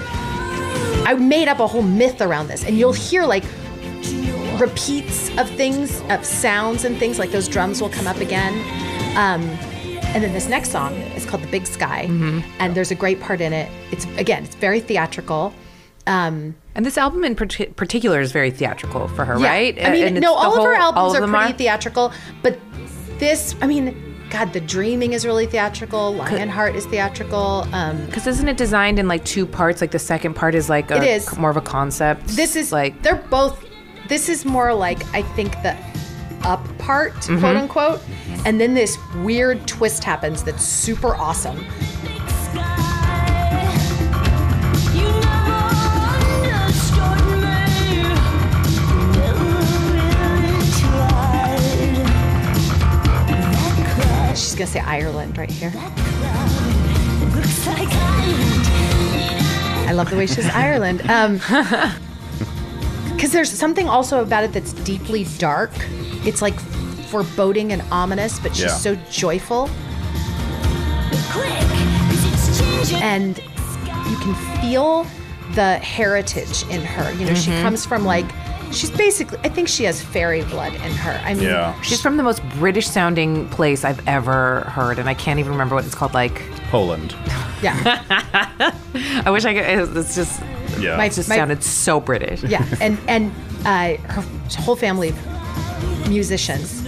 I 1.05 1.15
made 1.15 1.49
up 1.49 1.59
a 1.61 1.67
whole 1.67 1.83
myth 1.83 2.21
around 2.21 2.49
this. 2.49 2.65
And 2.65 2.79
you'll 2.79 2.93
hear 2.93 3.25
like 3.25 3.45
repeats 4.61 5.37
of 5.39 5.49
things 5.51 6.01
of 6.11 6.25
sounds 6.25 6.85
and 6.85 6.97
things 6.97 7.19
like 7.19 7.31
those 7.31 7.49
drums 7.49 7.81
will 7.81 7.89
come 7.89 8.07
up 8.07 8.19
again. 8.19 8.53
Um, 9.17 9.43
and 10.15 10.23
then 10.23 10.33
this 10.33 10.49
next 10.49 10.71
song 10.71 10.95
called 11.33 11.43
the 11.43 11.51
big 11.59 11.67
sky 11.67 12.03
and 12.61 12.75
there's 12.77 12.91
a 12.91 12.95
great 13.05 13.19
part 13.27 13.41
in 13.41 13.53
it 13.53 13.69
it's 13.91 14.05
again 14.25 14.45
it's 14.45 14.55
very 14.55 14.81
theatrical 14.81 15.53
um, 16.07 16.55
And 16.75 16.85
this 16.85 16.99
album 16.99 17.23
in 17.25 17.35
parti- 17.37 17.67
particular 17.67 18.21
is 18.21 18.33
very 18.33 18.51
theatrical 18.51 19.07
for 19.09 19.25
her, 19.25 19.39
yeah. 19.39 19.49
right? 19.49 19.75
I 19.87 19.91
mean, 19.93 20.05
And 20.09 20.21
no, 20.21 20.35
all 20.35 20.59
of 20.59 20.65
her 20.65 20.75
albums 20.75 21.15
of 21.15 21.23
are 21.23 21.29
pretty 21.29 21.53
theatrical, 21.63 22.13
but 22.43 22.59
this, 23.21 23.55
I 23.63 23.67
mean, 23.69 23.85
God, 24.29 24.53
The 24.53 24.61
Dreaming 24.61 25.13
is 25.13 25.25
really 25.25 25.47
theatrical. 25.47 26.13
Lionheart 26.15 26.75
is 26.75 26.87
theatrical. 26.87 27.69
Um, 27.73 28.05
Because 28.07 28.27
isn't 28.27 28.49
it 28.49 28.57
designed 28.57 28.99
in 28.99 29.07
like 29.07 29.25
two 29.25 29.47
parts? 29.47 29.81
Like 29.81 29.93
the 29.93 30.01
second 30.01 30.35
part 30.35 30.57
is 30.57 30.69
like 30.69 30.91
a, 30.91 30.97
It 30.97 31.05
is. 31.05 31.39
more 31.39 31.51
of 31.51 31.57
a 31.57 31.61
concept. 31.77 32.27
this 32.43 32.57
is 32.57 32.73
like 32.73 33.01
they're 33.05 33.23
both. 33.31 33.55
This 34.09 34.29
is 34.29 34.45
more 34.45 34.75
like 34.75 35.01
I 35.15 35.23
think 35.37 35.53
the 35.63 35.77
up 36.45 36.67
part, 36.79 37.13
Mm-hmm. 37.15 37.39
quote 37.41 37.57
unquote, 37.57 38.01
and 38.47 38.61
then 38.61 38.75
this 38.75 38.99
weird 39.17 39.67
twist 39.67 40.03
happens 40.05 40.43
that's 40.43 40.65
super 40.65 41.15
awesome. 41.17 41.65
She's 54.35 54.55
gonna 54.55 54.67
say 54.67 54.81
Ireland 54.81 55.37
right 55.39 55.51
here. 55.51 55.71
I 59.87 59.93
love 59.95 60.09
the 60.11 60.17
way 60.17 60.27
she 60.27 60.35
says 60.35 60.51
Ireland. 60.55 61.03
Um, 61.09 61.39
because 63.23 63.33
there's 63.33 63.53
something 63.53 63.89
also 63.89 64.21
about 64.21 64.43
it 64.43 64.53
that's 64.53 64.73
deeply 64.73 65.23
dark. 65.39 65.71
It's 66.27 66.43
like 66.43 66.59
foreboding 67.07 67.71
and 67.73 67.81
ominous, 67.93 68.41
but 68.41 68.51
she's 68.53 68.65
Yeah. 68.65 68.75
so 68.75 68.97
joyful, 69.13 69.71
and 73.01 73.39
you 73.39 74.17
can 74.17 74.35
feel 74.61 75.07
the 75.55 75.79
heritage 75.79 76.65
in 76.69 76.83
her. 76.83 77.13
You 77.13 77.27
know, 77.27 77.35
she 77.35 77.53
mm-hmm. 77.53 77.63
comes 77.63 77.87
from 77.87 78.05
like 78.05 78.27
she's 78.73 78.91
basically. 78.91 79.39
I 79.45 79.51
think 79.51 79.69
she 79.69 79.85
has 79.85 80.03
fairy 80.03 80.43
blood 80.43 80.75
in 80.75 80.81
her. 80.81 81.21
I 81.25 81.35
mean, 81.35 81.45
Yeah. 81.45 81.81
she's 81.83 82.03
from 82.03 82.17
the 82.17 82.25
most 82.25 82.43
British 82.59 82.89
sounding 82.89 83.49
place 83.51 83.85
I've 83.85 84.05
ever 84.09 84.63
heard, 84.63 84.99
and 84.99 85.09
I 85.09 85.15
can't 85.15 85.39
even 85.39 85.53
remember 85.53 85.77
what 85.77 85.85
it's 85.85 85.95
called. 85.95 86.13
Like, 86.13 86.43
Poland. 86.71 87.15
yeah, 87.63 88.03
I 89.25 89.31
wish 89.31 89.45
I 89.45 89.55
could. 89.55 89.97
It's 89.97 90.17
just, 90.17 90.43
Yeah. 90.79 90.97
My- 90.97 91.07
it 91.07 91.13
just 91.13 91.29
my- 91.29 91.37
sounded 91.37 91.63
so 91.63 92.01
British. 92.01 92.43
yeah, 92.43 92.67
and 92.81 92.99
and 93.09 93.31
uh, 93.65 93.97
her 94.13 94.23
whole 94.61 94.77
family 94.77 95.13
musicians. 96.09 96.87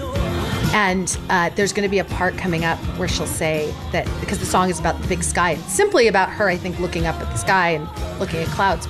And 0.72 1.16
uh, 1.30 1.50
there's 1.50 1.72
going 1.72 1.84
to 1.84 1.88
be 1.88 2.00
a 2.00 2.04
part 2.04 2.36
coming 2.36 2.64
up 2.64 2.78
where 2.98 3.06
she'll 3.06 3.26
say 3.28 3.72
that 3.92 4.08
because 4.18 4.40
the 4.40 4.46
song 4.46 4.70
is 4.70 4.80
about 4.80 5.00
the 5.00 5.06
big 5.06 5.22
sky, 5.22 5.52
it's 5.52 5.72
simply 5.72 6.08
about 6.08 6.30
her, 6.30 6.48
I 6.48 6.56
think, 6.56 6.80
looking 6.80 7.06
up 7.06 7.14
at 7.14 7.30
the 7.30 7.36
sky 7.36 7.70
and 7.70 7.88
looking 8.18 8.40
at 8.40 8.48
clouds. 8.48 8.88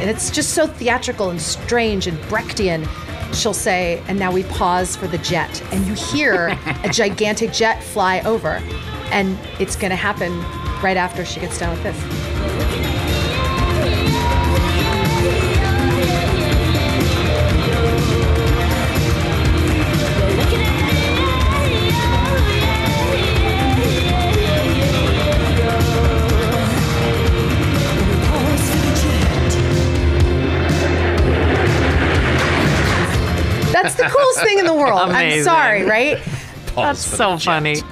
And 0.00 0.10
it's 0.10 0.30
just 0.30 0.54
so 0.54 0.66
theatrical 0.66 1.30
and 1.30 1.40
strange 1.40 2.08
and 2.08 2.18
Brechtian. 2.22 2.88
She'll 3.32 3.54
say, 3.54 4.02
and 4.08 4.18
now 4.18 4.32
we 4.32 4.42
pause 4.44 4.96
for 4.96 5.06
the 5.06 5.18
jet. 5.18 5.62
And 5.72 5.86
you 5.86 5.94
hear 5.94 6.58
a 6.82 6.88
gigantic 6.90 7.52
jet 7.52 7.80
fly 7.82 8.20
over. 8.22 8.60
And 9.12 9.38
it's 9.60 9.76
going 9.76 9.90
to 9.90 9.96
happen 9.96 10.32
right 10.82 10.96
after 10.96 11.22
she 11.24 11.38
gets 11.38 11.58
done 11.58 11.70
with 11.70 11.82
this. 11.82 11.96
That's 33.72 33.94
the 33.94 34.04
coolest 34.04 34.42
thing 34.42 34.58
in 34.58 34.64
the 34.64 34.74
world. 34.74 34.98
I'm 34.98 35.42
sorry, 35.42 35.84
right? 35.84 36.18
That's 36.74 37.04
so 37.04 37.36
funny. 37.36 37.82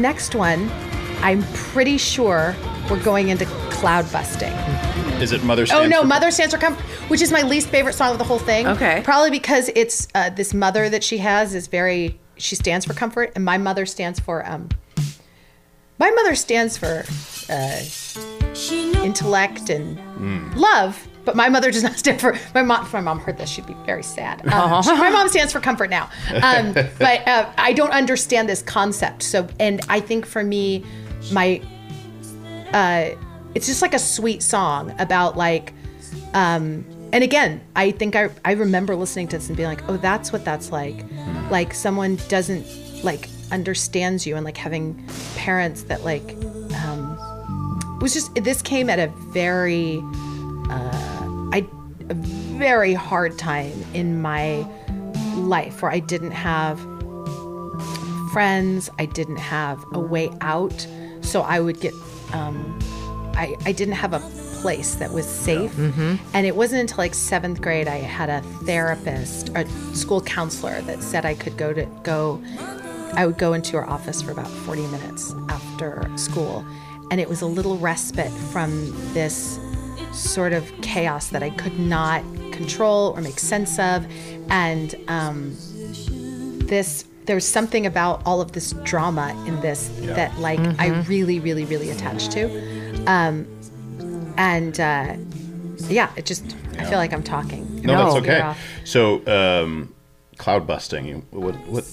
Next 0.00 0.34
one, 0.34 0.70
I'm 1.20 1.42
pretty 1.54 1.98
sure 1.98 2.56
we're 2.90 3.02
going 3.02 3.28
into 3.28 3.44
cloud 3.70 4.10
busting. 4.12 4.52
Is 5.20 5.32
it 5.32 5.44
Mother 5.44 5.66
Oh 5.72 5.86
no, 5.86 6.00
for- 6.00 6.06
Mother 6.06 6.30
Stands 6.30 6.54
for 6.54 6.60
Comfort, 6.60 6.82
which 7.10 7.20
is 7.20 7.30
my 7.30 7.42
least 7.42 7.68
favorite 7.68 7.92
song 7.94 8.12
of 8.12 8.18
the 8.18 8.24
whole 8.24 8.38
thing. 8.38 8.66
Okay. 8.66 9.02
Probably 9.04 9.30
because 9.30 9.70
it's 9.76 10.08
uh, 10.14 10.30
this 10.30 10.54
mother 10.54 10.88
that 10.88 11.04
she 11.04 11.18
has 11.18 11.54
is 11.54 11.66
very 11.66 12.18
she 12.36 12.54
stands 12.56 12.86
for 12.86 12.94
comfort, 12.94 13.32
and 13.34 13.44
my 13.44 13.58
mother 13.58 13.84
stands 13.84 14.18
for 14.18 14.48
um. 14.48 14.68
My 15.98 16.10
mother 16.10 16.34
stands 16.34 16.78
for 16.78 17.04
uh, 17.50 17.82
intellect 19.04 19.68
and 19.68 19.98
love, 20.56 21.06
but 21.24 21.36
my 21.36 21.48
mother 21.48 21.70
does 21.70 21.82
not 21.82 21.92
stand 21.98 22.20
for 22.20 22.38
my 22.54 22.62
mom. 22.62 22.84
If 22.86 22.92
my 22.92 23.00
mom 23.00 23.20
heard 23.20 23.38
this, 23.38 23.48
she'd 23.50 23.66
be 23.66 23.74
very 23.86 24.02
sad. 24.02 24.46
Um, 24.48 24.82
she- 24.82 24.92
my 24.92 25.10
mom 25.10 25.28
stands 25.28 25.52
for 25.52 25.60
comfort 25.60 25.90
now, 25.90 26.10
um, 26.42 26.72
but 26.98 27.26
uh, 27.28 27.50
I 27.58 27.72
don't 27.72 27.92
understand 27.92 28.48
this 28.48 28.62
concept. 28.62 29.22
So, 29.22 29.48
and 29.58 29.80
I 29.88 30.00
think 30.00 30.26
for 30.26 30.42
me, 30.42 30.84
my 31.32 31.60
uh, 32.72 33.10
it's 33.54 33.66
just 33.66 33.82
like 33.82 33.94
a 33.94 33.98
sweet 33.98 34.42
song 34.42 34.94
about 34.98 35.36
like 35.36 35.72
um, 36.34 36.84
and 37.12 37.24
again, 37.24 37.60
I 37.74 37.90
think 37.90 38.14
I 38.16 38.30
I 38.44 38.52
remember 38.52 38.94
listening 38.94 39.28
to 39.28 39.38
this 39.38 39.48
and 39.48 39.56
being 39.56 39.68
like, 39.68 39.88
oh, 39.88 39.96
that's 39.96 40.32
what 40.32 40.44
that's 40.44 40.70
like. 40.70 41.04
Like 41.50 41.74
someone 41.74 42.16
doesn't 42.28 42.64
like 43.04 43.28
understands 43.50 44.26
you 44.26 44.36
and 44.36 44.44
like 44.44 44.56
having 44.56 45.04
parents 45.34 45.82
that 45.84 46.04
like 46.04 46.36
um 46.84 47.98
was 48.00 48.14
just 48.14 48.32
this 48.36 48.62
came 48.62 48.88
at 48.88 48.98
a 49.00 49.08
very 49.32 50.00
uh 50.70 51.50
I 51.52 51.66
a 52.08 52.14
very 52.14 52.94
hard 52.94 53.38
time 53.38 53.84
in 53.94 54.20
my 54.20 54.66
life 55.36 55.82
where 55.82 55.90
I 55.90 56.00
didn't 56.00 56.32
have 56.32 56.78
friends. 58.32 58.90
I 58.98 59.06
didn't 59.06 59.36
have 59.38 59.82
a 59.92 59.98
way 59.98 60.30
out. 60.40 60.86
So 61.20 61.42
I 61.42 61.60
would 61.60 61.80
get, 61.80 61.94
um, 62.32 62.78
I, 63.34 63.56
I 63.64 63.72
didn't 63.72 63.94
have 63.94 64.12
a 64.12 64.20
place 64.60 64.96
that 64.96 65.12
was 65.12 65.26
safe. 65.26 65.76
And 66.34 66.46
it 66.46 66.54
wasn't 66.56 66.82
until 66.82 66.98
like 66.98 67.14
seventh 67.14 67.60
grade 67.62 67.88
I 67.88 67.96
had 67.96 68.28
a 68.28 68.42
therapist, 68.64 69.50
a 69.54 69.66
school 69.94 70.20
counselor 70.20 70.80
that 70.82 71.02
said 71.02 71.24
I 71.24 71.34
could 71.34 71.56
go 71.56 71.72
to 71.72 71.86
go, 72.02 72.42
I 73.14 73.26
would 73.26 73.38
go 73.38 73.52
into 73.52 73.76
her 73.76 73.88
office 73.88 74.20
for 74.22 74.32
about 74.32 74.48
40 74.48 74.82
minutes 74.88 75.34
after 75.48 76.10
school. 76.16 76.64
And 77.10 77.20
it 77.20 77.28
was 77.28 77.40
a 77.40 77.46
little 77.46 77.76
respite 77.78 78.32
from 78.52 78.70
this 79.14 79.58
sort 80.12 80.52
of 80.52 80.70
chaos 80.82 81.28
that 81.28 81.42
I 81.42 81.50
could 81.50 81.78
not 81.78 82.22
control 82.52 83.12
or 83.16 83.20
make 83.20 83.38
sense 83.38 83.78
of. 83.78 84.06
And, 84.50 84.94
um, 85.08 85.56
this 86.70 87.04
there's 87.26 87.46
something 87.46 87.84
about 87.86 88.22
all 88.24 88.40
of 88.40 88.52
this 88.52 88.72
drama 88.82 89.30
in 89.46 89.60
this 89.60 89.88
that 90.00 90.36
like 90.38 90.58
I 90.80 90.88
really 91.02 91.38
really 91.38 91.64
really 91.64 91.90
attached 91.90 92.32
to 92.32 92.44
um 93.06 93.46
and 94.36 94.80
uh 94.80 95.16
yeah 95.88 96.10
it 96.16 96.26
just 96.26 96.56
I 96.78 96.84
feel 96.84 96.98
like 96.98 97.12
I'm 97.12 97.22
talking 97.22 97.82
No, 97.82 98.14
that's 98.14 98.26
okay. 98.26 98.54
So, 98.84 99.26
um, 99.26 99.94
cloud 100.38 100.66
busting. 100.66 101.06
You 101.06 101.22
what? 101.30 101.54
What? 101.66 101.84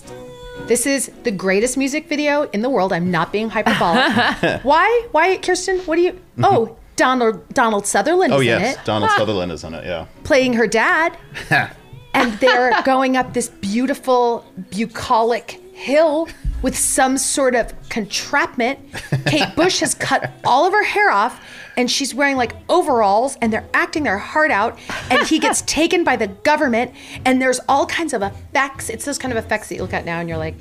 this 0.67 0.85
is 0.85 1.11
the 1.23 1.31
greatest 1.31 1.77
music 1.77 2.07
video 2.07 2.43
in 2.49 2.61
the 2.61 2.69
world 2.69 2.91
I'm 2.91 3.11
not 3.11 3.31
being 3.31 3.49
hyperbolic 3.49 4.63
why 4.63 5.07
why 5.11 5.37
Kirsten 5.37 5.79
what 5.79 5.97
do 5.97 6.01
you 6.01 6.19
oh 6.43 6.77
Donald 6.97 7.47
Donald 7.53 7.87
Sutherland 7.87 8.33
Oh 8.33 8.39
is 8.41 8.47
in 8.47 8.53
it. 8.53 8.55
Oh, 8.55 8.59
yes, 8.59 8.75
it 8.77 8.85
Donald 8.85 9.11
Sutherland 9.17 9.51
is 9.53 9.63
in 9.63 9.73
it. 9.73 9.85
Yeah. 9.85 10.05
playing 10.25 10.53
her 10.53 10.67
dad 10.67 11.17
and 12.13 12.33
they're 12.39 12.81
going 12.83 13.15
up 13.15 13.33
this 13.33 13.47
beautiful 13.49 14.43
bucolic 14.71 15.61
hill 15.73 16.27
with 16.63 16.75
some 16.75 17.17
sort 17.19 17.53
of 17.53 17.71
contrapment. 17.89 18.79
Kate 19.27 19.55
Bush 19.55 19.79
has 19.79 19.93
cut 19.93 20.31
all 20.43 20.65
of 20.65 20.73
her 20.73 20.83
hair 20.83 21.11
off 21.11 21.39
and 21.77 21.89
she's 21.91 22.15
wearing 22.15 22.35
like 22.35 22.53
overalls 22.67 23.37
and 23.43 23.53
they're 23.53 23.69
acting 23.75 24.01
their 24.01 24.17
heart 24.17 24.49
out 24.49 24.79
and 25.11 25.27
he 25.27 25.37
gets 25.37 25.61
taken 25.67 26.03
by 26.03 26.15
the 26.15 26.25
government 26.27 26.91
and 27.25 27.39
there's 27.39 27.59
all 27.69 27.85
kinds 27.85 28.13
of 28.13 28.23
effects. 28.23 28.89
It's 28.89 29.05
those 29.05 29.19
kind 29.19 29.31
of 29.31 29.37
effects 29.45 29.69
that 29.69 29.75
you 29.75 29.81
look 29.83 29.93
at 29.93 30.03
now 30.03 30.19
and 30.19 30.27
you're 30.27 30.39
like 30.39 30.55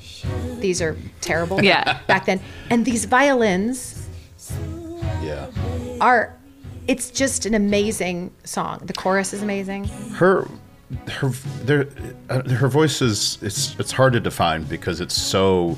these 0.61 0.83
are 0.83 0.99
terrible. 1.23 1.65
Yeah. 1.65 2.01
Back 2.07 2.27
then. 2.27 2.41
And 2.69 2.85
these 2.85 3.07
violins 3.07 4.06
Yeah. 5.23 5.47
are 6.01 6.33
it's 6.89 7.11
just 7.11 7.47
an 7.47 7.55
amazing 7.55 8.33
song. 8.45 8.81
The 8.85 8.93
chorus 8.93 9.33
is 9.33 9.43
amazing. 9.43 9.85
her 10.15 10.47
her 11.09 11.31
there 11.65 11.89
uh, 12.31 12.43
her 12.49 12.69
voice 12.69 13.03
is 13.03 13.39
it's 13.43 13.75
it's 13.81 13.91
hard 13.91 14.13
to 14.13 14.21
define 14.21 14.63
because 14.65 15.01
it's 15.01 15.15
so 15.21 15.77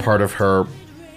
part 0.00 0.20
of 0.20 0.32
her 0.32 0.66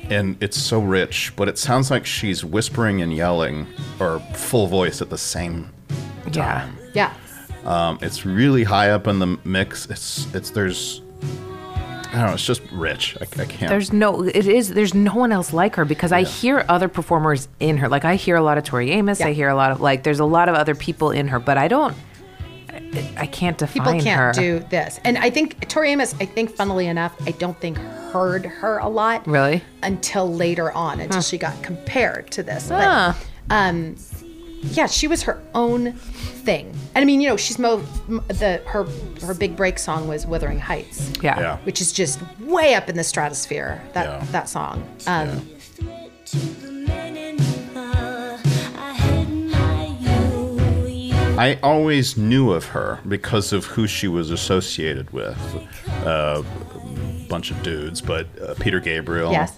and 0.10 0.38
it's 0.42 0.56
so 0.58 0.80
rich 0.80 1.34
but 1.36 1.50
it 1.50 1.58
sounds 1.58 1.92
like 1.92 2.06
she's 2.06 2.46
whispering 2.46 3.02
and 3.02 3.14
yelling 3.14 3.68
or 4.00 4.20
full 4.36 4.68
voice 4.68 5.02
at 5.02 5.10
the 5.10 5.18
same 5.18 5.70
time. 6.32 6.78
Yeah. 6.94 7.12
Yeah. 7.12 7.14
um, 7.66 8.00
it's 8.02 8.26
really 8.26 8.64
high 8.64 8.92
up 8.92 9.08
in 9.08 9.20
the 9.20 9.38
mix 9.44 9.86
it's 9.88 10.34
it's 10.34 10.52
there's 10.52 11.02
I 12.16 12.20
don't 12.20 12.28
know 12.28 12.34
it's 12.36 12.46
just 12.46 12.62
rich 12.72 13.18
I, 13.20 13.24
I 13.42 13.46
can't 13.46 13.70
There's 13.70 13.92
no, 13.92 14.24
it 14.24 14.48
is, 14.48 14.70
there's 14.70 14.94
no 14.94 15.14
one 15.16 15.34
else 15.34 15.52
like 15.52 15.76
her 15.76 15.84
because 15.84 16.14
I 16.14 16.24
hear 16.24 16.64
other 16.70 16.88
performers 16.88 17.50
in 17.60 17.76
her. 17.78 17.90
Like 17.90 18.06
I 18.06 18.16
hear 18.16 18.38
a 18.38 18.42
lot 18.42 18.58
of 18.58 18.64
Tori 18.64 18.92
Amos. 18.92 19.20
I 19.20 19.34
hear 19.34 19.50
a 19.50 19.56
lot 19.56 19.72
of, 19.72 19.82
like, 19.82 20.04
there's 20.04 20.22
a 20.22 20.26
lot 20.26 20.48
of 20.48 20.56
other 20.56 20.76
people 20.76 21.12
in 21.12 21.28
her, 21.28 21.40
but 21.40 21.58
I 21.58 21.68
don't, 21.68 21.94
I, 22.70 23.14
I 23.18 23.26
can't 23.28 23.58
define 23.58 23.74
people 23.74 24.00
can't 24.02 24.36
her. 24.36 24.42
do 24.42 24.60
this. 24.70 25.02
And 25.04 25.18
I 25.18 25.30
think 25.30 25.68
Tori 25.68 25.90
Amos, 25.92 26.16
I 26.22 26.26
think 26.26 26.56
funnily 26.56 26.88
enough, 26.88 27.14
I 27.28 27.32
don't 27.32 27.60
think 27.60 27.78
heard 27.78 28.46
her 28.46 28.78
a 28.78 28.88
lot. 28.88 29.28
Really? 29.28 29.62
Until 29.84 30.34
later 30.34 30.72
on, 30.72 31.02
until 31.02 31.22
she 31.22 31.38
got 31.38 31.62
compared 31.64 32.32
to 32.32 32.44
this. 32.44 32.70
But, 32.70 33.18
um, 33.50 33.98
yeah, 34.72 34.88
she 34.88 35.08
was 35.08 35.24
her 35.24 35.42
own 35.54 35.94
thing. 35.94 36.68
And 36.94 37.02
I 37.02 37.06
mean, 37.06 37.22
you 37.22 37.30
know, 37.30 37.38
she's 37.38 37.60
mo 37.60 37.78
the 38.28 38.62
her 38.66 38.84
her 39.26 39.34
big 39.34 39.56
break 39.56 39.80
song 39.80 40.08
was 40.08 40.26
Wuthering 40.26 40.60
Heights, 40.60 41.12
Yeah. 41.22 41.40
yeah 41.40 41.58
which 41.60 41.82
is 41.82 41.92
just 41.92 42.20
way 42.40 42.76
up 42.76 42.90
in 42.90 42.96
the 42.98 43.04
stratosphere. 43.04 43.82
That 43.94 44.06
Yeah. 44.06 44.26
that 44.32 44.50
song. 44.50 44.84
Um, 45.08 45.48
I 51.38 51.60
always 51.62 52.16
knew 52.16 52.52
of 52.54 52.66
her 52.68 53.00
because 53.08 53.52
of 53.52 53.66
who 53.66 53.88
she 53.88 54.08
was 54.08 54.32
associated 54.32 55.12
with. 55.12 55.38
Uh, 56.06 56.44
a 56.44 57.28
bunch 57.28 57.52
of 57.52 57.62
dudes, 57.62 58.00
but 58.02 58.28
uh, 58.42 58.54
Peter 58.60 58.80
Gabriel, 58.80 59.32
Yes. 59.34 59.52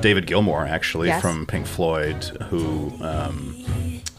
David 0.00 0.26
Gilmour, 0.26 0.66
actually 0.68 1.08
Yes. 1.08 1.22
from 1.22 1.46
Pink 1.46 1.66
Floyd, 1.66 2.24
who 2.50 2.92
um, 3.00 3.63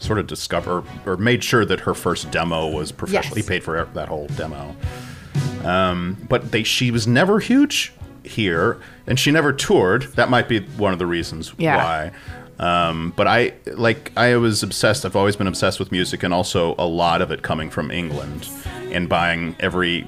sort 0.06 0.18
of 0.18 0.26
discover 0.26 0.84
or 1.04 1.16
made 1.16 1.42
sure 1.42 1.64
that 1.64 1.80
her 1.80 1.94
first 1.94 2.30
demo 2.30 2.68
was 2.70 2.92
professional. 2.92 3.36
Yes. 3.36 3.46
He 3.46 3.48
paid 3.48 3.62
for 3.64 3.84
that 3.94 4.08
whole 4.08 4.28
demo. 4.28 4.74
Um, 5.64 6.16
but 6.28 6.52
they, 6.52 6.62
she 6.62 6.90
was 6.90 7.06
never 7.06 7.40
huge 7.40 7.92
here, 8.22 8.78
and 9.06 9.18
she 9.18 9.30
never 9.30 9.52
toured. 9.52 10.02
That 10.14 10.30
might 10.30 10.48
be 10.48 10.60
one 10.60 10.92
of 10.92 10.98
the 10.98 11.06
reasons 11.06 11.52
Yeah. 11.58 11.76
why. 11.76 12.10
Um, 12.58 13.12
but 13.16 13.26
I 13.26 13.52
like 13.66 14.12
I 14.16 14.36
was 14.36 14.62
obsessed. 14.62 15.04
I've 15.04 15.14
always 15.16 15.36
been 15.36 15.46
obsessed 15.46 15.78
with 15.78 15.92
music, 15.92 16.22
and 16.22 16.32
also 16.32 16.74
a 16.78 16.86
lot 16.86 17.20
of 17.20 17.30
it 17.30 17.42
coming 17.42 17.68
from 17.68 17.90
England, 17.90 18.48
and 18.90 19.10
buying 19.10 19.54
every 19.60 20.06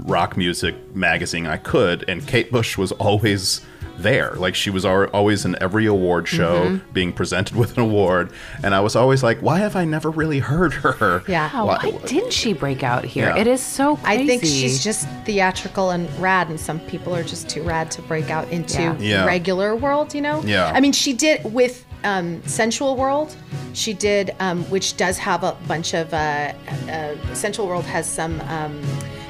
rock 0.00 0.36
music 0.36 0.74
magazine 0.96 1.46
I 1.46 1.58
could. 1.58 2.04
And 2.08 2.26
Kate 2.26 2.50
Bush 2.50 2.76
was 2.76 2.90
always 2.92 3.60
there. 3.98 4.32
Like 4.36 4.54
she 4.54 4.70
was 4.70 4.84
always 4.84 5.44
in 5.44 5.60
every 5.60 5.86
award 5.86 6.28
show, 6.28 6.66
Mm-hmm. 6.68 6.92
being 6.92 7.12
presented 7.12 7.56
with 7.60 7.76
an 7.76 7.82
award, 7.82 8.32
and 8.62 8.74
I 8.74 8.80
was 8.80 8.96
always 8.96 9.22
like, 9.22 9.38
why 9.40 9.58
have 9.58 9.76
I 9.76 9.84
never 9.84 10.10
really 10.10 10.38
heard 10.38 10.72
her? 10.74 11.22
Yeah. 11.28 11.50
Oh, 11.52 11.66
Why- 11.66 11.78
why 11.82 11.90
didn't 12.06 12.32
she 12.32 12.52
break 12.52 12.82
out 12.82 13.04
here? 13.04 13.26
Yeah. 13.28 13.36
It 13.38 13.46
is 13.46 13.60
so 13.60 13.96
crazy. 13.96 14.22
I 14.22 14.26
think 14.26 14.42
she's 14.44 14.82
just 14.82 15.08
theatrical 15.24 15.90
and 15.90 16.08
rad, 16.20 16.48
and 16.48 16.58
some 16.58 16.80
people 16.80 17.14
are 17.14 17.22
just 17.24 17.48
too 17.48 17.62
rad 17.62 17.90
to 17.92 18.02
break 18.02 18.30
out 18.30 18.48
into 18.50 18.80
Yeah. 18.82 18.96
Yeah. 19.00 19.24
regular 19.26 19.76
world. 19.76 20.14
You 20.14 20.22
know? 20.22 20.42
Yeah. 20.42 20.72
I 20.74 20.80
mean, 20.80 20.92
she 20.92 21.12
did 21.12 21.44
with 21.52 21.84
um, 22.04 22.40
Sensual 22.46 22.96
World. 22.96 23.36
She 23.74 23.92
did, 23.92 24.34
um, 24.40 24.64
which 24.70 24.96
does 24.96 25.18
have 25.18 25.42
a 25.44 25.52
bunch 25.66 25.94
of 25.94 26.12
uh, 26.14 26.52
uh, 26.88 27.14
Sensual 27.34 27.66
World 27.66 27.84
has 27.84 28.08
some 28.08 28.40
um, 28.42 28.80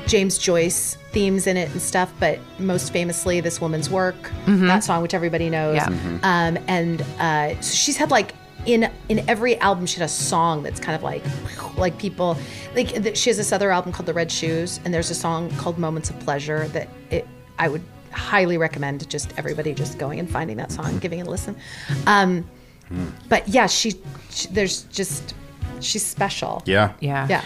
James 0.08 0.38
Joyce 0.38 0.96
themes 1.12 1.46
in 1.46 1.56
it 1.56 1.70
and 1.70 1.80
stuff. 1.80 2.12
But 2.18 2.38
most 2.58 2.92
famously, 2.92 3.40
this 3.40 3.60
woman's 3.60 3.88
work, 3.90 4.16
that 4.46 4.82
song, 4.82 5.02
which 5.02 5.14
everybody 5.14 5.48
knows. 5.50 5.76
Yeah. 5.76 5.86
Um, 6.22 6.58
and 6.66 7.02
uh, 7.20 7.60
so 7.60 7.74
she's 7.74 7.96
had 7.96 8.10
like 8.10 8.34
in 8.66 8.90
in 9.08 9.26
every 9.28 9.56
album 9.58 9.86
she 9.86 10.00
had 10.00 10.04
a 10.06 10.08
song 10.08 10.62
that's 10.64 10.80
kind 10.80 10.96
of 10.96 11.02
like 11.04 11.22
like 11.76 11.96
people 11.96 12.36
like 12.74 12.88
th- 12.88 13.16
she 13.16 13.30
has 13.30 13.36
this 13.36 13.52
other 13.52 13.70
album 13.70 13.92
called 13.92 14.04
the 14.06 14.12
red 14.12 14.30
shoes 14.32 14.80
and 14.84 14.92
there's 14.92 15.10
a 15.10 15.14
song 15.14 15.48
called 15.52 15.78
moments 15.78 16.10
of 16.10 16.18
pleasure 16.18 16.66
that 16.68 16.88
it 17.10 17.24
i 17.60 17.68
would 17.68 17.80
highly 18.10 18.58
recommend 18.58 19.08
just 19.08 19.32
everybody 19.38 19.72
just 19.72 19.96
going 19.96 20.18
and 20.18 20.28
finding 20.28 20.56
that 20.56 20.72
song 20.72 20.86
and 20.86 21.00
giving 21.00 21.20
it 21.20 21.26
a 21.28 21.30
listen 21.30 21.54
um 22.08 22.44
but 23.28 23.46
yeah 23.48 23.66
she, 23.68 23.92
she 24.30 24.48
there's 24.48 24.82
just 24.84 25.34
she's 25.80 26.04
special 26.04 26.60
Yeah. 26.66 26.92
yeah. 27.00 27.26
yeah 27.30 27.44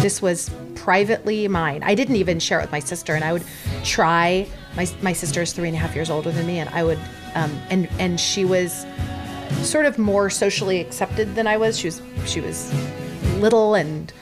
this 0.00 0.22
was 0.22 0.50
privately 0.74 1.46
mine. 1.46 1.82
I 1.82 1.94
didn't 1.94 2.16
even 2.16 2.40
share 2.40 2.58
it 2.58 2.62
with 2.62 2.72
my 2.72 2.80
sister, 2.80 3.14
and 3.14 3.24
I 3.24 3.32
would 3.32 3.44
try. 3.84 4.46
My 4.76 4.86
my 5.02 5.12
sister 5.12 5.42
is 5.42 5.52
three 5.52 5.68
and 5.68 5.76
a 5.76 5.80
half 5.80 5.94
years 5.94 6.10
older 6.10 6.30
than 6.30 6.46
me, 6.46 6.58
and 6.58 6.68
I 6.70 6.84
would, 6.84 6.98
um, 7.34 7.50
and 7.70 7.88
and 7.98 8.18
she 8.18 8.44
was 8.44 8.86
sort 9.62 9.86
of 9.86 9.98
more 9.98 10.30
socially 10.30 10.80
accepted 10.80 11.34
than 11.34 11.46
I 11.46 11.56
was. 11.56 11.78
She 11.78 11.88
was 11.88 12.02
she 12.24 12.40
was 12.40 12.72
little 13.38 13.74
and 13.74 14.12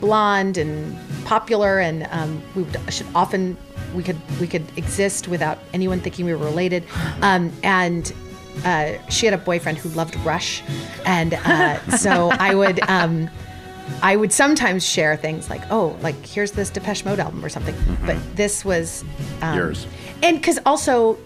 blonde 0.00 0.56
and 0.56 0.96
popular, 1.24 1.80
and 1.80 2.06
um, 2.10 2.42
we 2.54 2.62
would 2.62 2.92
should 2.92 3.06
often 3.14 3.56
we 3.94 4.02
could 4.02 4.18
we 4.40 4.46
could 4.46 4.66
exist 4.76 5.28
without 5.28 5.58
anyone 5.74 6.00
thinking 6.00 6.24
we 6.24 6.34
were 6.34 6.44
related, 6.44 6.84
um, 7.22 7.52
and. 7.62 8.12
Uh, 8.64 8.98
she 9.08 9.26
had 9.26 9.32
a 9.32 9.38
boyfriend 9.38 9.78
who 9.78 9.88
loved 9.90 10.14
Rush, 10.16 10.60
and 11.06 11.34
uh, 11.34 11.78
so 11.96 12.30
I 12.32 12.54
would 12.54 12.80
um, 12.90 13.30
I 14.02 14.16
would 14.16 14.32
sometimes 14.32 14.86
share 14.86 15.16
things 15.16 15.50
like, 15.50 15.62
oh, 15.70 15.96
like 16.02 16.24
here's 16.24 16.52
this 16.52 16.70
Depeche 16.70 17.04
Mode 17.04 17.18
album 17.20 17.44
or 17.44 17.48
something. 17.48 17.74
But 18.06 18.16
this 18.36 18.64
was 18.64 19.04
um, 19.42 19.56
Yours. 19.56 19.86
And 20.22 20.38
because 20.38 20.58
also, 20.64 21.18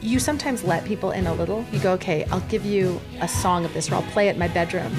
you 0.00 0.18
sometimes 0.18 0.62
let 0.64 0.84
people 0.84 1.10
in 1.10 1.26
a 1.26 1.34
little. 1.34 1.64
You 1.72 1.80
go, 1.80 1.92
okay, 1.94 2.24
I'll 2.30 2.40
give 2.48 2.64
you 2.64 3.00
a 3.20 3.28
song 3.28 3.64
of 3.64 3.72
this, 3.74 3.90
or 3.90 3.96
I'll 3.96 4.02
play 4.02 4.28
it 4.28 4.32
in 4.34 4.38
my 4.38 4.48
bedroom. 4.48 4.92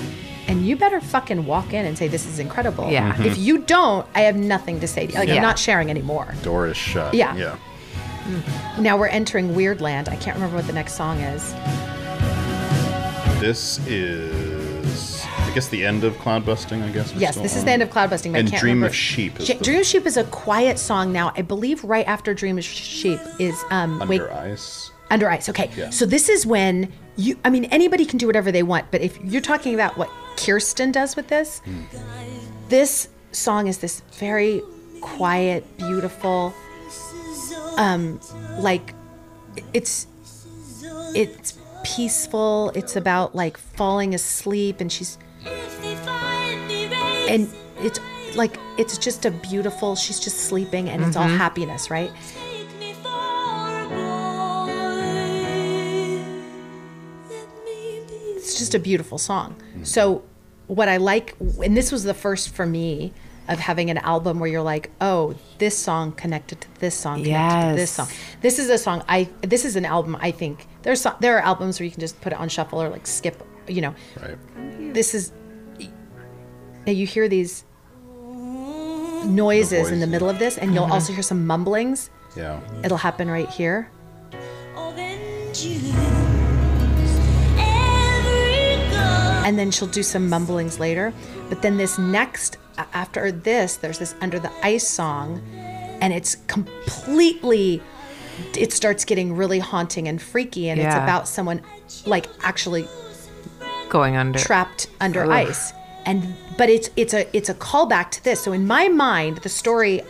And 0.47 0.65
you 0.65 0.76
better 0.76 0.99
fucking 0.99 1.45
walk 1.45 1.74
in 1.74 1.86
and 1.86 1.95
say, 1.97 2.07
this 2.07 2.26
is 2.26 2.39
incredible. 2.39 2.89
Yeah. 2.89 3.13
Mhm. 3.15 3.26
If 3.26 3.38
you 3.38 3.59
don't, 3.59 4.07
I 4.15 4.22
have 4.22 4.36
nothing 4.36 4.80
to 4.80 4.88
say 4.88 5.05
to 5.05 5.13
you. 5.13 5.20
Like, 5.20 5.28
Yeah. 5.28 5.36
I'm 5.36 5.41
not 5.43 5.59
sharing 5.59 5.89
anymore. 5.91 6.34
Door 6.41 6.70
is 6.70 6.78
shut. 6.78 7.13
Yeah. 7.13 7.36
Yeah. 7.36 7.55
Now 8.80 8.97
we're 8.97 9.07
entering 9.07 9.53
Weird 9.55 9.80
Land. 9.82 10.09
I 10.09 10.15
can't 10.15 10.36
remember 10.36 10.55
what 10.57 10.67
the 10.67 10.74
next 10.74 10.93
song 10.95 11.20
is. 11.20 11.53
This 13.39 13.80
is, 13.88 14.48
I 15.49 15.53
guess, 15.53 15.67
the 15.69 15.83
end 15.83 16.03
of 16.03 16.17
Cloud 16.19 16.45
Busting. 16.45 16.81
I 16.83 16.91
guess. 16.91 17.11
Yes, 17.15 17.31
still 17.31 17.43
this 17.43 17.55
is 17.55 17.65
the 17.65 17.71
end 17.71 17.81
of 17.81 17.89
Cloud 17.89 18.09
Busting. 18.11 18.33
But 18.33 18.39
And 18.39 18.47
I 18.47 18.51
can't 18.51 18.61
Dream 18.61 18.75
remember. 18.75 18.87
of 18.91 18.95
Sheep 18.95 19.39
is 19.39 19.47
Sh- 19.47 19.53
the- 19.57 19.63
Dream 19.63 19.79
of 19.79 19.85
Sheep 19.85 20.05
is 20.05 20.17
a 20.17 20.23
quiet 20.25 20.77
song 20.77 21.11
now. 21.11 21.31
I 21.35 21.41
believe 21.41 21.83
right 21.83 22.07
after 22.07 22.33
Dream 22.33 22.57
of 22.57 22.63
Sheep 22.63 23.19
is 23.39 23.61
um, 23.71 23.99
Wake 24.07 24.21
Under 24.21 24.33
Ice. 24.33 24.91
Under 25.09 25.29
Ice. 25.29 25.49
Okay, 25.49 25.71
Yeah. 25.75 25.89
so 25.89 26.05
this 26.05 26.29
is 26.29 26.45
when 26.45 26.91
you. 27.15 27.37
I 27.43 27.49
mean, 27.49 27.65
anybody 27.65 28.05
can 28.05 28.17
do 28.19 28.27
whatever 28.27 28.51
they 28.51 28.63
want, 28.63 28.91
but 28.91 29.01
if 29.01 29.19
you're 29.23 29.41
talking 29.41 29.73
about 29.73 29.97
what 29.97 30.09
Kirsten 30.37 30.91
does 30.91 31.15
with 31.15 31.27
this, 31.29 31.59
Hmm. 31.65 31.81
this 32.69 33.07
song 33.31 33.67
is 33.67 33.79
this 33.79 34.01
very 34.13 34.61
quiet, 35.01 35.65
beautiful, 35.77 36.53
um, 37.77 38.19
like 38.59 38.93
it's 39.73 40.05
it's 41.15 41.57
peaceful. 41.83 42.71
It's 42.75 42.95
about 42.95 43.33
like 43.35 43.57
falling 43.57 44.13
asleep, 44.13 44.79
and 44.79 44.91
she's 44.91 45.17
and 47.29 47.49
it's 47.79 47.99
like 48.35 48.57
it's 48.77 48.97
just 48.97 49.25
a 49.25 49.31
beautiful. 49.31 49.95
She's 49.95 50.19
just 50.19 50.41
sleeping, 50.41 50.89
and 50.89 51.03
it's 51.03 51.15
all 51.15 51.27
mm-hmm. 51.27 51.37
happiness, 51.37 51.89
right? 51.89 52.11
it's 58.49 58.57
just 58.57 58.73
a 58.73 58.79
beautiful 58.79 59.19
song. 59.19 59.55
Mm-hmm. 59.55 59.83
So 59.83 60.23
what 60.65 60.89
I 60.89 60.97
like, 60.97 61.35
and 61.63 61.77
this 61.77 61.91
was 61.91 62.03
the 62.03 62.15
first 62.15 62.49
for 62.49 62.65
me 62.65 63.13
of 63.47 63.59
having 63.59 63.89
an 63.89 63.97
album 63.99 64.39
where 64.39 64.49
you're 64.49 64.61
like, 64.61 64.91
oh, 65.01 65.35
this 65.57 65.77
song 65.77 66.11
connected 66.11 66.61
to 66.61 66.67
this 66.79 66.95
song, 66.95 67.23
connected 67.23 67.69
to 67.71 67.75
this 67.75 67.91
song. 67.91 68.07
This 68.41 68.59
is 68.59 68.69
a 68.69 68.77
song 68.77 69.03
I. 69.07 69.29
This 69.41 69.65
is 69.65 69.75
an 69.75 69.85
album 69.85 70.17
I 70.19 70.31
think 70.31 70.67
there's 70.83 71.01
so- 71.01 71.15
there 71.19 71.37
are 71.37 71.41
albums 71.41 71.79
where 71.79 71.85
you 71.85 71.91
can 71.91 72.01
just 72.01 72.19
put 72.21 72.33
it 72.33 72.39
on 72.39 72.49
shuffle 72.49 72.81
or 72.81 72.89
like 72.89 73.07
skip, 73.07 73.43
you 73.70 73.82
know. 73.82 73.95
Right. 74.22 74.93
This 74.93 75.13
is. 75.13 75.32
Now 76.86 76.93
you 76.93 77.05
hear 77.05 77.28
these 77.28 77.65
noises 79.26 79.89
in 79.91 79.99
the 79.99 80.05
voice, 80.05 80.11
middle 80.11 80.30
of 80.30 80.39
this, 80.39 80.57
and 80.57 80.74
you'll 80.74 80.91
also 80.91 81.13
hear 81.13 81.24
some 81.24 81.45
mumblings. 81.45 82.09
Yeah. 82.36 82.59
It'll 82.84 82.97
happen 82.97 83.30
right 83.30 83.49
here. 83.49 83.89
and 89.49 89.57
then 89.57 89.72
she'll 89.72 89.88
do 89.88 90.03
some 90.03 90.30
mumblings 90.30 90.80
later. 90.80 91.11
But 91.49 91.63
then 91.63 91.78
this 91.78 91.97
next, 91.97 92.57
after 92.78 93.32
this, 93.32 93.78
there's 93.78 93.97
this 93.97 94.13
Under 94.22 94.38
the 94.38 94.51
Ice 94.63 94.88
song, 94.88 95.41
and 96.01 96.13
it's 96.13 96.36
completely, 96.45 97.82
it 98.55 98.72
starts 98.72 99.03
getting 99.05 99.36
really 99.36 99.57
haunting 99.57 100.07
and 100.07 100.22
freaky, 100.22 100.70
and 100.70 100.80
it's 100.80 100.93
about 100.93 101.28
someone 101.28 101.63
like 102.05 102.28
actually 102.43 102.88
Going 103.89 104.15
under. 104.15 104.39
trapped 104.39 104.87
under 105.01 105.23
Ugh. 105.23 105.29
ice. 105.29 105.73
And 106.05 106.35
but 106.57 106.69
it's 106.69 106.89
it's 106.95 107.13
a 107.13 107.35
it's 107.35 107.49
a 107.49 107.53
callback 107.53 108.11
to 108.11 108.23
this. 108.23 108.41
So 108.41 108.53
in 108.53 108.65
my 108.65 108.87
mind, 108.87 109.37
the 109.39 109.49
story 109.49 110.01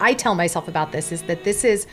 I 0.00 0.14
tell 0.14 0.34
myself 0.34 0.66
about 0.66 0.92
this 0.92 1.12
is 1.12 1.22
that 1.22 1.44
this 1.44 1.64
is, 1.64 1.86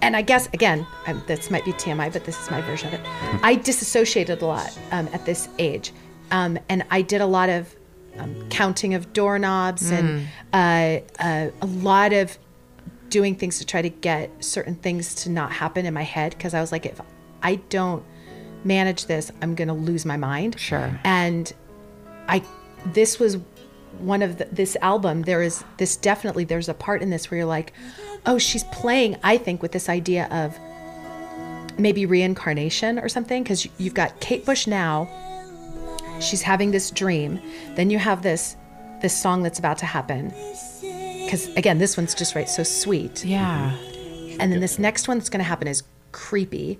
and 0.00 0.16
I 0.16 0.22
guess 0.22 0.48
again, 0.54 0.86
um, 1.06 1.22
this 1.26 1.50
might 1.50 1.64
be 1.64 1.72
TMI, 1.72 2.12
but 2.12 2.24
this 2.24 2.40
is 2.40 2.50
my 2.50 2.60
version 2.62 2.88
of 2.88 2.94
it. 2.94 3.00
I 3.42 3.56
disassociated 3.56 4.42
a 4.42 4.46
lot 4.46 4.76
um, 4.90 5.08
at 5.12 5.24
this 5.26 5.48
age, 5.58 5.92
um, 6.30 6.58
and 6.68 6.84
I 6.90 7.02
did 7.02 7.20
a 7.20 7.26
lot 7.26 7.50
of 7.50 7.74
um, 8.18 8.48
counting 8.48 8.94
of 8.94 9.12
doorknobs 9.12 9.90
and 9.90 10.26
uh, 10.52 11.00
uh, 11.18 11.50
a 11.60 11.66
lot 11.66 12.12
of 12.12 12.38
doing 13.08 13.34
things 13.34 13.58
to 13.58 13.66
try 13.66 13.82
to 13.82 13.90
get 13.90 14.30
certain 14.44 14.74
things 14.74 15.14
to 15.14 15.30
not 15.30 15.52
happen 15.52 15.86
in 15.86 15.94
my 15.94 16.02
head 16.02 16.32
because 16.32 16.54
I 16.54 16.60
was 16.60 16.72
like, 16.72 16.86
if 16.86 17.00
I 17.42 17.56
don't 17.68 18.04
manage 18.66 19.06
this, 19.06 19.30
I'm 19.40 19.54
going 19.54 19.68
to 19.68 19.74
lose 19.74 20.04
my 20.04 20.16
mind. 20.16 20.58
Sure. 20.58 20.98
And 21.04 21.52
I, 22.28 22.42
this 22.86 23.18
was 23.18 23.38
one 23.98 24.22
of 24.22 24.38
the, 24.38 24.44
this 24.46 24.76
album. 24.82 25.22
There 25.22 25.42
is 25.42 25.64
this 25.78 25.96
definitely. 25.96 26.44
There's 26.44 26.68
a 26.68 26.74
part 26.74 27.02
in 27.02 27.10
this 27.10 27.30
where 27.30 27.38
you're 27.38 27.46
like, 27.46 27.72
oh, 28.26 28.38
she's 28.38 28.64
playing. 28.64 29.16
I 29.22 29.38
think 29.38 29.62
with 29.62 29.72
this 29.72 29.88
idea 29.88 30.28
of 30.30 30.58
maybe 31.78 32.06
reincarnation 32.06 32.98
or 32.98 33.08
something 33.08 33.42
because 33.42 33.68
you've 33.78 33.94
got 33.94 34.20
Kate 34.20 34.44
Bush 34.44 34.66
now. 34.66 35.08
She's 36.20 36.42
having 36.42 36.70
this 36.70 36.90
dream. 36.90 37.40
Then 37.74 37.90
you 37.90 37.98
have 37.98 38.22
this 38.22 38.56
this 39.02 39.16
song 39.16 39.42
that's 39.42 39.58
about 39.58 39.78
to 39.78 39.86
happen. 39.86 40.32
Because 41.24 41.48
again, 41.56 41.78
this 41.78 41.96
one's 41.96 42.14
just 42.14 42.34
right, 42.34 42.48
so 42.48 42.62
sweet. 42.62 43.24
Yeah. 43.24 43.76
And 44.38 44.52
then 44.52 44.60
this 44.60 44.78
next 44.78 45.08
one 45.08 45.18
that's 45.18 45.28
going 45.28 45.40
to 45.40 45.44
happen 45.44 45.68
is 45.68 45.82
creepy. 46.12 46.78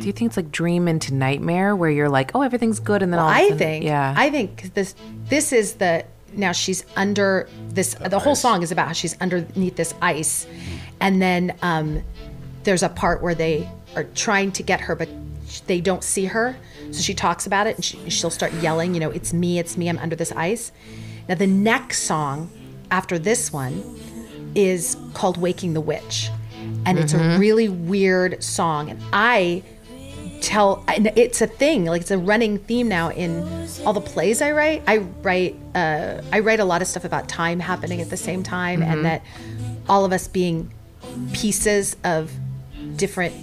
Do 0.00 0.06
you 0.06 0.12
think 0.12 0.28
it's 0.30 0.36
like 0.36 0.50
dream 0.52 0.88
into 0.88 1.14
nightmare 1.14 1.74
where 1.74 1.90
you're 1.90 2.08
like, 2.08 2.32
oh, 2.34 2.42
everything's 2.42 2.80
good, 2.80 3.02
and 3.02 3.12
then 3.12 3.18
all 3.20 3.28
of 3.28 3.34
a 3.34 3.38
I 3.38 3.42
sudden- 3.44 3.58
think. 3.58 3.84
yeah, 3.84 4.14
I 4.16 4.30
think 4.30 4.56
'cause 4.56 4.70
this 4.70 4.94
this 5.28 5.52
is 5.52 5.74
the 5.74 6.04
now 6.34 6.52
she's 6.52 6.84
under 6.96 7.48
this. 7.70 7.94
The, 7.94 8.18
whole 8.18 8.32
ice. 8.32 8.40
song 8.40 8.62
is 8.62 8.70
about 8.70 8.88
how 8.88 8.92
she's 8.92 9.16
underneath 9.20 9.76
this 9.76 9.94
ice, 10.02 10.46
and 11.00 11.20
then 11.22 11.54
um, 11.62 12.02
there's 12.64 12.82
a 12.82 12.88
part 12.90 13.22
where 13.22 13.34
they 13.34 13.68
are 13.94 14.04
trying 14.14 14.52
to 14.52 14.62
get 14.62 14.80
her, 14.82 14.94
but 14.94 15.08
they 15.66 15.80
don't 15.80 16.04
see 16.04 16.26
her. 16.26 16.56
So 16.90 17.00
she 17.00 17.14
talks 17.14 17.46
about 17.46 17.66
it, 17.66 17.76
and 17.76 17.84
she, 17.84 18.10
she'll 18.10 18.30
start 18.30 18.52
yelling. 18.54 18.92
You 18.94 19.00
know, 19.00 19.10
it's 19.10 19.32
me, 19.32 19.58
it's 19.58 19.76
me. 19.76 19.88
I'm 19.88 19.98
under 19.98 20.14
this 20.16 20.30
ice. 20.32 20.72
Now 21.28 21.34
the 21.36 21.46
next 21.46 22.02
song 22.02 22.50
after 22.90 23.18
this 23.18 23.52
one 23.52 23.82
is 24.54 24.96
called 25.14 25.38
"Waking 25.38 25.72
the 25.74 25.80
Witch," 25.80 26.30
and 26.84 26.98
it's 26.98 27.14
a 27.14 27.38
really 27.38 27.68
weird 27.68 28.42
song, 28.44 28.90
and 28.90 29.00
I 29.12 29.62
tell 30.40 30.84
it's 30.88 31.40
a 31.40 31.46
thing 31.46 31.84
like 31.84 32.00
it's 32.00 32.10
a 32.10 32.18
running 32.18 32.58
theme 32.58 32.88
now 32.88 33.10
in 33.10 33.42
all 33.84 33.92
the 33.92 34.00
plays 34.00 34.40
i 34.42 34.50
write. 34.52 34.82
I 34.86 34.98
write 34.98 35.56
uh, 35.74 36.22
i 36.32 36.40
write 36.40 36.60
a 36.60 36.64
lot 36.64 36.82
of 36.82 36.88
stuff 36.88 37.04
about 37.04 37.28
time 37.28 37.60
happening 37.60 38.00
at 38.00 38.10
the 38.10 38.16
same 38.16 38.42
time 38.42 38.82
and 38.82 39.04
that 39.04 39.22
all 39.88 40.04
of 40.04 40.12
us 40.12 40.28
being 40.28 40.72
pieces 41.32 41.96
of 42.04 42.32
different 42.96 43.34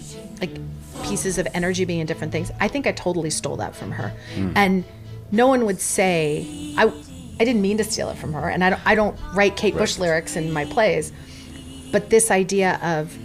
like 0.41 0.51
pieces 1.03 1.37
of 1.37 1.47
energy 1.53 1.85
being 1.85 1.99
in 1.99 2.07
different 2.07 2.31
things. 2.31 2.51
I 2.59 2.67
think 2.67 2.87
i 2.87 2.91
totally 2.91 3.29
stole 3.29 3.57
that 3.57 3.75
from 3.75 3.91
her. 3.91 4.13
And 4.55 4.83
no 5.31 5.47
one 5.47 5.65
would 5.65 5.81
say 5.81 6.45
i 6.77 6.85
i 7.39 7.43
didn't 7.43 7.61
mean 7.61 7.77
to 7.77 7.83
steal 7.83 8.09
it 8.09 8.17
from 8.17 8.33
her 8.33 8.47
and 8.49 8.63
i 8.63 8.69
don't 8.69 8.85
i 8.85 8.95
don't 8.95 9.17
write 9.33 9.57
kate 9.57 9.75
bush 9.75 9.97
lyrics 9.97 10.35
in 10.35 10.51
my 10.53 10.63
plays 10.65 11.11
but 11.91 12.09
this 12.11 12.29
idea 12.31 12.79
of 12.83 13.17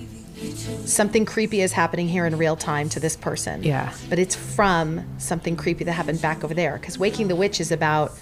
something 0.84 1.24
creepy 1.24 1.60
is 1.60 1.72
happening 1.72 2.08
here 2.08 2.26
in 2.26 2.36
real 2.36 2.56
time 2.56 2.88
to 2.90 3.00
this 3.00 3.16
person. 3.16 3.62
Yeah. 3.62 3.92
But 4.08 4.18
it's 4.18 4.34
from 4.34 5.04
something 5.18 5.56
creepy 5.56 5.84
that 5.84 5.92
happened 5.92 6.22
back 6.22 6.44
over 6.44 6.54
there. 6.54 6.78
Because 6.78 6.98
Waking 6.98 7.28
the 7.28 7.36
Witch 7.36 7.60
is 7.60 7.72
about, 7.72 8.12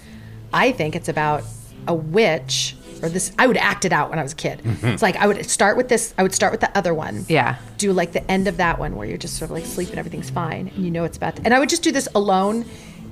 I 0.53 0.71
think 0.71 0.95
it's 0.95 1.09
about 1.09 1.43
a 1.87 1.93
witch, 1.93 2.75
or 3.01 3.09
this, 3.09 3.31
I 3.37 3.47
would 3.47 3.57
act 3.57 3.85
it 3.85 3.93
out 3.93 4.09
when 4.09 4.19
I 4.19 4.23
was 4.23 4.33
a 4.33 4.35
kid. 4.35 4.61
It's 4.83 5.01
like 5.01 5.15
I 5.15 5.27
would 5.27 5.49
start 5.49 5.77
with 5.77 5.87
this, 5.87 6.13
I 6.17 6.23
would 6.23 6.33
start 6.33 6.51
with 6.51 6.61
the 6.61 6.75
other 6.77 6.93
one. 6.93 7.25
Yeah. 7.29 7.57
Do 7.77 7.93
like 7.93 8.11
the 8.11 8.29
end 8.29 8.47
of 8.47 8.57
that 8.57 8.79
one 8.79 8.95
where 8.95 9.07
you're 9.07 9.17
just 9.17 9.37
sort 9.37 9.51
of 9.51 9.55
like 9.55 9.65
sleeping, 9.65 9.97
everything's 9.97 10.29
fine, 10.29 10.71
and 10.75 10.83
you 10.83 10.91
know 10.91 11.05
it's 11.05 11.17
about 11.17 11.37
to, 11.37 11.43
and 11.45 11.53
I 11.53 11.59
would 11.59 11.69
just 11.69 11.83
do 11.83 11.91
this 11.91 12.09
alone 12.15 12.65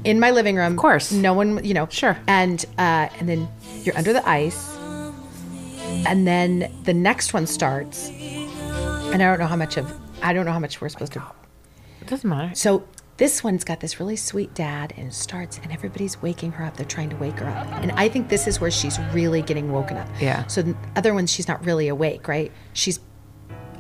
in 0.04 0.20
my 0.20 0.32
living 0.32 0.56
room. 0.56 0.74
Of 0.74 0.78
course. 0.78 1.12
No 1.12 1.34
one, 1.34 1.64
you 1.64 1.74
know. 1.74 1.88
Sure. 1.90 2.18
And, 2.28 2.64
uh, 2.78 3.10
and 3.20 3.30
then 3.30 3.48
you're 3.84 3.98
under 3.98 4.14
the 4.14 4.28
ice 4.28 4.76
and 6.06 6.28
then 6.28 6.72
the 6.84 6.94
next 6.94 7.34
one 7.34 7.48
starts 7.48 8.10
and 9.16 9.24
i 9.24 9.28
don't 9.28 9.40
know 9.40 9.48
how 9.48 9.56
much 9.56 9.78
of 9.78 9.98
i 10.22 10.34
don't 10.34 10.46
know 10.46 10.52
how 10.52 10.60
much 10.60 10.82
we're 10.82 10.90
supposed 10.90 11.14
to 11.14 11.24
it 12.02 12.08
doesn't 12.08 12.30
matter. 12.30 12.54
so 12.54 12.86
this 13.18 13.46
one's 13.46 13.64
got 13.64 13.80
this 13.80 13.98
really 13.98 14.18
sweet 14.18 14.54
dad 14.54 14.94
and 14.98 15.08
it 15.08 15.14
starts 15.14 15.58
and 15.64 15.72
everybody's 15.72 16.22
waking 16.22 16.52
her 16.52 16.66
up. 16.66 16.76
They're 16.76 16.86
trying 16.86 17.10
to 17.12 17.16
wake 17.16 17.40
her 17.40 17.48
up. 17.48 17.66
And 17.82 17.94
i 17.94 18.10
think 18.10 18.28
this 18.28 18.46
is 18.46 18.60
where 18.60 18.70
she's 18.70 19.00
really 19.14 19.42
getting 19.42 19.72
woken 19.72 19.96
up. 19.96 20.10
Yeah. 20.20 20.46
so 20.48 20.62
the 20.62 20.76
other 20.98 21.14
ones 21.14 21.32
she's 21.32 21.48
not 21.48 21.64
really 21.66 21.88
awake 21.88 22.28
right? 22.28 22.52
She's 22.74 23.00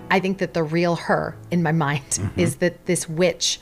i 0.09 0.19
think 0.19 0.37
that 0.37 0.53
the 0.53 0.63
real 0.63 0.95
her 0.95 1.35
in 1.51 1.61
my 1.61 1.71
mind 1.85 2.11
mm-hmm. 2.11 2.39
is 2.39 2.57
that 2.57 2.85
this 2.85 3.09
witch 3.09 3.59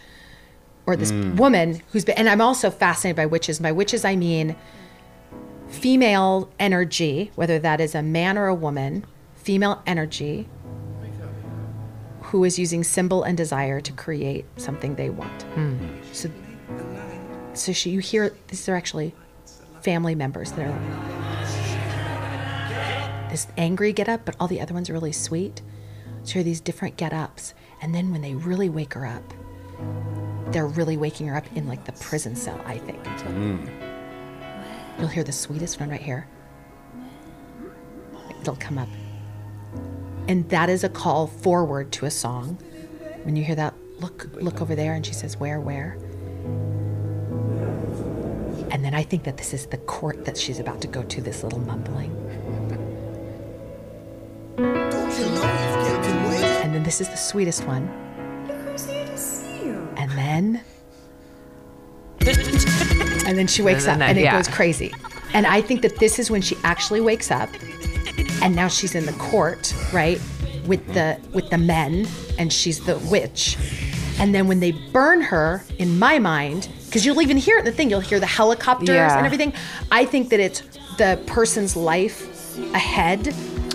or 0.86 0.96
this 0.96 1.12
mm. 1.12 1.36
woman 1.38 1.82
who's 1.92 2.06
been 2.06 2.18
and 2.18 2.30
i'm 2.30 2.42
also 2.42 2.70
fascinated 2.70 3.16
by 3.16 3.26
witches. 3.26 3.60
By 3.60 3.72
witches 3.72 4.06
i 4.06 4.16
mean 4.16 4.56
female 5.70 6.52
energy, 6.60 7.32
whether 7.34 7.58
that 7.58 7.82
is 7.82 7.96
a 7.96 8.04
man 8.04 8.38
or 8.38 8.46
a 8.46 8.54
woman, 8.54 9.04
female 9.34 9.82
energy 9.88 10.48
who 12.34 12.44
is 12.46 12.58
using 12.58 12.84
symbol 12.84 13.22
and 13.22 13.38
desire 13.38 13.80
to 13.80 13.94
create 13.94 14.44
something 14.58 14.96
they 14.96 15.12
want. 15.12 15.44
Hmm. 15.54 15.78
So, 16.12 16.32
so 17.54 17.72
she, 17.72 17.92
you 17.92 18.00
hear 18.00 18.36
these 18.48 18.68
are 18.68 18.76
actually 18.76 19.14
family 19.84 20.16
members 20.16 20.52
that 20.54 20.66
are 20.66 20.74
this 23.30 23.46
angry 23.56 23.94
get 23.94 24.10
up, 24.10 24.26
but 24.26 24.36
all 24.40 24.48
the 24.48 24.60
other 24.62 24.74
ones 24.74 24.90
are 24.90 24.94
really 24.94 25.12
sweet. 25.12 25.62
So 26.24 26.42
these 26.42 26.60
different 26.60 26.98
get 26.98 27.14
ups. 27.14 27.54
And 27.84 27.94
then 27.94 28.10
when 28.10 28.22
they 28.22 28.34
really 28.34 28.68
wake 28.68 28.96
her 28.96 29.06
up, 29.06 29.32
they're 30.52 30.66
really 30.66 30.98
waking 30.98 31.28
her 31.28 31.38
up 31.38 31.46
in 31.56 31.68
like 31.68 31.86
the 31.86 31.92
prison 31.92 32.36
cell, 32.36 32.60
I 32.66 32.80
think. 32.80 33.06
Hmm. 33.06 33.68
You'll 34.98 35.08
hear 35.08 35.24
the 35.24 35.32
sweetest 35.32 35.80
one 35.80 35.92
right 35.92 36.02
here. 36.02 36.28
It'll 38.42 38.56
come 38.56 38.80
up. 38.80 38.90
And 40.28 40.48
that 40.50 40.70
is 40.70 40.84
a 40.84 40.90
call 40.90 41.28
forward 41.28 41.92
to 41.94 42.06
a 42.06 42.12
song. 42.12 42.58
When 43.24 43.36
you 43.36 43.44
hear 43.44 43.56
that, 43.56 43.74
look, 44.00 44.28
look 44.34 44.62
over 44.62 44.76
there, 44.76 44.94
and 44.94 45.06
she 45.06 45.14
says, 45.14 45.38
Where, 45.38 45.60
where? 45.60 45.98
And 48.72 48.84
then 48.84 48.94
I 48.94 49.04
think 49.04 49.24
that 49.24 49.38
this 49.38 49.54
is 49.54 49.68
the 49.68 49.78
court 49.78 50.26
that 50.26 50.38
she's 50.38 50.60
about 50.60 50.82
to 50.82 50.88
go 50.88 51.04
to, 51.04 51.22
this 51.22 51.44
little 51.44 51.60
mumbling. 51.60 52.12
And 56.64 56.74
then 56.74 56.84
this 56.84 57.00
is 57.00 57.10
the 57.10 57.18
sweetest 57.18 57.66
one. 57.66 57.88
And 59.96 60.12
then. 60.12 60.62
And 63.26 63.38
then 63.38 63.48
she 63.48 63.62
wakes 63.62 63.84
And 63.86 63.94
up 63.94 64.00
then, 64.00 64.10
and 64.10 64.18
it 64.18 64.24
yeah. 64.24 64.36
goes 64.36 64.48
crazy. 64.48 64.94
And 65.34 65.46
I 65.46 65.62
think 65.62 65.82
that 65.82 66.00
this 66.00 66.18
is 66.20 66.32
when 66.32 66.42
she 66.42 66.58
actually 66.64 67.02
wakes 67.02 67.30
up 67.32 67.50
and 68.44 68.56
now 68.56 68.68
she's 68.68 68.94
in 68.94 69.06
the 69.06 69.14
court, 69.14 69.74
right? 69.94 70.22
With 70.68 70.86
the 70.94 71.18
with 71.34 71.50
the 71.50 71.58
men 71.58 72.08
and 72.38 72.52
she's 72.54 72.86
the 72.86 73.00
witch. 73.10 73.58
And 74.20 74.36
then 74.36 74.48
when 74.48 74.60
they 74.60 74.72
burn 74.72 75.22
her, 75.22 75.64
in 75.80 75.98
my 75.98 76.20
mind, 76.20 76.70
because 76.86 77.04
you'll 77.06 77.22
even 77.22 77.38
hear 77.38 77.58
it 77.58 77.66
the 77.66 77.72
thing, 77.72 77.90
you'll 77.90 78.00
hear 78.02 78.20
the 78.20 78.28
helicopters 78.28 78.90
Yeah. 78.90 79.18
and 79.18 79.26
everything. 79.26 79.54
I 79.92 80.06
think 80.06 80.30
that 80.30 80.40
it's 80.40 80.62
the 80.98 81.20
person's 81.26 81.76
life 81.76 82.58
ahead. 82.76 83.30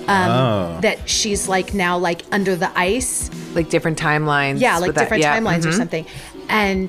Um, 0.07 0.81
That 0.81 1.09
she's 1.09 1.49
like 1.49 1.75
now 1.75 1.99
like 1.99 2.23
under 2.31 2.55
the 2.55 2.71
ice. 2.79 3.31
Like 3.55 3.69
different 3.69 3.99
timelines. 3.99 4.61
Yeah, 4.61 4.79
like 4.79 4.89
with 4.89 4.95
that- 4.97 5.03
different 5.03 5.23
yeah, 5.23 5.39
timelines 5.39 5.65
or 5.67 5.71
mhm. 5.71 5.77
something. 5.77 6.07
And 6.49 6.89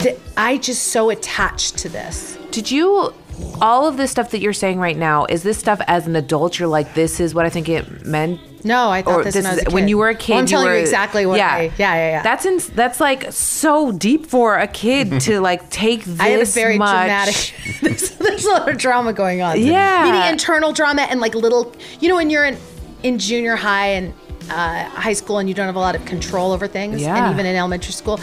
th- 0.00 0.18
I 0.36 0.58
just 0.58 0.88
so 0.88 1.10
attached 1.10 1.76
to 1.78 1.88
this. 1.88 2.38
Did 2.50 2.70
you 2.70 3.12
all 3.60 3.86
of 3.86 3.96
this 3.96 4.10
stuff 4.10 4.30
that 4.30 4.40
you're 4.40 4.52
saying 4.52 4.78
right 4.78 4.96
now? 4.96 5.24
Is 5.26 5.42
this 5.42 5.58
stuff 5.58 5.80
as 5.86 6.06
an 6.06 6.16
adult? 6.16 6.58
You're 6.58 6.68
like, 6.68 6.94
this 6.94 7.20
is 7.20 7.34
what 7.34 7.46
I 7.46 7.48
think 7.50 7.68
it 7.68 8.04
meant. 8.04 8.40
No, 8.64 8.90
I 8.90 9.02
thought 9.02 9.24
this, 9.24 9.34
this 9.34 9.42
when 9.44 9.46
I 9.46 9.54
was 9.54 9.60
a 9.62 9.64
kid. 9.64 9.74
when 9.74 9.88
you 9.88 9.98
were 9.98 10.08
a 10.08 10.14
kid. 10.14 10.30
Well, 10.32 10.38
I'm 10.38 10.44
you 10.44 10.48
telling 10.48 10.66
were, 10.68 10.74
you 10.74 10.80
exactly 10.80 11.26
what. 11.26 11.36
Yeah, 11.38 11.52
I, 11.52 11.60
yeah, 11.62 11.70
yeah, 11.78 11.94
yeah. 12.10 12.22
That's 12.22 12.46
in, 12.46 12.58
that's 12.76 13.00
like 13.00 13.32
so 13.32 13.90
deep 13.90 14.26
for 14.26 14.56
a 14.56 14.68
kid 14.68 15.20
to 15.22 15.40
like 15.40 15.68
take 15.70 16.04
this 16.04 16.20
I 16.20 16.28
have 16.28 16.42
a 16.42 16.44
very 16.44 16.78
much. 16.78 16.90
dramatic. 16.90 17.54
there's, 17.82 18.10
there's 18.18 18.44
a 18.44 18.50
lot 18.50 18.68
of 18.68 18.78
drama 18.78 19.12
going 19.12 19.42
on. 19.42 19.60
Yeah. 19.60 20.04
meaning 20.04 20.28
internal 20.30 20.72
drama 20.72 21.02
and 21.02 21.20
like 21.20 21.34
little. 21.34 21.74
You 22.00 22.08
know, 22.08 22.16
when 22.16 22.30
you're 22.30 22.44
in 22.44 22.56
in 23.02 23.18
junior 23.18 23.56
high 23.56 23.88
and 23.88 24.14
uh, 24.48 24.84
high 24.90 25.12
school 25.12 25.38
and 25.38 25.48
you 25.48 25.54
don't 25.56 25.66
have 25.66 25.74
a 25.76 25.80
lot 25.80 25.96
of 25.96 26.04
control 26.04 26.52
over 26.52 26.68
things, 26.68 27.02
Yeah. 27.02 27.16
and 27.24 27.34
even 27.34 27.46
in 27.46 27.56
elementary 27.56 27.92
school, 27.92 28.20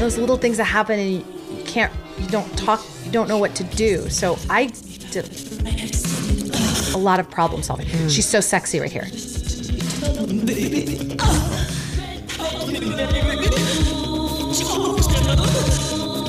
those 0.00 0.18
little 0.18 0.36
things 0.36 0.56
that 0.56 0.64
happen 0.64 0.98
and 0.98 1.10
you, 1.12 1.24
you 1.56 1.64
can't, 1.64 1.92
you 2.20 2.26
don't 2.28 2.58
talk, 2.58 2.84
you 3.04 3.10
don't 3.10 3.28
know 3.28 3.38
what 3.38 3.54
to 3.56 3.64
do. 3.64 4.08
So 4.10 4.38
I 4.50 4.66
did 4.66 5.28
a 6.94 6.98
lot 6.98 7.20
of 7.20 7.30
problem 7.30 7.62
solving. 7.62 7.86
Hmm. 7.88 8.08
She's 8.08 8.26
so 8.26 8.40
sexy 8.40 8.80
right 8.80 8.92
here. 8.92 9.06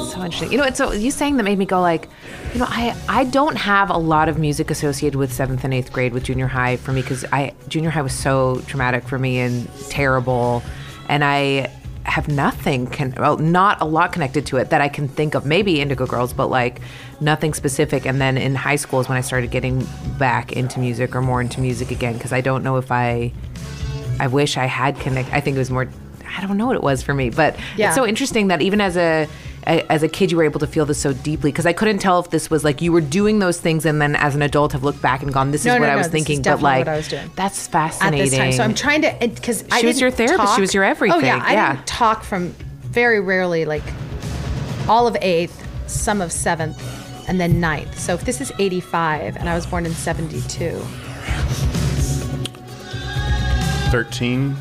So 0.09 0.23
interesting. 0.23 0.51
You 0.51 0.57
know, 0.57 0.63
it's 0.65 0.77
so 0.77 0.91
you 0.91 1.11
saying 1.11 1.37
that 1.37 1.43
made 1.43 1.57
me 1.57 1.65
go 1.65 1.81
like, 1.81 2.07
you 2.53 2.59
know, 2.59 2.67
I 2.67 2.95
I 3.07 3.23
don't 3.25 3.55
have 3.55 3.89
a 3.89 3.97
lot 3.97 4.29
of 4.29 4.37
music 4.37 4.71
associated 4.71 5.17
with 5.17 5.31
seventh 5.31 5.63
and 5.63 5.73
eighth 5.73 5.91
grade 5.91 6.13
with 6.13 6.23
junior 6.23 6.47
high 6.47 6.77
for 6.77 6.91
me 6.91 7.01
because 7.01 7.25
I 7.31 7.53
junior 7.67 7.89
high 7.89 8.01
was 8.01 8.13
so 8.13 8.61
traumatic 8.67 9.07
for 9.07 9.19
me 9.19 9.39
and 9.39 9.69
terrible, 9.89 10.63
and 11.07 11.23
I 11.23 11.71
have 12.09 12.27
nothing 12.27 12.87
can 12.87 13.13
well 13.17 13.37
not 13.37 13.81
a 13.81 13.85
lot 13.85 14.11
connected 14.13 14.45
to 14.47 14.57
it 14.57 14.69
that 14.71 14.81
I 14.81 14.89
can 14.89 15.07
think 15.07 15.35
of. 15.35 15.45
Maybe 15.45 15.81
Indigo 15.81 16.05
Girls, 16.05 16.33
but 16.33 16.47
like 16.47 16.81
nothing 17.21 17.53
specific. 17.53 18.05
And 18.05 18.19
then 18.19 18.37
in 18.37 18.55
high 18.55 18.75
school 18.77 18.99
is 18.99 19.09
when 19.09 19.17
I 19.17 19.21
started 19.21 19.51
getting 19.51 19.87
back 20.17 20.51
into 20.53 20.79
music 20.79 21.15
or 21.15 21.21
more 21.21 21.41
into 21.41 21.59
music 21.61 21.91
again 21.91 22.13
because 22.13 22.33
I 22.33 22.41
don't 22.41 22.63
know 22.63 22.77
if 22.77 22.91
I 22.91 23.31
I 24.19 24.27
wish 24.27 24.57
I 24.57 24.65
had 24.65 24.99
connect. 24.99 25.31
I 25.31 25.39
think 25.39 25.55
it 25.55 25.59
was 25.59 25.71
more. 25.71 25.87
I 26.37 26.41
don't 26.45 26.57
know 26.57 26.67
what 26.67 26.75
it 26.75 26.83
was 26.83 27.01
for 27.01 27.13
me, 27.13 27.29
but 27.31 27.55
Yeah. 27.75 27.87
it's 27.87 27.95
so 27.95 28.05
interesting 28.05 28.47
that 28.49 28.61
even 28.61 28.81
as 28.81 28.95
a, 28.97 29.23
a 29.23 29.27
as 29.77 30.03
a 30.03 30.07
kid, 30.07 30.31
you 30.31 30.37
were 30.37 30.43
able 30.43 30.59
to 30.59 30.67
feel 30.67 30.85
this 30.85 30.99
so 30.99 31.13
deeply. 31.13 31.51
Because 31.51 31.65
I 31.65 31.73
couldn't 31.73 31.99
tell 31.99 32.19
if 32.19 32.29
this 32.29 32.49
was 32.49 32.63
like 32.63 32.81
you 32.81 32.91
were 32.91 33.01
doing 33.01 33.39
those 33.39 33.59
things, 33.59 33.85
and 33.85 34.01
then 34.01 34.15
as 34.15 34.35
an 34.35 34.41
adult 34.41 34.71
have 34.73 34.83
looked 34.83 35.01
back 35.01 35.21
and 35.23 35.31
gone, 35.33 35.51
"This 35.51 35.65
No, 35.65 35.75
is 35.75 35.79
what 35.79 35.85
no, 35.87 35.91
I 35.93 35.95
was 35.95 36.09
this 36.09 36.21
is 36.21 36.25
thinking." 36.27 36.41
But 36.43 36.61
like, 36.61 36.79
what 36.79 36.87
I 36.87 36.97
was 36.97 37.07
doing. 37.07 37.29
that's 37.35 37.65
at 37.67 37.71
fascinating. 37.71 38.29
this 38.29 38.37
time. 38.37 38.51
So 38.53 38.63
I'm 38.63 38.73
trying 38.73 39.01
to 39.03 39.15
because 39.19 39.63
I 39.71 39.81
She 39.81 39.87
was 39.87 40.01
your 40.01 40.11
therapist. 40.11 40.39
talk- 40.39 40.55
She 40.55 40.61
was 40.61 40.73
your 40.73 40.83
everything. 40.83 41.21
Oh 41.21 41.25
yeah, 41.25 41.43
I 41.45 41.53
Yeah. 41.53 41.73
didn't 41.73 41.87
talk 41.87 42.23
from 42.23 42.55
very 42.83 43.19
rarely, 43.19 43.65
like 43.65 43.83
all 44.87 45.07
of 45.07 45.15
eighth, 45.21 45.63
some 45.87 46.21
of 46.21 46.31
seventh, 46.31 46.81
and 47.27 47.39
then 47.39 47.59
ninth. 47.59 47.99
So 47.99 48.13
if 48.15 48.25
this 48.25 48.41
is 48.41 48.51
85 48.59 49.35
and 49.37 49.47
I 49.47 49.53
was 49.55 49.65
born 49.67 49.85
in 49.85 49.93
72, 49.93 50.81
Thirteen. 53.91 54.55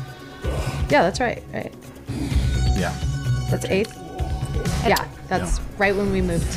yeah, 0.89 1.03
that's 1.03 1.19
right. 1.19 1.43
Right, 1.53 1.73
Yeah. 2.77 2.93
that's 3.51 3.65
eighth. 3.65 3.95
Yeah, 4.85 5.07
that's 5.27 5.59
right 5.77 5.95
when 5.95 6.11
we 6.11 6.21
moved. 6.21 6.47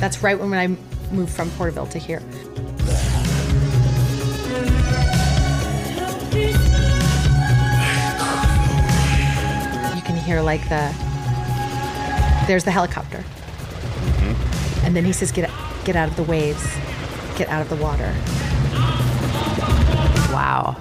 That's 0.00 0.22
right 0.22 0.38
when 0.38 0.54
I 0.54 0.68
moved 1.12 1.32
from 1.32 1.50
Porterville 1.50 1.86
to 1.86 1.98
here. 1.98 2.20
You 9.94 10.02
can 10.02 10.16
hear 10.16 10.40
like 10.40 10.62
the 10.68 10.94
there's 12.46 12.64
the 12.64 12.70
helicopter, 12.70 13.18
mm-hmm. 13.18 14.86
and 14.86 14.96
then 14.96 15.04
he 15.04 15.12
says, 15.12 15.32
"Get 15.32 15.50
get 15.84 15.96
out 15.96 16.08
of 16.08 16.16
the 16.16 16.22
waves, 16.22 16.64
get 17.36 17.48
out 17.48 17.62
of 17.62 17.68
the 17.68 17.76
water." 17.76 18.14
wow. 20.32 20.76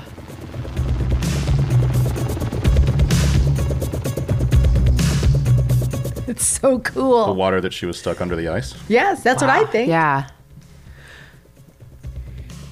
It's 6.27 6.45
so 6.45 6.79
cool. 6.79 7.27
The 7.27 7.33
water 7.33 7.61
that 7.61 7.71
she 7.73 7.85
was 7.85 7.99
stuck 7.99 8.19
under 8.21 8.35
the 8.35 8.47
ice. 8.47 8.73
Yes, 8.87 9.21
that's 9.23 9.41
what 9.41 9.49
I 9.51 9.65
think. 9.65 9.89
Yeah. 9.89 10.29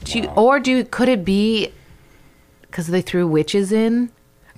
Do 0.06 0.20
you, 0.20 0.26
or 0.30 0.60
do 0.60 0.84
could 0.84 1.08
it 1.10 1.24
be 1.24 1.72
because 2.62 2.88
they 2.88 3.02
threw 3.02 3.28
witches 3.28 3.72
in? 3.72 4.12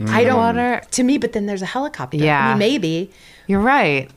I 0.08 0.24
don't 0.26 0.38
Water. 0.38 0.82
to 0.92 1.04
me, 1.04 1.18
but 1.18 1.32
then 1.34 1.46
there's 1.46 1.62
a 1.62 1.66
helicopter. 1.68 2.18
I 2.18 2.22
Yeah. 2.22 2.50
mean, 2.50 2.58
maybe. 2.60 3.12
You're 3.48 3.62
right. 3.62 4.10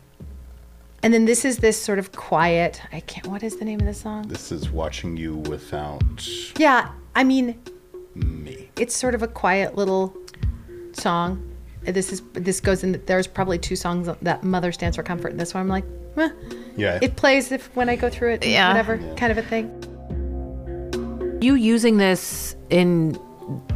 And 1.04 1.14
then 1.14 1.24
this 1.26 1.44
is 1.44 1.58
this 1.58 1.80
sort 1.80 2.00
of 2.00 2.10
quiet. 2.12 2.82
I 2.92 3.00
can't. 3.00 3.26
What 3.28 3.42
is 3.44 3.56
the 3.58 3.64
name 3.64 3.78
of 3.80 3.86
the 3.86 3.94
song? 3.94 4.26
This 4.26 4.50
is 4.50 4.70
watching 4.70 5.16
you 5.16 5.36
without 5.36 6.02
Yeah, 6.58 6.88
I 7.14 7.22
mean, 7.22 7.60
me. 8.14 8.70
it's 8.76 8.96
sort 8.96 9.14
of 9.14 9.22
a 9.22 9.28
quiet 9.28 9.76
little 9.76 10.16
song. 10.94 11.47
This 11.82 12.12
is 12.12 12.22
this 12.34 12.60
goes 12.60 12.82
in. 12.84 13.00
There's 13.06 13.26
probably 13.26 13.58
two 13.58 13.76
songs 13.76 14.08
that 14.22 14.42
Mother 14.44 14.72
stands 14.72 14.96
for 14.96 15.02
comfort. 15.02 15.28
And 15.28 15.40
this 15.40 15.54
one, 15.54 15.62
I'm 15.62 15.68
like, 15.68 15.84
eh, 16.16 16.28
Yeah. 16.76 16.98
it 17.00 17.16
plays 17.16 17.50
if 17.52 17.74
when 17.76 17.88
I 17.88 17.96
go 17.96 18.10
through 18.10 18.32
it, 18.34 18.46
Yeah. 18.46 18.68
whatever 18.68 18.98
kind 19.16 19.32
of 19.32 19.38
a 19.38 19.42
thing. 19.42 19.70
you 21.40 21.54
using 21.54 21.98
this 21.98 22.56
in 22.68 23.14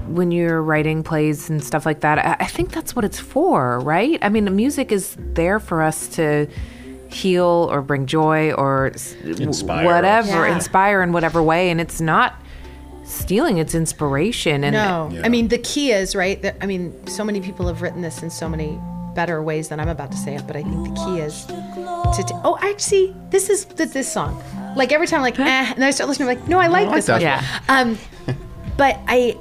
when 0.08 0.32
you're 0.32 0.60
writing 0.60 1.02
plays 1.04 1.48
and 1.48 1.62
stuff 1.62 1.86
like 1.86 2.00
that 2.00 2.18
I, 2.18 2.44
I 2.44 2.46
think 2.48 2.72
that's 2.72 2.96
what 2.96 3.04
it's 3.04 3.20
for 3.20 3.78
right 3.78 4.18
i 4.20 4.28
mean 4.28 4.44
the 4.44 4.50
music 4.50 4.90
is 4.90 5.16
there 5.18 5.60
for 5.60 5.80
us 5.80 6.08
to 6.16 6.48
heal 7.08 7.68
or 7.70 7.80
bring 7.80 8.06
joy 8.06 8.50
or 8.52 8.88
Inspire 9.24 9.84
whatever 9.86 10.28
Yeah. 10.48 10.54
inspire 10.54 11.02
in 11.02 11.12
whatever 11.12 11.40
way 11.40 11.70
and 11.70 11.80
it's 11.80 12.00
not 12.00 12.34
stealing 13.12 13.58
it's 13.58 13.74
inspiration 13.74 14.64
and 14.64 14.74
No, 14.74 15.08
Yeah. 15.12 15.22
I 15.24 15.28
mean 15.28 15.48
the 15.48 15.58
key 15.58 15.92
is 15.92 16.14
right. 16.16 16.40
That, 16.42 16.56
I 16.60 16.66
mean, 16.66 17.06
so 17.06 17.24
many 17.24 17.40
people 17.40 17.66
have 17.68 17.82
written 17.82 18.00
this 18.02 18.22
in 18.22 18.30
so 18.30 18.48
many 18.48 18.78
better 19.14 19.42
ways 19.42 19.68
than 19.68 19.78
I'm 19.78 19.88
about 19.88 20.10
to 20.12 20.16
say 20.18 20.34
it. 20.34 20.46
But 20.46 20.56
I 20.56 20.62
think 20.62 20.88
the 20.88 20.94
key 21.04 21.20
is 21.20 21.44
to. 21.46 22.24
T- 22.26 22.34
oh, 22.44 22.58
actually, 22.62 23.14
this 23.30 23.48
is 23.50 23.64
th- 23.66 23.90
this 23.90 24.10
song. 24.10 24.42
Like 24.76 24.90
every 24.92 25.06
time, 25.06 25.18
I'm 25.18 25.22
like, 25.22 25.38
eh, 25.38 25.42
and 25.44 25.76
then 25.76 25.84
I 25.84 25.90
start 25.90 26.08
listening. 26.08 26.30
I'm 26.30 26.36
like, 26.38 26.48
no, 26.48 26.58
I 26.58 26.66
like 26.68 26.86
like 26.86 26.96
this 26.96 27.06
that 27.06 27.12
one. 27.14 27.20
yeah 27.22 27.42
Um, 27.68 27.98
but 28.78 28.98
I, 29.06 29.36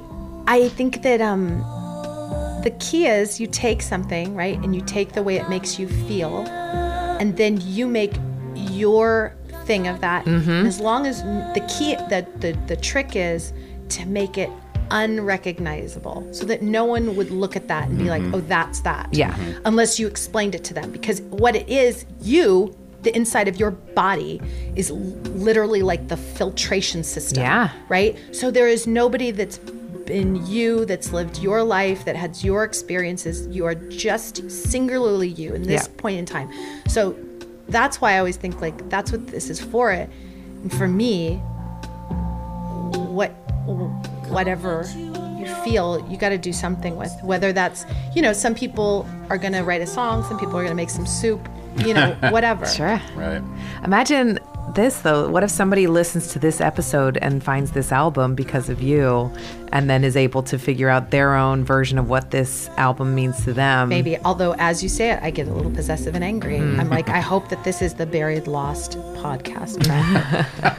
I 0.46 0.68
think 0.68 1.02
that 1.02 1.20
um, 1.22 1.60
the 2.64 2.70
key 2.78 3.06
is 3.06 3.40
you 3.40 3.46
take 3.46 3.80
something 3.80 4.34
right, 4.34 4.58
and 4.58 4.74
you 4.74 4.82
take 4.82 5.12
the 5.12 5.22
way 5.22 5.36
it 5.36 5.48
makes 5.48 5.78
you 5.78 5.88
feel, 5.88 6.46
and 7.20 7.36
then 7.36 7.58
you 7.62 7.86
make 7.88 8.12
your 8.54 9.34
thing 9.64 9.86
of 9.88 10.00
that. 10.02 10.26
And 10.26 10.66
as 10.66 10.80
long 10.80 11.06
as 11.06 11.22
the 11.22 11.64
key, 11.78 11.94
the 12.10 12.26
the 12.40 12.52
the 12.66 12.76
trick 12.76 13.16
is 13.16 13.52
to 13.92 14.06
make 14.06 14.38
it 14.38 14.50
unrecognizable 14.90 16.28
so 16.32 16.44
that 16.44 16.60
no 16.60 16.84
one 16.84 17.16
would 17.16 17.30
look 17.30 17.56
at 17.56 17.66
that 17.68 17.88
and 17.88 17.98
be 17.98 18.04
like 18.04 18.20
mm-hmm. 18.22 18.34
oh 18.34 18.40
that's 18.40 18.80
that 18.80 19.08
Yeah. 19.12 19.32
Mm-hmm. 19.32 19.62
unless 19.64 19.98
you 19.98 20.06
explained 20.06 20.54
it 20.54 20.64
to 20.64 20.74
them 20.74 20.90
because 20.92 21.22
what 21.22 21.56
it 21.56 21.68
is 21.68 22.04
you 22.20 22.76
the 23.02 23.14
inside 23.16 23.48
of 23.48 23.56
your 23.56 23.70
body 23.70 24.40
is 24.76 24.90
literally 24.90 25.82
like 25.82 26.06
the 26.08 26.16
filtration 26.16 27.02
system. 27.02 27.42
Yeah. 27.42 27.70
Right? 27.88 28.16
So 28.30 28.50
there 28.50 28.68
is 28.68 28.86
nobody 28.86 29.32
that's 29.32 29.58
been 29.58 30.46
you, 30.46 30.84
that's 30.84 31.12
lived 31.12 31.38
your 31.38 31.62
life, 31.62 32.04
that 32.04 32.16
has 32.16 32.44
your 32.44 32.64
experiences. 32.64 33.46
You 33.48 33.66
are 33.66 33.74
just 33.74 34.50
singularly 34.50 35.28
you 35.28 35.54
in 35.54 35.62
this 35.62 35.88
Yeah. 35.88 35.94
point 35.96 36.18
in 36.18 36.26
time. 36.26 36.48
So 36.88 37.16
that's 37.68 38.00
why 38.00 38.14
I 38.14 38.18
always 38.18 38.36
think 38.36 38.60
like 38.60 38.88
that's 38.88 39.10
what 39.10 39.26
this 39.28 39.50
is 39.50 39.60
for 39.60 39.90
it. 39.92 40.08
And 40.62 40.72
for 40.72 40.86
me, 40.86 41.36
what 41.36 41.51
whatever 44.28 44.84
you 45.38 45.46
feel 45.64 46.04
you 46.08 46.16
got 46.16 46.30
to 46.30 46.38
do 46.38 46.52
something 46.52 46.96
with 46.96 47.12
whether 47.22 47.52
that's 47.52 47.84
you 48.14 48.22
know 48.22 48.32
some 48.32 48.54
people 48.54 49.06
are 49.30 49.38
going 49.38 49.52
to 49.52 49.60
write 49.62 49.80
a 49.80 49.86
song 49.86 50.22
some 50.24 50.38
people 50.38 50.52
are 50.56 50.62
going 50.62 50.68
to 50.68 50.74
make 50.74 50.90
some 50.90 51.06
soup 51.06 51.48
you 51.78 51.94
know 51.94 52.16
whatever 52.30 52.66
Sure. 52.66 53.00
Right. 53.16 53.42
Imagine 53.84 54.38
this 54.74 55.00
though. 55.00 55.28
What 55.28 55.42
if 55.42 55.50
somebody 55.50 55.86
listens 55.86 56.28
to 56.32 56.38
this 56.38 56.60
episode 56.60 57.16
and 57.18 57.42
finds 57.42 57.72
this 57.72 57.92
album 57.92 58.34
because 58.34 58.68
of 58.68 58.80
you 58.82 59.30
and 59.72 59.88
then 59.88 60.04
is 60.04 60.16
able 60.16 60.42
to 60.44 60.58
figure 60.58 60.88
out 60.88 61.10
their 61.10 61.34
own 61.34 61.64
version 61.64 61.98
of 61.98 62.08
what 62.08 62.30
this 62.30 62.68
album 62.76 63.14
means 63.14 63.44
to 63.44 63.52
them? 63.52 63.88
maybe 63.88 64.18
although 64.18 64.54
as 64.58 64.82
you 64.82 64.88
say 64.88 65.10
it 65.12 65.18
i 65.22 65.30
get 65.30 65.48
a 65.48 65.52
little 65.52 65.70
possessive 65.70 66.14
and 66.14 66.22
angry 66.24 66.58
Hmm. 66.58 66.78
i'm 66.80 66.90
like 66.90 67.08
i 67.08 67.20
hope 67.20 67.48
that 67.48 67.62
this 67.64 67.80
is 67.82 67.94
the 67.94 68.04
buried 68.06 68.46
lost 68.46 68.98
podcast 69.16 69.78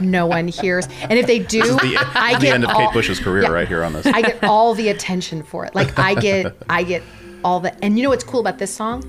no 0.00 0.26
one 0.26 0.46
hears 0.48 0.86
and 1.02 1.14
if 1.18 1.26
they 1.26 1.38
do 1.40 1.62
The, 1.62 1.96
i 2.14 2.34
the 2.34 2.40
get 2.46 2.54
end 2.54 2.64
of 2.64 2.70
all- 2.70 2.86
Kate 2.86 2.92
Bush's 2.94 3.18
career 3.20 3.42
Yeah. 3.42 3.48
right 3.50 3.66
here 3.68 3.82
on 3.84 3.92
this. 3.92 4.06
I 4.06 4.22
get 4.22 4.42
all 4.44 4.74
the 4.74 4.88
attention 4.88 5.42
for 5.42 5.64
it. 5.66 5.74
Like 5.74 5.98
I 5.98 6.14
get, 6.14 6.54
I 6.68 6.82
get 6.84 7.02
all 7.44 7.60
the. 7.60 7.72
And 7.84 7.96
you 7.98 8.02
know 8.04 8.10
what's 8.10 8.24
cool 8.24 8.40
about 8.40 8.58
this 8.58 8.72
song 8.74 9.02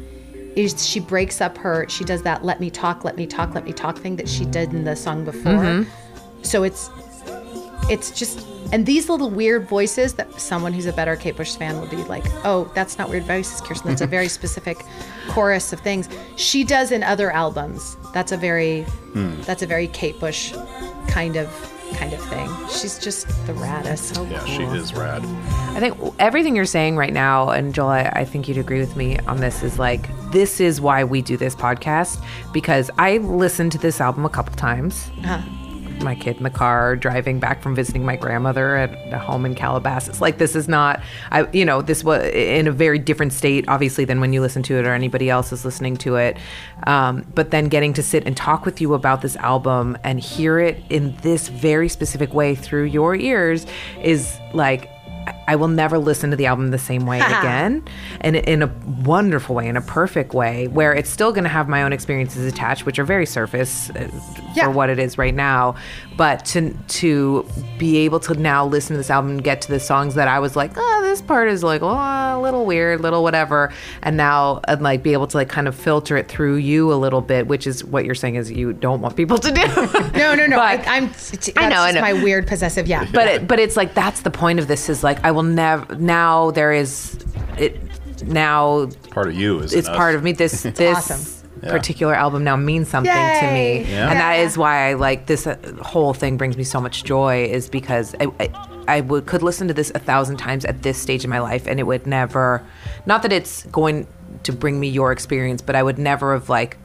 is 0.55 0.87
she 0.87 0.99
breaks 0.99 1.41
up 1.41 1.57
her. 1.57 1.87
She 1.89 2.03
does 2.03 2.21
that 2.23 2.43
"let 2.43 2.59
me 2.59 2.69
talk, 2.69 3.03
let 3.03 3.17
me 3.17 3.27
talk, 3.27 3.53
let 3.53 3.65
me 3.65 3.73
talk" 3.73 3.97
thing 3.97 4.15
that 4.17 4.29
she 4.29 4.45
did 4.45 4.73
in 4.73 4.83
the 4.83 4.95
song 4.95 5.25
before. 5.25 5.51
Mm-hmm. 5.53 6.43
So 6.43 6.63
it's, 6.63 6.89
it's 7.89 8.11
just. 8.11 8.45
And 8.71 8.83
these 8.87 9.09
little 9.09 9.29
weird 9.29 9.69
voices 9.69 10.15
that 10.15 10.41
someone 10.41 10.73
who's 10.73 10.87
a 10.87 10.93
better 10.93 11.15
Kate 11.15 11.37
Bush 11.37 11.55
fan 11.55 11.79
would 11.79 11.91
be 11.91 11.97
like, 11.97 12.25
oh, 12.43 12.71
that's 12.73 12.97
not 12.97 13.09
weird 13.09 13.23
voices, 13.23 13.61
Kirsten. 13.61 13.89
That's 13.89 14.01
a 14.01 14.07
very 14.07 14.27
specific 14.27 14.83
chorus 15.29 15.71
of 15.71 15.79
things 15.81 16.09
she 16.35 16.63
does 16.63 16.91
in 16.91 17.03
other 17.03 17.29
albums. 17.29 17.95
That's 18.11 18.31
a 18.31 18.37
very, 18.37 18.81
Hmm. 19.13 19.39
that's 19.41 19.61
a 19.61 19.67
very 19.67 19.85
Kate 19.87 20.19
Bush 20.19 20.51
kind 21.07 21.35
of 21.35 21.47
kind 21.93 22.13
of 22.13 22.21
thing. 22.29 22.49
She's 22.69 22.99
just 22.99 23.27
the 23.47 23.53
raddest. 23.53 24.29
yeah, 24.29 24.43
she 24.45 24.63
is 24.63 24.93
rad. 24.93 25.23
I 25.75 25.79
think 25.79 25.97
everything 26.19 26.55
you're 26.55 26.65
saying 26.65 26.97
right 26.97 27.13
now, 27.13 27.49
and 27.49 27.73
Joel, 27.73 27.89
I, 27.89 28.03
I 28.13 28.25
think 28.25 28.47
you'd 28.47 28.57
agree 28.57 28.79
with 28.79 28.95
me 28.95 29.19
on 29.19 29.39
this, 29.39 29.63
is 29.63 29.77
like, 29.79 30.09
this 30.31 30.59
is 30.59 30.81
why 30.81 31.03
we 31.03 31.21
do 31.21 31.38
this 31.38 31.55
podcast 31.55 32.23
because 32.53 32.89
I 32.97 33.17
listened 33.17 33.71
to 33.73 33.77
this 33.77 34.01
album 34.01 34.25
a 34.25 34.29
couple 34.29 34.55
times. 34.55 35.11
Uh-huh. 35.19 35.41
My 36.01 36.13
kid 36.13 36.37
in 36.37 36.43
the 36.43 36.49
car 36.49 36.95
driving 36.95 37.39
back 37.39 37.63
from 37.63 37.73
visiting 37.73 38.05
my 38.05 38.15
grandmother 38.15 38.75
at 38.75 39.13
a 39.13 39.17
home 39.17 39.45
in 39.45 39.55
Calabasas. 39.55 40.21
Like, 40.21 40.37
this 40.37 40.55
is 40.55 40.67
not, 40.67 41.01
I, 41.31 41.47
you 41.51 41.65
know, 41.65 41.81
this 41.81 42.03
was 42.03 42.23
in 42.33 42.67
a 42.67 42.71
very 42.71 42.99
different 42.99 43.33
state, 43.33 43.65
obviously, 43.67 44.05
than 44.05 44.19
when 44.19 44.31
you 44.31 44.41
listen 44.41 44.61
to 44.63 44.77
it 44.77 44.85
or 44.85 44.93
anybody 44.93 45.29
else 45.29 45.51
is 45.51 45.65
listening 45.65 45.97
to 45.97 46.17
it. 46.17 46.37
Um, 46.85 47.25
but 47.33 47.51
then 47.51 47.69
getting 47.69 47.93
to 47.93 48.03
sit 48.03 48.27
and 48.27 48.37
talk 48.37 48.65
with 48.65 48.81
you 48.81 48.93
about 48.93 49.21
this 49.21 49.35
album 49.37 49.97
and 50.03 50.19
hear 50.19 50.59
it 50.59 50.83
in 50.89 51.15
this 51.17 51.47
very 51.47 51.89
specific 51.89 52.33
way 52.33 52.55
through 52.55 52.83
your 52.83 53.15
ears 53.15 53.65
is 54.03 54.37
like, 54.53 54.91
I 55.47 55.55
will 55.55 55.67
never 55.67 55.97
listen 55.97 56.31
to 56.31 56.35
the 56.35 56.45
album 56.47 56.71
the 56.71 56.77
same 56.77 57.05
way 57.05 57.19
again, 57.21 57.83
and 58.21 58.35
in 58.35 58.61
a 58.63 58.71
wonderful 59.03 59.55
way, 59.55 59.67
in 59.67 59.77
a 59.77 59.81
perfect 59.81 60.33
way, 60.33 60.67
where 60.67 60.93
it's 60.93 61.09
still 61.09 61.31
going 61.31 61.43
to 61.43 61.49
have 61.49 61.67
my 61.67 61.83
own 61.83 61.93
experiences 61.93 62.45
attached, 62.51 62.85
which 62.85 62.97
are 62.99 63.03
very 63.03 63.25
surface 63.25 63.89
uh, 63.91 64.09
Yeah. 64.55 64.65
for 64.65 64.71
what 64.71 64.89
it 64.89 64.99
is 64.99 65.17
right 65.17 65.33
now. 65.35 65.75
But 66.17 66.45
to 66.45 66.73
to 66.87 67.45
be 67.77 67.97
able 67.97 68.19
to 68.21 68.33
now 68.35 68.65
listen 68.65 68.93
to 68.93 68.97
this 68.97 69.09
album 69.09 69.31
and 69.31 69.43
get 69.43 69.61
to 69.63 69.67
the 69.69 69.79
songs 69.79 70.15
that 70.15 70.27
I 70.27 70.39
was 70.39 70.55
like, 70.55 70.71
oh, 70.77 71.01
this 71.03 71.21
part 71.21 71.49
is 71.49 71.61
like 71.63 71.81
oh, 71.81 71.89
a 71.89 72.39
little 72.41 72.65
weird, 72.65 73.01
little 73.01 73.21
whatever, 73.21 73.71
and 74.01 74.15
now 74.17 74.61
and 74.67 74.81
like 74.81 75.03
be 75.03 75.13
able 75.13 75.27
to 75.27 75.37
like 75.37 75.49
kind 75.49 75.67
of 75.67 75.75
filter 75.75 76.15
it 76.17 76.27
through 76.27 76.55
you 76.55 76.91
a 76.93 76.95
little 76.95 77.21
bit, 77.21 77.47
which 77.47 77.67
is 77.67 77.83
what 77.83 78.05
you're 78.05 78.15
saying 78.15 78.35
is 78.35 78.49
you 78.51 78.73
don't 78.73 79.01
want 79.01 79.15
people 79.15 79.37
to 79.37 79.51
do. 79.51 79.61
No, 80.15 80.33
no, 80.33 80.45
no. 80.47 80.59
I, 80.61 80.77
But- 80.77 80.87
I'm. 80.87 81.07
That's 81.07 81.49
I 81.57 81.67
know, 81.69 81.81
I 81.81 81.91
know. 81.91 82.01
my 82.01 82.13
weird 82.13 82.47
possessive. 82.47 82.87
Yeah, 82.87 83.05
but 83.11 83.27
it, 83.27 83.47
but 83.47 83.59
it's 83.59 83.75
like 83.75 83.93
that's 83.93 84.21
the 84.21 84.31
point 84.31 84.59
of 84.59 84.67
this 84.67 84.87
is 84.89 85.03
like 85.03 85.23
I 85.25 85.31
will 85.36 85.43
never 85.43 85.95
now 85.95 86.51
there 86.51 86.71
is 86.71 87.17
it 87.57 87.79
now 88.27 88.88
Part 89.11 89.27
of 89.27 89.36
you 89.36 89.59
is 89.59 89.73
it's 89.73 89.88
enough. 89.88 89.97
part 89.97 90.15
of 90.15 90.23
me 90.23 90.31
this 90.31 90.63
this 90.63 90.97
awesome. 91.11 91.49
particular 91.61 92.13
album 92.15 92.43
now 92.43 92.55
means 92.55 92.88
something 92.88 93.11
to 93.13 93.51
me 93.53 93.83
Yeah. 93.89 94.09
and 94.09 94.19
that 94.19 94.39
is 94.39 94.57
why 94.57 94.89
I 94.89 94.93
like 94.93 95.25
this 95.27 95.45
uh, 95.45 95.57
whole 95.81 96.13
thing 96.13 96.38
brings 96.38 96.57
me 96.57 96.63
so 96.63 96.79
much 96.81 97.03
joy 97.03 97.45
is 97.45 97.69
because 97.69 98.15
I, 98.19 98.27
I, 98.39 98.67
I 98.88 99.01
would 99.01 99.25
could 99.25 99.43
listen 99.43 99.67
to 99.67 99.73
this 99.73 99.91
a 99.95 99.99
thousand 99.99 100.38
times 100.38 100.63
at 100.65 100.81
this 100.83 100.97
stage 100.97 101.23
in 101.23 101.29
my 101.29 101.39
life 101.39 101.67
and 101.67 101.79
it 101.79 101.83
would 101.83 102.07
never 102.07 102.65
not 103.05 103.21
that 103.23 103.33
it's 103.33 103.63
going 103.67 104.07
to 104.43 104.51
bring 104.53 104.79
me 104.79 104.88
your 104.89 105.11
experience 105.11 105.61
but 105.61 105.75
I 105.75 105.83
would 105.83 105.97
never 105.99 106.33
have 106.33 106.49
like 106.49 106.77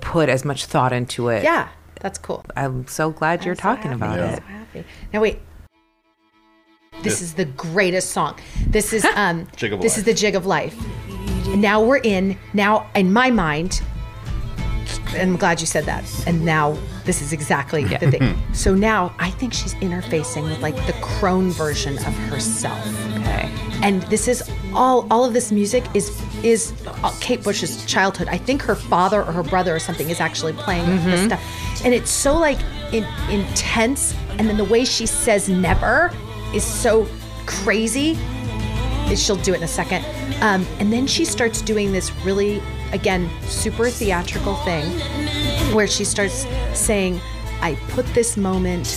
put 0.00 0.28
as 0.28 0.44
much 0.44 0.66
thought 0.66 0.92
into 0.92 1.28
it 1.28 1.42
yeah, 1.44 1.68
that's 2.00 2.18
cool. 2.18 2.44
I'm 2.56 2.86
so 2.86 3.10
glad 3.10 3.44
you're 3.44 3.54
so 3.54 3.62
talking 3.62 3.90
happy. 3.90 3.96
about 3.96 4.16
Yeah. 4.18 4.24
I'm 4.26 4.32
it 4.32 4.36
so 4.36 4.42
happy. 4.48 4.84
Now 5.12 5.20
wait. 5.22 5.38
This 7.02 7.22
is 7.22 7.34
the 7.34 7.44
greatest 7.44 8.10
song. 8.10 8.38
This 8.66 8.92
is 8.92 9.04
um 9.16 9.46
Jig 9.56 9.72
of 9.72 9.80
this 9.80 9.92
Life. 9.92 9.98
is 9.98 10.04
the 10.04 10.14
jig 10.14 10.34
of 10.34 10.46
life. 10.46 10.76
Now 11.54 11.82
we're 11.82 11.98
in 11.98 12.36
now 12.54 12.88
in 12.94 13.12
my 13.12 13.30
mind. 13.30 13.82
And 15.14 15.30
I'm 15.30 15.36
glad 15.36 15.60
you 15.60 15.66
said 15.66 15.84
that. 15.84 16.04
And 16.26 16.44
now 16.44 16.76
this 17.04 17.22
is 17.22 17.32
exactly 17.32 17.84
the 17.84 17.98
thing. 17.98 18.36
So 18.52 18.74
now 18.74 19.14
I 19.18 19.30
think 19.30 19.54
she's 19.54 19.74
interfacing 19.76 20.42
with 20.44 20.60
like 20.60 20.76
the 20.86 20.94
crone 20.94 21.50
version 21.50 21.96
of 21.98 22.14
herself. 22.28 22.84
okay 23.20 23.50
and 23.82 24.02
this 24.04 24.28
is 24.28 24.42
all 24.74 25.06
all 25.10 25.24
of 25.24 25.32
this 25.32 25.52
music 25.52 25.84
is 25.94 26.10
is 26.42 26.72
uh, 26.86 27.12
Kate 27.20 27.42
Bush's 27.42 27.84
childhood. 27.86 28.28
I 28.28 28.38
think 28.38 28.62
her 28.62 28.74
father 28.74 29.22
or 29.22 29.32
her 29.32 29.42
brother 29.42 29.74
or 29.74 29.78
something 29.78 30.10
is 30.10 30.20
actually 30.20 30.52
playing 30.54 30.86
this 31.04 31.24
stuff, 31.24 31.84
and 31.84 31.94
it's 31.94 32.10
so 32.10 32.36
like 32.36 32.58
in, 32.92 33.04
intense. 33.30 34.14
And 34.38 34.48
then 34.48 34.56
the 34.56 34.64
way 34.64 34.84
she 34.84 35.06
says 35.06 35.48
"never" 35.48 36.12
is 36.56 36.64
so 36.64 37.06
crazy. 37.46 38.18
She'll 39.14 39.36
do 39.36 39.52
it 39.52 39.58
in 39.58 39.62
a 39.62 39.68
second, 39.68 40.04
um, 40.42 40.66
and 40.80 40.92
then 40.92 41.06
she 41.06 41.24
starts 41.24 41.62
doing 41.62 41.92
this 41.92 42.10
really, 42.24 42.60
again, 42.92 43.30
super 43.46 43.88
theatrical 43.88 44.56
thing, 44.56 44.84
where 45.72 45.86
she 45.86 46.04
starts 46.04 46.44
saying, 46.74 47.20
"I 47.60 47.76
put 47.90 48.04
this 48.14 48.36
moment 48.36 48.88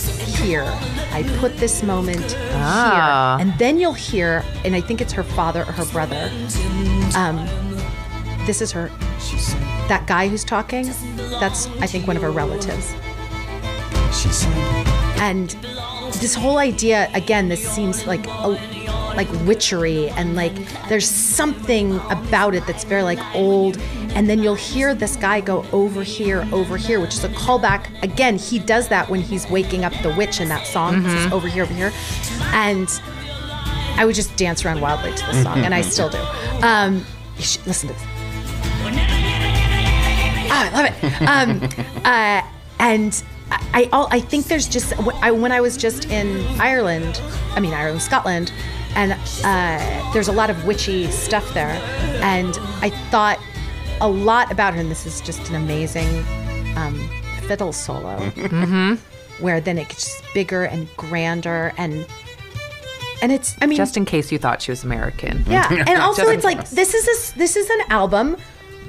here. 0.42 0.64
I 1.12 1.22
put 1.38 1.56
this 1.58 1.84
moment 1.84 2.36
Ah. 2.54 3.36
here," 3.38 3.46
and 3.46 3.56
then 3.58 3.78
you'll 3.78 3.92
hear, 3.92 4.44
and 4.64 4.74
I 4.74 4.80
think 4.80 5.00
it's 5.00 5.12
her 5.12 5.22
father 5.22 5.60
or 5.60 5.72
her 5.72 5.84
brother. 5.86 6.28
Um, 7.14 7.46
this 8.46 8.60
is 8.60 8.72
her. 8.72 8.90
That 9.88 10.06
guy 10.08 10.26
who's 10.28 10.44
talking, 10.44 10.92
that's 11.38 11.68
I 11.80 11.86
think 11.86 12.08
one 12.08 12.16
of 12.16 12.22
her 12.22 12.32
relatives. 12.32 12.92
And 15.20 15.54
this 16.18 16.34
whole 16.34 16.58
idea, 16.58 17.10
again, 17.14 17.48
this 17.48 17.66
seems 17.68 18.06
like 18.06 18.26
a, 18.26 18.48
like 19.16 19.30
witchery 19.46 20.08
and 20.10 20.36
like 20.36 20.54
there's 20.88 21.08
something 21.08 21.96
about 22.10 22.54
it 22.54 22.66
that's 22.66 22.84
very 22.84 23.02
like 23.02 23.18
old. 23.34 23.78
And 24.14 24.28
then 24.28 24.42
you'll 24.42 24.54
hear 24.54 24.94
this 24.94 25.16
guy 25.16 25.40
go 25.40 25.64
over 25.72 26.02
here, 26.02 26.48
over 26.52 26.76
here, 26.76 27.00
which 27.00 27.14
is 27.14 27.24
a 27.24 27.28
callback. 27.28 28.02
Again, 28.02 28.38
he 28.38 28.58
does 28.58 28.88
that 28.88 29.08
when 29.08 29.20
he's 29.20 29.48
waking 29.48 29.84
up 29.84 29.92
the 30.02 30.14
witch 30.16 30.40
in 30.40 30.48
that 30.48 30.66
song. 30.66 31.04
Just 31.04 31.32
over 31.32 31.48
here, 31.48 31.62
over 31.62 31.74
here. 31.74 31.92
And 32.52 32.88
I 33.96 34.04
would 34.04 34.14
just 34.14 34.34
dance 34.36 34.64
around 34.64 34.80
wildly 34.80 35.14
to 35.14 35.26
this 35.26 35.42
song, 35.42 35.58
and 35.58 35.74
I 35.74 35.82
still 35.82 36.08
do. 36.08 36.18
Um, 36.62 37.04
you 37.36 37.42
should 37.42 37.66
listen 37.66 37.88
to 37.88 37.94
this. 37.94 38.02
Oh, 40.52 40.56
I 40.56 40.70
love 40.72 40.86
it. 40.86 41.04
Um, 41.22 41.86
uh, 42.04 42.42
and 42.80 43.22
I, 43.50 43.70
I, 43.74 43.88
all- 43.92 44.08
I 44.10 44.20
think 44.20 44.46
there's 44.46 44.68
just 44.68 44.92
I, 45.22 45.30
when 45.30 45.52
I 45.52 45.60
was 45.60 45.76
just 45.76 46.06
in 46.10 46.44
Ireland, 46.60 47.20
I 47.54 47.60
mean 47.60 47.72
Ireland, 47.74 48.02
Scotland, 48.02 48.52
and 48.94 49.12
uh, 49.44 50.12
there's 50.12 50.28
a 50.28 50.32
lot 50.32 50.50
of 50.50 50.64
witchy 50.64 51.10
stuff 51.10 51.52
there, 51.54 51.70
and 52.22 52.56
I 52.82 52.90
thought 53.10 53.38
a 54.00 54.08
lot 54.08 54.50
about 54.50 54.74
her. 54.74 54.80
And 54.80 54.90
this 54.90 55.06
is 55.06 55.20
just 55.20 55.48
an 55.48 55.54
amazing 55.56 56.24
um, 56.76 57.08
fiddle 57.46 57.72
solo, 57.72 58.18
where 59.40 59.60
then 59.60 59.78
it 59.78 59.88
gets 59.88 60.20
bigger 60.34 60.64
and 60.64 60.88
grander 60.96 61.72
and. 61.76 62.06
And 63.22 63.32
it's, 63.32 63.54
I 63.60 63.66
mean, 63.66 63.76
just 63.76 63.98
in 63.98 64.06
case 64.06 64.32
you 64.32 64.38
thought 64.38 64.62
she 64.62 64.72
was 64.72 64.82
American 64.82 65.44
yeah, 65.46 65.68
and 65.70 66.00
also 66.02 66.26
it's 66.30 66.42
like 66.42 66.70
this 66.70 66.94
is 66.94 67.06
a, 67.06 67.10
s- 67.10 67.32
this 67.32 67.54
is 67.54 67.68
an 67.68 67.80
album 67.90 68.38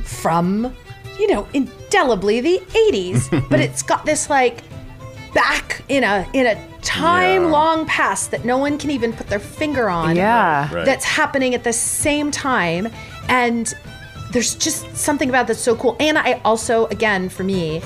from 0.06 0.74
you 1.22 1.28
know 1.34 1.48
indelibly 1.54 2.42
the 2.42 2.60
80s, 2.70 3.30
but 3.50 3.60
it's 3.60 3.82
got 3.82 4.06
this 4.06 4.30
like 4.30 4.64
back 5.34 5.82
in 5.88 6.04
a 6.04 6.28
in 6.34 6.46
a 6.48 6.56
time 6.82 7.44
Yeah. 7.44 7.50
long 7.50 7.86
past 7.86 8.32
that 8.32 8.44
no 8.44 8.58
one 8.58 8.78
can 8.78 8.90
even 8.92 9.14
put 9.14 9.28
their 9.28 9.40
finger 9.40 9.90
on. 9.90 10.16
Yeah. 10.16 10.74
Right. 10.74 10.86
That's 10.86 11.06
happening 11.06 11.54
at 11.56 11.64
the 11.64 11.74
same 11.74 12.32
time 12.32 12.90
and 13.30 13.74
there's 14.32 14.56
just 14.56 14.96
something 14.96 15.30
about 15.30 15.46
that's 15.48 15.60
so 15.60 15.76
cool. 15.76 15.96
And 16.00 16.18
I 16.18 16.42
also, 16.46 16.86
again, 16.88 17.28
for 17.30 17.44
me, 17.44 17.82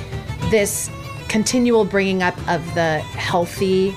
this 0.51 0.89
continual 1.27 1.83
bringing 1.85 2.21
up 2.23 2.37
of 2.47 2.63
the 2.75 2.99
healthy, 2.99 3.91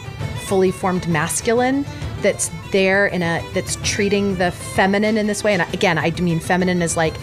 fully 0.47 0.71
formed 0.73 1.07
masculine 1.09 1.85
that's 2.23 2.51
there 2.73 3.07
in 3.07 3.23
a 3.23 3.41
that's 3.55 3.77
treating 3.85 4.35
the 4.37 4.51
feminine 4.51 5.17
in 5.19 5.27
this 5.27 5.45
way. 5.45 5.53
And 5.55 5.63
again, 5.75 5.97
I 5.99 6.11
do 6.11 6.23
mean 6.25 6.41
feminine 6.41 6.83
is 6.83 6.97
like 6.97 7.15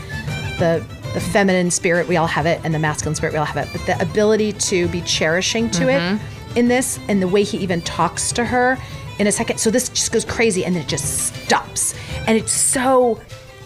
the 0.59 0.85
the 1.15 1.21
feminine 1.21 1.71
spirit 1.71 2.07
we 2.07 2.15
all 2.17 2.27
have 2.27 2.45
it, 2.45 2.61
and 2.63 2.73
the 2.75 2.79
masculine 2.79 3.15
spirit 3.15 3.33
we 3.33 3.39
all 3.39 3.45
have 3.45 3.57
it. 3.57 3.67
But 3.71 3.85
the 3.87 3.99
ability 4.01 4.53
to 4.53 4.87
be 4.89 5.01
cherishing 5.01 5.71
to 5.71 5.89
it 5.89 6.21
in 6.55 6.67
this, 6.67 6.99
and 7.09 7.21
the 7.21 7.27
way 7.27 7.43
he 7.43 7.57
even 7.57 7.81
talks 7.81 8.31
to 8.33 8.45
her 8.45 8.77
in 9.17 9.25
a 9.25 9.31
second. 9.31 9.57
So 9.59 9.71
this 9.71 9.89
just 9.89 10.11
goes 10.11 10.25
crazy, 10.25 10.63
and 10.63 10.75
then 10.75 10.83
it 10.83 10.87
just 10.89 11.33
stops, 11.33 11.95
and 12.27 12.37
it's 12.37 12.51
so 12.51 13.19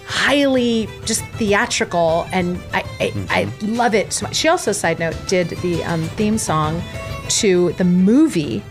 highly 0.05 0.89
just 1.05 1.23
theatrical 1.37 2.27
and 2.31 2.59
I, 2.73 2.83
I, 2.99 3.13
I 3.29 3.65
love 3.65 3.93
it 3.93 4.11
so 4.11 4.25
much. 4.25 4.35
She 4.35 4.47
also, 4.47 4.71
side 4.71 4.97
note, 4.97 5.15
did 5.27 5.49
the 5.61 5.83
um, 5.83 6.01
theme 6.17 6.39
song 6.39 6.81
to 7.29 7.73
the 7.73 7.83
movie 7.83 8.63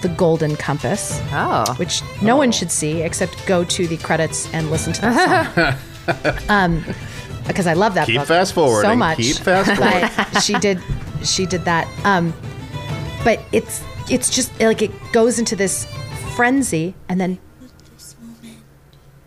The 0.00 0.08
Golden 0.08 0.56
Compass, 0.56 1.20
Oh. 1.32 1.70
which 1.76 2.00
no 2.22 2.36
one 2.36 2.50
should 2.50 2.70
see 2.70 3.02
except 3.02 3.44
go 3.46 3.62
to 3.64 3.86
the 3.86 3.98
credits 3.98 4.48
and 4.54 4.70
listen 4.70 4.94
to 4.94 5.00
that 5.02 5.78
song. 6.06 6.44
um, 6.48 6.82
because 7.46 7.66
I 7.66 7.74
love 7.74 7.94
that 7.94 8.06
Keep 8.06 8.16
book 8.18 8.28
fast 8.28 8.52
forwarding. 8.54 8.90
so 8.90 8.96
much. 8.96 9.18
Keep 9.18 9.36
fast 9.36 9.70
forwarding. 9.76 10.08
But 10.16 10.40
she 10.42 10.54
did, 10.58 10.80
she 11.24 11.46
did 11.46 11.64
that. 11.64 11.86
Um, 12.04 12.32
but 13.24 13.40
it's 13.52 13.82
it's 14.10 14.30
just 14.30 14.58
like 14.60 14.82
it 14.82 14.90
goes 15.12 15.38
into 15.38 15.56
this 15.56 15.86
frenzy 16.34 16.94
and 17.08 17.20
then 17.20 17.38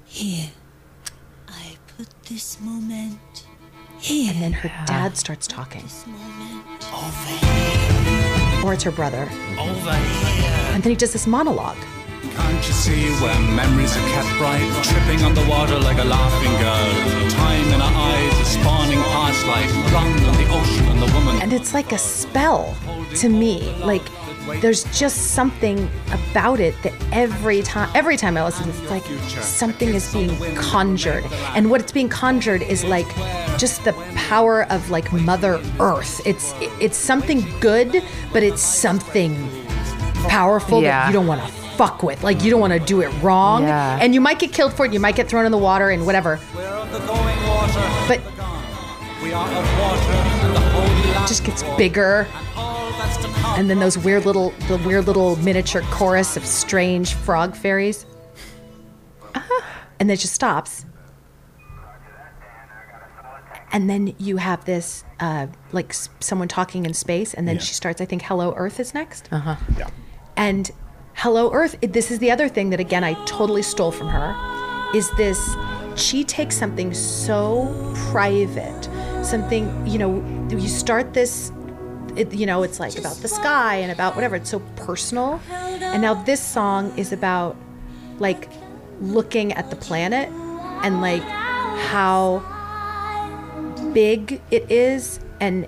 Here. 0.06 0.50
I 1.48 1.78
put 1.98 2.08
this 2.26 2.60
moment 2.62 3.46
here. 4.00 4.32
and 4.34 4.42
then 4.42 4.54
her 4.54 4.70
dad 4.86 5.18
starts 5.18 5.48
talking. 5.48 5.82
This 5.84 6.06
moment 6.08 6.66
or 8.64 8.74
it's 8.74 8.84
her 8.84 8.92
brother. 8.92 9.24
Over 9.58 9.94
here. 9.94 10.52
And 10.74 10.84
then 10.84 10.92
he 10.92 10.96
does 10.96 11.14
this 11.14 11.26
monologue. 11.28 11.78
Can't 12.40 12.68
you 12.68 12.74
see 12.74 13.10
where 13.22 13.40
memories 13.40 13.96
are 13.98 14.08
kept 14.10 14.30
bright? 14.38 14.64
Tripping 14.84 15.24
on 15.24 15.34
the 15.36 15.46
water 15.50 15.78
like 15.80 15.98
a 15.98 16.04
laughing 16.04 16.52
girl. 16.64 17.30
Time 17.32 17.68
in 17.74 17.80
her 17.80 17.94
eyes 18.10 18.34
is 18.40 18.48
spawning 18.48 19.00
past 19.14 19.46
life. 19.46 19.72
Drowned 19.90 20.24
on 20.26 20.34
the 20.36 20.48
ocean 20.54 20.86
and 20.88 21.02
the 21.02 21.14
woman. 21.14 21.42
And 21.42 21.54
it's 21.54 21.74
like 21.74 21.92
a 21.92 21.98
spell 21.98 22.76
to 23.16 23.30
me. 23.30 23.74
Like 23.84 24.04
there's 24.62 24.84
just 24.98 25.34
something 25.36 25.90
about 26.12 26.60
it 26.60 26.74
that 26.84 26.94
every 27.12 27.62
time 27.62 27.90
every 27.94 28.18
time 28.18 28.36
I 28.36 28.44
listen 28.44 28.68
it's 28.70 28.90
like 28.90 29.04
something 29.44 29.90
is 29.90 30.12
being 30.14 30.36
conjured. 30.56 31.26
And 31.56 31.70
what 31.70 31.82
it's 31.82 31.92
being 31.92 32.10
conjured 32.10 32.62
is 32.64 32.84
like 32.84 33.08
just 33.58 33.84
the 33.84 33.94
power 34.16 34.64
of 34.72 34.90
like 34.90 35.12
Mother 35.14 35.62
Earth. 35.80 36.22
It's 36.26 36.54
it's 36.80 36.98
something 36.98 37.46
good, 37.60 38.04
but 38.34 38.44
it's 38.44 38.62
something 38.62 39.36
powerful 40.28 40.82
Yeah. 40.82 40.90
that 41.02 41.08
you 41.08 41.14
don't 41.14 41.28
want 41.28 41.42
to 41.46 41.69
fuck 41.80 42.04
with. 42.04 42.24
Like 42.24 42.44
you 42.44 42.52
don't 42.52 42.60
want 42.60 42.74
to 42.74 42.80
do 42.80 43.02
it 43.02 43.08
wrong. 43.24 43.64
Yeah. 43.64 43.98
And 44.02 44.14
you 44.14 44.20
might 44.20 44.38
get 44.38 44.52
killed 44.52 44.74
for 44.74 44.86
it, 44.86 44.92
you 44.92 45.00
might 45.00 45.16
get 45.16 45.30
thrown 45.30 45.46
in 45.46 45.52
the 45.54 45.58
water 45.58 45.90
and 45.92 46.06
whatever. 46.06 46.38
We're 46.54 46.66
of 46.68 46.92
the 46.92 47.00
going 47.00 47.40
water. 47.48 47.86
But 48.10 48.20
we 49.24 49.32
are 49.32 49.48
of 49.48 49.80
water 49.80 50.12
and 50.12 50.56
the 50.56 50.60
holy 50.60 50.88
land. 51.14 51.24
it 51.26 51.28
just 51.30 51.46
gets 51.46 51.64
bigger. 51.78 52.28
all 52.58 52.92
that's 53.00 53.16
to 53.18 53.28
come. 53.30 53.60
and 53.60 53.70
then 53.70 53.80
those 53.80 53.98
weird 53.98 54.26
little 54.26 54.50
the 54.68 54.78
weird 54.86 55.06
little 55.08 55.38
miniature 55.38 55.82
chorus 55.90 56.36
of 56.36 56.46
strange 56.46 57.14
frog 57.14 57.56
fairies 57.56 58.06
and 59.34 60.10
then 60.10 60.12
it 60.12 60.18
just 60.20 60.34
stops 60.34 60.86
and 63.72 63.90
then 63.90 64.14
you 64.18 64.38
have 64.38 64.66
this 64.66 65.04
uh, 65.20 65.48
like 65.72 65.94
someone 66.20 66.48
talking 66.50 66.86
in 66.86 66.94
space 66.94 67.34
and 67.34 67.48
then 67.48 67.56
Yeah. 67.56 67.62
she 67.62 67.74
starts 67.74 68.02
i 68.02 68.06
think 68.06 68.22
hello 68.24 68.54
earth 68.58 68.80
is 68.80 68.94
next 68.94 69.30
uh-huh 69.32 69.56
Yeah. 69.78 69.90
and 70.36 70.72
hello 71.20 71.52
earth. 71.52 71.76
This 71.82 72.12
is 72.12 72.20
the 72.20 72.32
other 72.32 72.48
thing 72.48 72.70
that 72.70 72.80
again 72.80 73.04
i 73.04 73.14
totally 73.26 73.62
stole 73.62 73.92
from 73.92 74.08
her 74.08 74.34
is 74.96 75.12
this 75.18 75.58
she 75.98 76.24
takes 76.24 76.56
something 76.56 76.94
so 76.94 77.68
private 78.10 78.86
something 79.22 79.86
you 79.86 79.98
know 80.00 80.24
you 80.50 80.70
start 80.70 81.14
this 81.14 81.52
it, 82.16 82.34
you 82.34 82.46
know 82.46 82.64
it's 82.64 82.80
like 82.80 82.98
about 82.98 83.18
the 83.18 83.28
sky 83.28 83.76
and 83.76 83.92
about 83.92 84.16
whatever 84.16 84.38
it's 84.38 84.50
so 84.50 84.60
personal. 84.78 85.42
And 85.50 86.02
now 86.02 86.14
this 86.24 86.42
song 86.42 86.98
is 86.98 87.12
about 87.12 87.58
like 88.20 88.50
looking 89.02 89.52
at 89.54 89.70
the 89.70 89.76
planet 89.76 90.30
and 90.86 91.02
like 91.02 91.24
how 91.92 92.40
big 93.94 94.42
it 94.52 94.72
is 94.72 95.20
and 95.42 95.68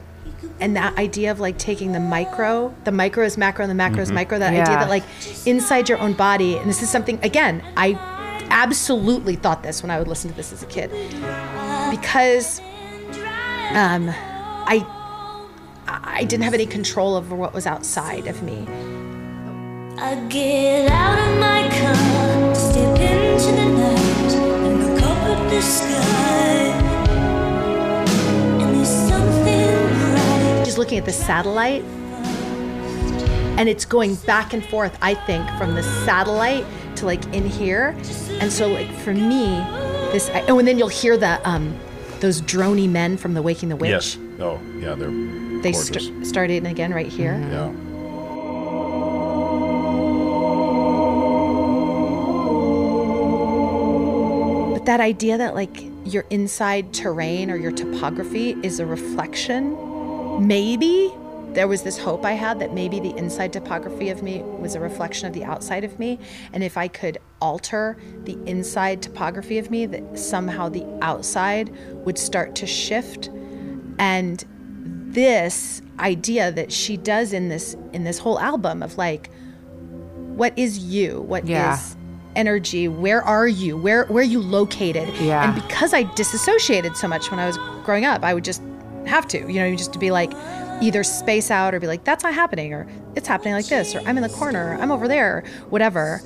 and 0.60 0.76
that 0.76 0.98
idea 0.98 1.32
of 1.32 1.40
like 1.40 1.58
taking 1.58 1.92
the 1.92 2.00
micro 2.00 2.74
the 2.84 2.92
micro 2.92 3.24
is 3.26 3.38
macro 3.38 3.64
and 3.64 3.70
the 3.70 3.76
macro 3.76 4.02
is 4.02 4.12
micro 4.12 4.38
that 4.40 4.54
idea 4.54 4.66
that 4.66 4.90
like 4.90 5.04
inside 5.46 5.90
your 5.90 5.98
own 6.00 6.14
body 6.14 6.58
and 6.58 6.70
this 6.70 6.82
is 6.82 6.90
something 6.90 7.20
again 7.24 7.64
i 7.78 7.94
absolutely 8.50 9.36
thought 9.36 9.64
this 9.64 9.82
when 9.82 9.90
i 9.90 9.98
would 9.98 10.08
listen 10.08 10.30
to 10.30 10.36
this 10.36 10.52
as 10.52 10.62
a 10.62 10.66
kid. 10.68 10.90
Because 11.90 12.60
um 13.74 14.10
i 14.68 14.86
i 15.88 16.24
didn't 16.26 16.44
have 16.44 16.54
any 16.54 16.66
control 16.66 17.16
over 17.16 17.36
what 17.36 17.54
was 17.54 17.66
outside 17.66 18.28
of 18.28 18.44
me. 18.44 18.68
I 19.98 20.16
get 20.30 20.92
out 20.92 21.20
of 21.20 21.40
my 21.40 21.70
car, 21.80 22.56
step 22.56 23.00
into 23.00 23.52
the 23.52 23.66
night, 23.66 24.34
and 24.34 24.96
look 24.96 25.02
up 25.04 25.18
at 25.18 25.50
the 25.50 25.62
sky. 25.62 26.21
Looking 30.82 30.98
at 30.98 31.06
the 31.06 31.14
satellite 31.14 31.84
and 33.58 33.70
it's 33.70 33.86
going 33.86 34.16
back 34.16 34.54
and 34.54 34.66
forth 34.66 34.98
i 35.02 35.14
think 35.14 35.48
from 35.58 35.76
the 35.76 35.84
satellite 36.06 36.66
to 37.02 37.06
like 37.06 37.24
in 37.34 37.46
here. 37.46 37.96
And 38.40 38.52
so 38.52 38.68
like 38.68 38.92
for 39.00 39.14
me 39.14 39.46
this 40.12 40.30
I, 40.30 40.46
oh 40.48 40.60
and 40.60 40.68
then 40.68 40.78
you'll 40.78 40.88
hear 40.88 41.18
the 41.18 41.48
um 41.48 41.78
those 42.20 42.42
drony 42.42 42.90
men 42.90 43.18
from 43.18 43.34
the 43.34 43.42
waking 43.42 43.70
the 43.70 43.76
witch. 43.76 43.90
Yes. 43.90 44.18
Oh, 44.40 44.60
yeah, 44.78 44.96
they're 44.96 45.12
they 45.62 45.74
st- 45.74 46.26
started 46.26 46.66
again 46.66 46.94
right 46.94 47.08
here. 47.08 47.38
Yeah. 47.38 47.72
but 54.74 54.86
that 54.86 55.00
idea 55.00 55.38
that 55.38 55.54
like 55.54 55.84
your 56.06 56.26
inside 56.30 56.94
terrain 56.94 57.52
or 57.52 57.56
your 57.56 57.72
topography 57.72 58.58
is 58.64 58.80
a 58.80 58.86
reflection 58.86 59.91
maybe 60.40 61.14
there 61.54 61.68
was 61.68 61.84
this 61.84 61.98
hope 61.98 62.24
i 62.24 62.32
had 62.32 62.60
that 62.60 62.74
maybe 62.74 63.00
the 63.00 63.14
inside 63.18 63.52
topography 63.52 64.10
of 64.10 64.24
me 64.24 64.42
was 64.42 64.74
a 64.76 64.80
reflection 64.80 65.28
of 65.28 65.34
the 65.34 65.44
outside 65.44 65.84
of 65.84 66.00
me. 66.00 66.18
And 66.54 66.64
if 66.64 66.78
i 66.78 66.88
could 66.88 67.18
alter 67.42 67.98
the 68.24 68.38
inside 68.46 69.02
topography 69.02 69.58
of 69.58 69.70
me 69.70 69.86
that 69.88 70.18
somehow 70.18 70.70
the 70.70 70.86
outside 71.02 71.70
would 72.06 72.18
start 72.18 72.56
to 72.56 72.66
shift. 72.68 73.30
And 74.00 74.44
this 75.14 75.82
idea 76.00 76.52
that 76.54 76.72
she 76.72 76.96
does 76.98 77.34
in 77.34 77.50
this 77.50 77.76
in 77.92 78.04
this 78.06 78.18
whole 78.18 78.40
album 78.40 78.82
of 78.82 78.98
like 78.98 79.30
what 80.36 80.58
is 80.58 80.80
you? 80.80 81.22
What 81.22 81.44
is 81.44 81.50
Yeah. 81.50 81.78
energy? 82.38 82.88
Where 82.88 83.22
are 83.22 83.48
you? 83.48 83.76
Where 83.78 84.06
where 84.06 84.22
are 84.22 84.26
you 84.26 84.40
located? 84.40 85.10
Yeah. 85.20 85.44
and 85.52 85.62
because 85.62 85.94
i 85.94 86.04
disassociated 86.16 86.96
so 86.96 87.08
much 87.10 87.30
when 87.30 87.40
i 87.42 87.46
was 87.46 87.58
growing 87.84 88.06
up 88.06 88.24
i 88.24 88.34
would 88.34 88.46
just 88.46 88.62
have 89.06 89.28
to 89.28 89.40
you 89.52 89.60
know 89.60 89.76
just 89.76 89.94
to 89.94 90.00
be 90.00 90.12
like 90.12 90.32
either 90.82 91.04
space 91.04 91.52
out 91.52 91.74
or 91.74 91.80
be 91.80 91.88
like 91.88 92.04
that's 92.04 92.24
not 92.24 92.34
happening 92.34 92.74
or 92.74 92.88
it's 93.16 93.28
happening 93.28 93.54
like 93.54 93.68
this 93.68 93.94
or 93.96 94.00
i'm 94.02 94.18
in 94.18 94.24
the 94.24 94.30
corner 94.30 94.78
i'm 94.82 94.92
over 94.92 95.08
there 95.08 95.44
whatever. 95.70 96.22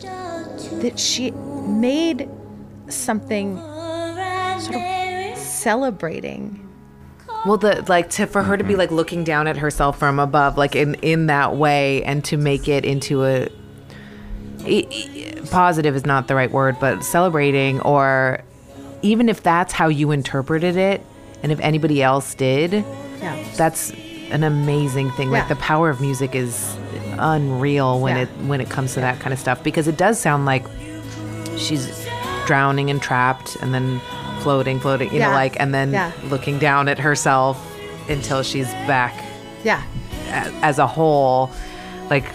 That 0.82 1.00
she 1.00 1.32
made 1.32 2.30
something 2.88 3.58
sort 3.58 4.76
of 4.76 5.38
celebrating. 5.38 6.62
Well, 7.46 7.58
the 7.58 7.84
like 7.88 8.10
to 8.12 8.26
for 8.26 8.44
her 8.44 8.58
to 8.58 8.64
be 8.64 8.76
like 8.76 8.92
looking 8.92 9.24
down 9.24 9.48
at 9.48 9.58
herself 9.58 10.00
from 10.00 10.20
above, 10.20 10.58
like 10.58 10.76
in 10.76 10.96
in 10.96 11.28
that 11.28 11.56
way, 11.56 12.04
and 12.04 12.24
to 12.26 12.38
make 12.38 12.68
it 12.68 12.86
into 12.86 13.26
a 13.26 13.50
positive 15.52 15.96
is 15.96 16.06
not 16.06 16.28
the 16.28 16.36
right 16.36 16.52
word, 16.52 16.78
but 16.80 17.04
celebrating, 17.04 17.82
or 17.82 18.42
even 19.02 19.30
if 19.30 19.44
that's 19.44 19.74
how 19.74 19.90
you 19.90 20.12
interpreted 20.12 20.76
it, 20.76 21.06
and 21.44 21.52
if 21.52 21.60
anybody 21.60 22.02
else 22.04 22.34
did, 22.34 22.72
yeah 22.74 23.44
that's 23.56 23.92
an 24.32 24.44
amazing 24.44 25.12
thing. 25.12 25.32
Yeah. 25.32 25.40
Like 25.40 25.48
the 25.50 25.56
power 25.58 25.90
of 25.90 26.02
music 26.02 26.34
is 26.36 26.76
unreal 27.20 28.00
when 28.00 28.16
Yeah. 28.18 28.24
it 28.24 28.30
when 28.48 28.60
it 28.62 28.70
comes 28.70 28.94
to 28.96 29.00
that 29.02 29.20
kind 29.20 29.32
of 29.34 29.40
stuff 29.40 29.64
because 29.64 29.88
it 29.88 29.98
does 29.98 30.20
sound 30.20 30.46
like 30.46 30.66
she's 31.58 32.08
drowning 32.46 32.90
and 32.90 33.02
trapped 33.02 33.56
and 33.62 33.74
then 33.74 34.00
floating, 34.42 34.80
floating, 34.80 35.12
you 35.14 35.20
know, 35.20 35.30
like 35.32 35.60
and 35.60 35.74
then 35.74 36.14
looking 36.30 36.60
down 36.60 36.88
at 36.88 37.00
herself 37.00 37.58
until 38.10 38.44
she's 38.44 38.68
back 38.88 39.14
yeah 39.64 39.82
as 40.62 40.78
a 40.80 40.88
whole. 40.88 41.50
Like 42.10 42.26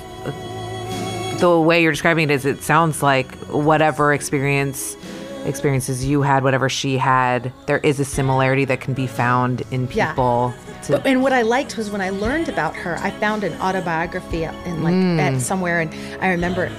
the 1.38 1.59
way 1.61 1.82
you're 1.82 1.92
describing 1.92 2.24
it 2.30 2.32
is, 2.32 2.44
it 2.44 2.62
sounds 2.62 3.03
like 3.03 3.34
whatever 3.46 4.12
experience 4.12 4.96
experiences 5.45 6.05
you 6.05 6.22
had, 6.22 6.43
whatever 6.45 6.68
she 6.68 6.99
had, 6.99 7.53
there 7.66 7.78
is 7.78 7.99
a 8.01 8.05
similarity 8.05 8.64
that 8.66 8.80
can 8.80 8.95
be 8.95 9.07
found 9.07 9.62
in 9.70 9.88
Yeah. 9.93 10.09
people. 10.12 10.53
to- 10.84 10.93
But, 10.93 11.07
and 11.07 11.22
what 11.22 11.32
I 11.32 11.43
liked 11.43 11.76
was 11.76 11.91
when 11.91 12.01
I 12.01 12.11
learned 12.11 12.49
about 12.49 12.74
her, 12.76 12.99
I 13.03 13.11
found 13.11 13.45
an 13.45 13.53
autobiography 13.61 14.45
in 14.45 14.82
like 14.82 14.95
Mm. 14.95 15.18
at 15.20 15.41
somewhere, 15.41 15.80
and 15.80 15.91
I 16.22 16.28
remember 16.30 16.70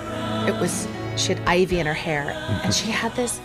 it 0.47 0.59
was 0.59 0.87
she 1.17 1.33
had 1.33 1.41
ivy 1.47 1.79
in 1.79 1.85
her 1.85 1.93
hair, 1.93 2.33
and 2.63 2.73
she 2.73 2.89
had 2.89 3.13
this 3.15 3.39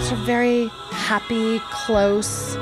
sort 0.00 0.20
of 0.20 0.26
very 0.26 0.68
happy, 0.90 1.60
close, 1.70 2.56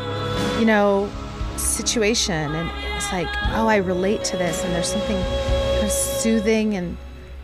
you 0.61 0.65
know, 0.67 1.09
situation, 1.57 2.55
and 2.55 2.69
it 2.69 2.95
was 2.95 3.13
like, 3.13 3.29
oh, 3.55 3.67
I 3.69 3.77
relate 3.77 4.23
to 4.25 4.37
this, 4.37 4.63
and 4.65 4.73
there's 4.75 4.87
something 4.93 5.17
kind 5.17 5.85
of 5.85 5.91
soothing 5.91 6.75
and 6.77 6.97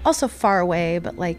also 0.05 0.29
far 0.29 0.61
away, 0.61 0.99
but 0.99 1.19
like, 1.19 1.39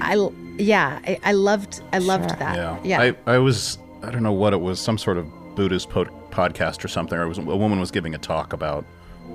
I 0.00 0.16
yeah, 0.58 1.00
I, 1.06 1.18
I 1.24 1.32
loved 1.32 1.82
I 1.92 1.98
loved 1.98 2.30
Sure. 2.30 2.38
that. 2.38 2.56
Yeah. 2.56 2.78
yeah. 3.00 3.14
I, 3.26 3.34
I 3.34 3.38
was, 3.38 3.78
I 4.02 4.10
don't 4.10 4.22
know 4.22 4.32
what 4.32 4.52
it 4.52 4.60
was, 4.60 4.80
some 4.80 4.98
sort 4.98 5.16
of 5.18 5.26
Buddhist 5.54 5.88
po- 5.90 6.04
podcast 6.30 6.84
or 6.84 6.88
something. 6.88 7.18
Or 7.18 7.22
it 7.24 7.28
was, 7.28 7.38
a 7.38 7.42
woman 7.42 7.80
was 7.80 7.90
giving 7.90 8.14
a 8.14 8.18
talk 8.18 8.52
about 8.52 8.84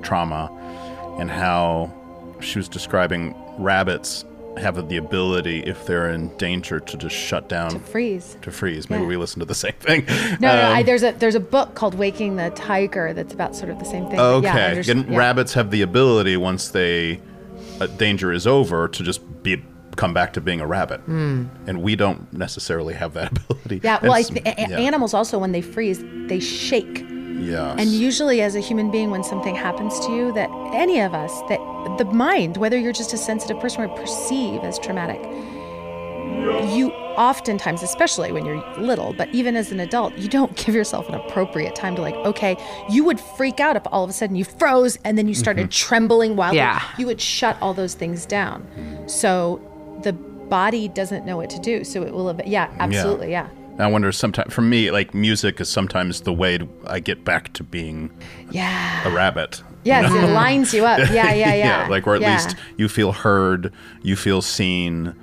trauma 0.01 0.49
and 1.19 1.29
how 1.29 1.91
she 2.41 2.59
was 2.59 2.69
describing 2.69 3.35
rabbits 3.57 4.25
have 4.57 4.89
the 4.89 4.97
ability, 4.97 5.59
if 5.61 5.85
they're 5.85 6.09
in 6.09 6.27
danger, 6.37 6.79
to 6.81 6.97
just 6.97 7.15
shut 7.15 7.47
down, 7.47 7.69
to 7.71 7.79
freeze. 7.79 8.35
to 8.41 8.51
freeze. 8.51 8.89
Maybe 8.89 9.03
Yeah. 9.03 9.07
we 9.09 9.15
listened 9.17 9.41
to 9.41 9.45
the 9.45 9.55
same 9.55 9.73
thing. 9.79 10.05
No, 10.41 10.53
no, 10.53 10.65
Um, 10.67 10.77
I, 10.77 10.83
there's 10.83 11.03
a 11.03 11.11
there's 11.13 11.35
a 11.35 11.39
book 11.39 11.75
called 11.75 11.93
Waking 11.95 12.35
the 12.35 12.49
Tiger 12.51 13.13
that's 13.13 13.33
about 13.33 13.55
sort 13.55 13.69
of 13.71 13.79
the 13.79 13.85
same 13.85 14.09
thing. 14.09 14.19
Okay. 14.19 14.81
yeah, 14.83 14.91
and 14.91 15.09
yeah. 15.09 15.17
rabbits 15.17 15.53
have 15.53 15.71
the 15.71 15.81
ability 15.81 16.35
once 16.35 16.69
they 16.69 17.21
uh, 17.79 17.87
danger 17.87 18.33
is 18.33 18.45
over 18.47 18.87
to 18.89 19.03
just 19.03 19.21
be 19.43 19.63
come 19.99 20.13
back 20.13 20.31
to 20.31 20.39
being 20.39 20.61
a 20.61 20.65
rabbit, 20.65 21.01
and 21.07 21.83
we 21.83 21.93
don't 21.97 22.31
necessarily 22.31 22.93
have 22.93 23.13
that 23.13 23.31
ability. 23.37 23.81
Yeah, 23.83 23.99
well, 24.01 24.13
I 24.13 24.21
th- 24.21 24.45
a- 24.45 24.61
a- 24.61 24.69
yeah. 24.69 24.77
animals 24.77 25.13
also 25.13 25.37
when 25.37 25.51
they 25.51 25.61
freeze, 25.61 26.01
they 26.27 26.39
shake. 26.39 27.05
Yes. 27.37 27.75
And 27.77 27.89
usually, 27.89 28.41
as 28.41 28.55
a 28.55 28.61
human 28.61 28.91
being, 28.91 29.11
when 29.11 29.23
something 29.23 29.55
happens 29.55 29.99
to 30.05 30.11
you, 30.13 30.31
that 30.33 30.49
any 30.73 31.01
of 31.01 31.13
us, 31.13 31.41
that 31.49 31.59
the 31.97 32.05
mind, 32.05 32.55
whether 32.55 32.77
you're 32.77 32.93
just 32.93 33.13
a 33.13 33.17
sensitive 33.17 33.59
person 33.59 33.81
or 33.81 33.89
perceive 33.89 34.61
as 34.63 34.79
traumatic, 34.79 35.21
you 36.73 36.91
oftentimes, 37.17 37.83
especially 37.83 38.31
when 38.31 38.45
you're 38.45 38.63
little, 38.77 39.13
but 39.13 39.27
even 39.33 39.57
as 39.57 39.71
an 39.73 39.81
adult, 39.81 40.17
you 40.17 40.29
don't 40.29 40.55
give 40.55 40.73
yourself 40.73 41.09
an 41.09 41.15
appropriate 41.15 41.75
time 41.75 41.95
to 41.95 42.01
like, 42.01 42.15
okay, 42.15 42.55
you 42.89 43.03
would 43.03 43.19
freak 43.19 43.59
out 43.59 43.75
if 43.75 43.83
all 43.87 44.05
of 44.05 44.09
a 44.09 44.13
sudden 44.13 44.37
you 44.37 44.45
froze 44.45 44.97
and 45.03 45.17
then 45.17 45.27
you 45.27 45.35
started 45.35 45.63
mm-hmm. 45.63 45.87
trembling 45.87 46.37
wildly. 46.37 46.59
Yeah. 46.59 46.81
You 46.97 47.05
would 47.07 47.19
shut 47.19 47.57
all 47.61 47.73
those 47.73 47.93
things 47.93 48.25
down. 48.25 48.65
So 49.07 49.61
the 50.03 50.13
body 50.13 50.87
doesn't 50.87 51.25
know 51.25 51.37
what 51.37 51.49
to 51.51 51.59
do. 51.59 51.83
So 51.83 52.01
it 52.03 52.13
will, 52.13 52.29
ev- 52.29 52.41
yeah, 52.47 52.69
absolutely, 52.79 53.31
yeah. 53.31 53.47
I 53.77 53.87
wonder 53.87 54.11
sometimes 54.11 54.53
for 54.53 54.61
me, 54.61 54.91
like 54.91 55.13
music 55.13 55.61
is 55.61 55.69
sometimes 55.69 56.21
the 56.21 56.33
way 56.33 56.59
I 56.87 56.99
get 56.99 57.23
back 57.23 57.53
to 57.53 57.63
being 57.63 58.09
Yeah. 58.51 59.07
a 59.07 59.11
rabbit. 59.11 59.63
Yes, 59.85 60.11
it 60.11 60.33
lines 60.33 60.73
you 60.73 60.85
up. 60.85 60.99
Yeah, 61.11 61.33
yeah, 61.33 61.53
yeah. 61.53 61.87
like 61.87 62.05
or 62.05 62.15
at 62.15 62.21
Yeah. 62.21 62.33
least 62.33 62.55
you 62.77 62.89
feel 62.89 63.13
heard, 63.13 63.71
you 64.01 64.17
feel 64.17 64.41
seen, 64.41 65.15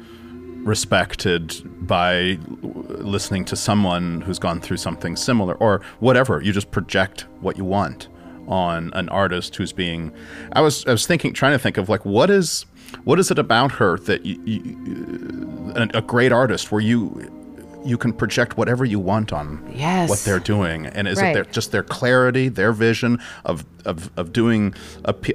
respected 0.64 1.54
by 1.86 2.38
listening 2.62 3.44
to 3.46 3.56
someone 3.56 4.20
who's 4.22 4.38
gone 4.38 4.60
through 4.60 4.78
something 4.78 5.16
similar 5.16 5.54
or 5.54 5.80
whatever. 6.00 6.40
You 6.40 6.52
just 6.52 6.70
project 6.70 7.26
what 7.40 7.56
you 7.56 7.64
want 7.64 8.08
on 8.48 8.90
an 8.94 9.08
artist 9.10 9.56
who's 9.56 9.72
being. 9.72 10.12
I 10.52 10.60
was 10.60 10.84
I 10.86 10.92
was 10.92 11.06
thinking, 11.06 11.32
trying 11.34 11.52
to 11.52 11.58
think 11.58 11.76
of 11.76 11.88
like 11.88 12.04
what 12.04 12.30
is 12.30 12.64
what 13.04 13.18
is 13.18 13.30
it 13.30 13.38
about 13.38 13.72
her 13.72 13.98
that 14.00 14.24
you, 14.26 14.40
you, 14.44 15.72
a, 15.76 15.98
a 15.98 16.02
great 16.02 16.32
artist 16.32 16.70
where 16.72 16.80
you 16.80 17.32
you 17.84 17.96
can 17.96 18.12
project 18.12 18.56
whatever 18.56 18.84
you 18.84 18.98
want 18.98 19.32
on 19.32 19.62
Yes. 19.72 20.08
what 20.10 20.18
they're 20.24 20.40
doing 20.40 20.86
and 20.86 21.06
is 21.06 21.20
Right. 21.20 21.28
it 21.30 21.34
their, 21.34 21.44
just 21.44 21.70
their 21.70 21.84
clarity 21.84 22.48
their 22.48 22.72
vision 22.72 23.20
of, 23.44 23.64
of, 23.84 24.10
of 24.16 24.32
doing 24.32 24.74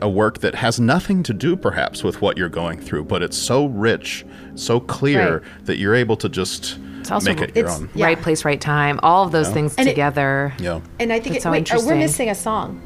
a 0.02 0.10
work 0.10 0.40
that 0.40 0.56
has 0.56 0.78
nothing 0.78 1.24
to 1.24 1.34
do 1.34 1.56
perhaps 1.56 2.04
with 2.04 2.22
what 2.22 2.38
you're 2.38 2.50
going 2.50 2.82
through 2.82 3.06
but 3.06 3.24
it's 3.24 3.38
so 3.38 3.68
rich 3.68 4.26
so 4.56 4.82
clear 4.82 5.38
Right. 5.38 5.66
that 5.66 5.78
you're 5.78 5.96
able 5.96 6.18
to 6.18 6.28
just 6.28 6.78
also- 7.10 7.30
make 7.34 7.40
it 7.42 7.56
your 7.56 7.66
it's- 7.66 7.80
own 7.80 7.90
Yeah. 7.96 8.06
Right 8.08 8.22
place, 8.22 8.44
right 8.44 8.60
time. 8.60 9.00
All 9.02 9.24
of 9.26 9.32
those 9.32 9.50
things 9.50 9.74
And 9.78 9.88
it- 9.88 9.92
together. 9.92 10.54
yeah 10.60 10.82
And 11.00 11.14
I 11.14 11.20
think 11.22 11.36
That's 11.36 11.38
it, 11.38 11.44
so 11.44 11.52
wait, 11.52 11.74
uh, 11.74 11.80
we're 11.86 11.96
missing 11.96 12.30
a 12.30 12.36
song. 12.36 12.82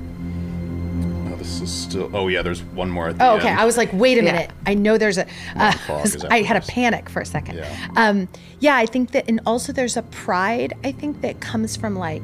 Oh, 1.46 1.60
this 1.60 1.62
is 1.62 1.72
still 1.72 2.10
oh 2.16 2.28
yeah 2.28 2.42
there's 2.42 2.62
one 2.64 2.90
more 2.90 3.10
at 3.10 3.18
the 3.18 3.26
Oh, 3.26 3.38
okay. 3.38 3.50
end. 3.50 3.60
I 3.60 3.66
was 3.66 3.78
like, 3.78 3.90
wait 3.94 4.18
a 4.18 4.24
Yeah. 4.24 4.32
minute. 4.32 4.52
I 4.66 4.74
know 4.74 4.98
there's 4.98 5.18
a. 5.18 5.26
Uh, 5.56 5.74
I 6.30 6.42
had 6.42 6.58
a 6.58 6.66
panic 6.66 7.10
for 7.10 7.22
a 7.22 7.26
second. 7.26 7.58
Yeah. 7.58 7.88
Um, 7.96 8.28
yeah, 8.60 8.76
I 8.76 8.86
think 8.86 9.12
that, 9.12 9.26
and 9.28 9.40
also 9.46 9.72
there's 9.74 9.98
a 9.98 10.04
pride. 10.04 10.74
I 10.84 10.92
think 10.92 11.22
that 11.22 11.40
comes 11.42 11.76
from 11.76 11.96
like. 11.96 12.24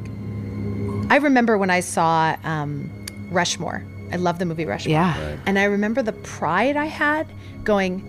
I 1.10 1.16
remember 1.16 1.58
when 1.58 1.70
I 1.70 1.80
saw 1.80 2.36
um, 2.44 2.90
Rushmore. 3.30 3.84
I 4.12 4.16
love 4.16 4.38
the 4.38 4.44
movie 4.44 4.64
Rushmore. 4.64 4.92
Yeah. 4.92 5.36
And 5.46 5.58
I 5.58 5.64
remember 5.64 6.02
the 6.02 6.12
pride 6.12 6.76
I 6.76 6.86
had 6.86 7.26
going. 7.64 8.08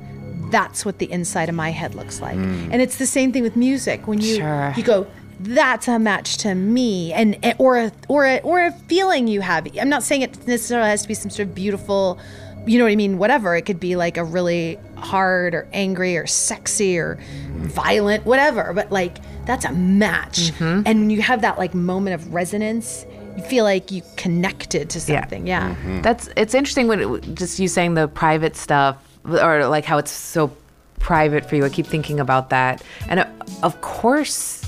That's 0.52 0.86
what 0.86 1.00
the 1.00 1.12
inside 1.12 1.50
of 1.50 1.56
my 1.56 1.72
head 1.72 1.96
looks 1.96 2.22
like, 2.22 2.36
and 2.36 2.80
it's 2.80 2.98
the 2.98 3.08
same 3.08 3.32
thing 3.32 3.42
with 3.42 3.56
music. 3.56 4.06
When 4.08 4.22
you 4.22 4.36
Sure. 4.36 4.74
you 4.78 4.84
go, 4.84 5.08
that's 5.44 5.88
a 5.88 6.00
match 6.00 6.38
to 6.38 6.56
me 6.56 7.14
and 7.14 7.38
and- 7.44 7.56
or 7.60 7.78
a 7.78 7.92
or 8.08 8.26
a 8.26 8.40
or 8.40 8.66
a 8.66 8.72
feeling 8.88 9.28
you 9.28 9.42
have. 9.42 9.68
I'm 9.80 9.90
not 9.90 10.04
saying 10.04 10.22
it 10.22 10.48
necessarily 10.48 10.90
has 10.90 11.02
to 11.04 11.08
be 11.08 11.14
some 11.14 11.30
sort 11.32 11.48
of 11.50 11.56
beautiful 11.56 12.20
you 12.66 12.78
know 12.78 12.86
what 12.86 12.92
i 12.94 12.96
mean? 12.96 13.18
Whatever. 13.18 13.58
It 13.58 13.64
could 13.64 13.80
be 13.82 13.98
like 13.98 14.16
a 14.16 14.24
really 14.24 14.80
hard 14.96 15.54
or 15.54 15.68
angry 15.74 16.16
or 16.16 16.26
sexy 16.26 16.98
or 16.98 17.20
violent 17.58 18.26
whatever. 18.26 18.72
But 18.74 18.90
like 18.92 19.18
that's 19.46 19.66
a 19.66 19.72
match. 19.74 20.54
And 20.62 20.86
when 20.86 21.10
you 21.10 21.22
have 21.22 21.42
that 21.42 21.58
like 21.58 21.74
moment 21.74 22.14
of 22.16 22.34
resonance 22.34 23.06
you 23.36 23.44
feel 23.44 23.64
like 23.66 23.92
you 23.92 24.02
connected 24.16 24.90
to 24.92 25.00
Yeah. 25.12 25.22
something. 25.22 25.48
Yeah, 25.48 25.76
That's 26.04 26.30
it's 26.38 26.54
interesting 26.54 26.88
when 26.88 27.00
it, 27.02 27.36
just 27.36 27.60
you 27.60 27.68
saying 27.68 27.96
the 27.96 28.08
private 28.08 28.56
stuff 28.56 28.96
or 29.26 29.66
like 29.68 29.86
how 29.86 29.98
it's 29.98 30.12
so 30.12 30.52
private 31.00 31.50
for 31.50 31.56
you. 31.58 31.66
I 31.66 31.70
keep 31.70 31.88
thinking 31.88 32.20
about 32.20 32.50
that, 32.52 32.82
and 33.10 33.20
uh, 33.22 33.26
of 33.64 33.82
course. 33.82 34.63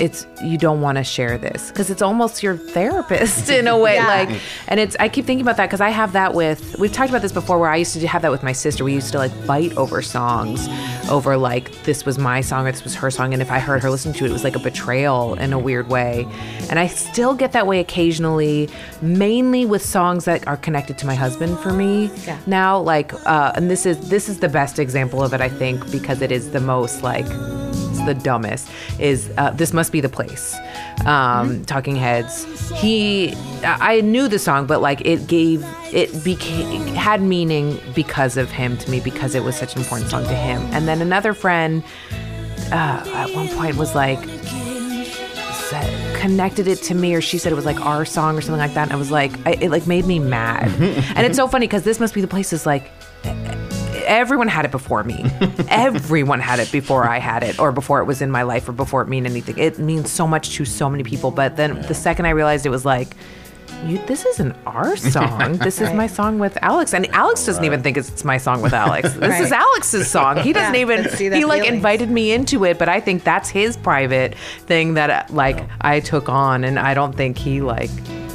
It's 0.00 0.26
you 0.42 0.56
don't 0.56 0.80
want 0.80 0.96
to 0.96 1.04
share 1.04 1.36
this 1.36 1.68
because 1.70 1.90
it's 1.90 2.00
almost 2.02 2.42
your 2.42 2.56
therapist 2.56 3.50
in 3.50 3.68
a 3.68 3.76
way. 3.78 3.90
Yeah. 4.00 4.06
Like, 4.06 4.40
and 4.68 4.80
it's 4.80 4.96
I 4.98 5.08
keep 5.08 5.26
thinking 5.26 5.42
about 5.44 5.56
that 5.58 5.66
because 5.66 5.80
I 5.80 5.90
have 5.90 6.12
that 6.12 6.32
with 6.34 6.78
we've 6.78 6.92
talked 6.92 7.10
about 7.10 7.22
this 7.22 7.32
before 7.32 7.58
where 7.58 7.68
I 7.68 7.76
used 7.76 7.92
to 7.94 8.06
have 8.08 8.22
that 8.22 8.30
with 8.30 8.42
my 8.42 8.52
sister. 8.52 8.82
We 8.84 8.94
used 8.94 9.12
to 9.12 9.18
like 9.18 9.32
fight 9.44 9.76
over 9.76 10.00
songs, 10.00 10.68
over 11.10 11.36
like 11.36 11.70
this 11.82 12.06
was 12.06 12.18
my 12.18 12.40
song 12.40 12.66
or 12.66 12.72
this 12.72 12.82
was 12.84 12.94
her 12.94 13.10
song, 13.10 13.32
and 13.34 13.42
if 13.42 13.50
I 13.50 13.58
heard 13.58 13.82
her 13.82 13.90
listen 13.90 14.12
to 14.14 14.24
it, 14.24 14.30
it 14.30 14.32
was 14.32 14.44
like 14.44 14.56
a 14.56 14.60
betrayal 14.60 15.34
in 15.34 15.52
a 15.52 15.58
weird 15.58 15.88
way. 15.88 16.26
And 16.70 16.78
I 16.78 16.86
still 16.86 17.34
get 17.34 17.52
that 17.52 17.66
way 17.66 17.80
occasionally, 17.80 18.68
mainly 19.02 19.66
with 19.66 19.84
songs 19.84 20.24
that 20.24 20.46
are 20.48 20.56
connected 20.56 20.96
to 20.98 21.06
my 21.06 21.14
husband 21.14 21.58
for 21.58 21.72
me 21.72 22.10
Yeah. 22.26 22.38
now. 22.46 22.78
Like, 22.78 23.12
uh, 23.26 23.52
and 23.56 23.70
this 23.70 23.84
is 23.84 24.08
this 24.08 24.28
is 24.28 24.38
the 24.38 24.48
best 24.48 24.78
example 24.78 25.22
of 25.22 25.34
it, 25.34 25.40
I 25.42 25.48
think, 25.48 25.90
because 25.90 26.22
it 26.22 26.32
is 26.32 26.52
the 26.52 26.60
most 26.60 27.02
like 27.02 27.26
the 28.06 28.14
dumbest. 28.14 28.68
Is 28.98 29.30
uh, 29.38 29.50
this 29.50 29.72
must 29.72 29.92
be 29.92 30.00
the 30.00 30.08
place? 30.08 30.56
Um, 31.06 31.64
Talking 31.64 31.96
Heads. 31.96 32.46
He, 32.80 33.32
I 33.64 34.00
I 34.00 34.00
knew 34.00 34.28
the 34.28 34.38
song, 34.38 34.66
but 34.66 34.80
like 34.80 35.00
it 35.04 35.26
gave 35.26 35.64
it 35.92 36.24
became 36.24 36.86
had 36.94 37.22
meaning 37.22 37.78
because 37.94 38.36
of 38.36 38.50
him 38.50 38.76
to 38.78 38.90
me 38.90 39.00
because 39.00 39.34
it 39.34 39.42
was 39.42 39.56
such 39.56 39.74
an 39.74 39.80
important 39.80 40.10
song 40.10 40.22
to 40.24 40.34
him. 40.34 40.62
And 40.72 40.86
then 40.86 41.02
another 41.02 41.34
friend 41.34 41.82
uh, 42.72 43.02
at 43.14 43.34
one 43.34 43.48
point 43.48 43.76
was 43.76 43.94
like 43.94 44.18
said, 45.70 46.16
connected 46.16 46.66
it 46.66 46.82
to 46.82 46.94
me 46.94 47.14
or 47.14 47.20
she 47.20 47.38
said 47.38 47.52
it 47.52 47.54
was 47.54 47.64
like 47.64 47.80
our 47.80 48.04
song 48.04 48.36
or 48.36 48.40
something 48.40 48.58
like 48.58 48.74
that 48.74 48.82
and 48.82 48.92
i 48.92 48.96
was 48.96 49.10
like 49.10 49.32
I, 49.46 49.52
it 49.52 49.70
like 49.70 49.86
made 49.86 50.04
me 50.04 50.18
mad 50.18 50.68
and 51.16 51.26
it's 51.26 51.36
so 51.36 51.46
funny 51.48 51.66
because 51.66 51.84
this 51.84 52.00
must 52.00 52.12
be 52.12 52.20
the 52.20 52.28
place 52.28 52.52
is 52.52 52.66
like 52.66 52.90
everyone 54.10 54.48
had 54.48 54.64
it 54.66 54.70
before 54.70 55.02
me 55.04 55.24
everyone 55.68 56.40
had 56.40 56.58
it 56.58 56.70
before 56.72 57.08
i 57.08 57.18
had 57.18 57.42
it 57.42 57.58
or 57.58 57.70
before 57.72 58.00
it 58.00 58.04
was 58.04 58.20
in 58.20 58.30
my 58.30 58.42
life 58.42 58.68
or 58.68 58.72
before 58.72 59.00
it 59.02 59.08
mean 59.08 59.24
anything 59.24 59.56
it 59.56 59.78
means 59.78 60.10
so 60.10 60.26
much 60.26 60.50
to 60.56 60.64
so 60.64 60.90
many 60.90 61.02
people 61.04 61.30
but 61.30 61.56
then 61.56 61.80
the 61.82 61.94
second 61.94 62.26
i 62.26 62.30
realized 62.30 62.66
it 62.66 62.70
was 62.70 62.84
like 62.84 63.08
you, 63.86 63.96
this 64.06 64.26
isn't 64.26 64.54
our 64.66 64.94
song. 65.16 65.56
This 65.56 65.80
is 65.80 65.90
my 65.94 66.06
song 66.06 66.38
with 66.38 66.58
Alex, 66.60 66.92
and 66.92 67.06
Alex 67.14 67.46
doesn't 67.46 67.64
even 67.64 67.82
think 67.82 67.96
it's 67.96 68.24
my 68.24 68.36
song 68.36 68.60
with 68.60 68.74
Alex. 68.74 69.14
This 69.14 69.40
is 69.40 69.52
Alex's 69.52 70.10
song. 70.10 70.36
He 70.38 70.52
doesn't 70.52 70.74
Yeah, 70.74 70.80
even. 70.82 71.02
let's 71.04 71.16
see 71.16 71.30
the 71.30 71.36
He 71.38 71.46
like 71.46 71.64
invited 71.66 72.10
me 72.10 72.30
into 72.32 72.64
it, 72.66 72.78
but 72.78 72.90
I 72.90 73.00
think 73.00 73.24
that's 73.24 73.48
his 73.48 73.78
private 73.78 74.34
thing 74.66 74.94
that 74.94 75.32
like 75.32 75.66
I 75.80 76.00
took 76.00 76.28
on, 76.28 76.62
and 76.64 76.78
I 76.78 76.92
don't 76.92 77.14
think 77.16 77.38
he 77.38 77.62
like 77.62 77.88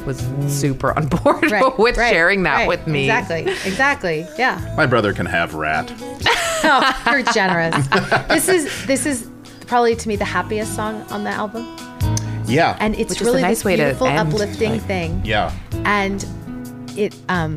was 0.06 0.18
super 0.48 0.96
on 0.96 1.06
board 1.08 1.50
Right, 1.50 1.78
with 1.78 1.96
right, 1.96 2.10
sharing 2.12 2.42
that 2.44 2.54
right. 2.58 2.68
with 2.68 2.86
me. 2.86 3.04
exactly 3.04 3.42
exactly 3.64 4.26
yeah. 4.38 4.74
My 4.76 4.86
brother 4.86 5.12
can 5.12 5.26
have 5.26 5.54
rat. 5.54 5.92
Oh, 6.68 7.02
you're 7.12 7.22
generous. 7.32 7.86
This 8.28 8.48
is 8.48 8.86
this 8.86 9.06
is 9.06 9.28
probably 9.68 9.94
to 9.94 10.08
me 10.08 10.16
the 10.16 10.24
happiest 10.24 10.74
song 10.74 11.02
on 11.12 11.22
the 11.22 11.30
album. 11.30 11.64
Yeah. 12.46 12.76
And 12.80 12.94
it's 12.96 13.10
Which 13.10 13.20
is 13.20 13.26
a 13.26 13.30
really 13.30 13.42
nice 13.42 13.58
this 13.58 13.64
way 13.64 13.76
to 13.76 13.82
beautiful 13.84 14.06
end, 14.08 14.32
uplifting 14.32 14.72
like- 14.72 14.82
thing. 14.82 15.20
Yeah. 15.24 15.52
And 15.84 16.24
it 16.96 17.14
um 17.28 17.54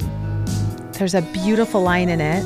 there's 0.93 1.16
a 1.16 1.22
beautiful 1.22 1.82
line 1.82 2.10
in 2.10 2.20
it. 2.22 2.43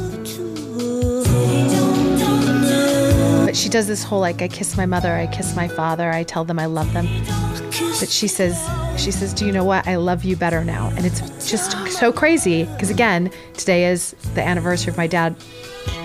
But 3.46 3.58
she 3.58 3.68
does 3.68 3.88
this 3.88 4.04
whole 4.04 4.20
like 4.22 4.42
I 4.42 4.48
kiss 4.48 4.78
my 4.78 4.86
mother, 4.86 5.12
I 5.14 5.28
kiss 5.28 5.56
my 5.56 5.68
father, 5.68 6.10
I 6.12 6.24
tell 6.24 6.46
them 6.46 6.60
I 6.60 6.66
love 6.68 6.94
them. 6.94 7.08
But 8.00 8.10
she 8.10 8.28
says 8.28 8.58
she 8.98 9.12
says, 9.12 9.34
"Do 9.34 9.46
you 9.46 9.52
know 9.52 9.64
what? 9.64 9.88
I 9.88 9.96
love 9.96 10.24
you 10.24 10.36
better 10.36 10.64
now." 10.64 10.90
And 10.96 11.06
it's 11.06 11.50
just 11.50 11.76
so 11.90 12.12
crazy 12.12 12.66
because 12.66 12.90
again, 12.90 13.32
today 13.56 13.86
is 13.86 14.12
the 14.36 14.44
anniversary 14.44 14.92
of 14.92 14.98
my 14.98 15.08
dad 15.08 15.36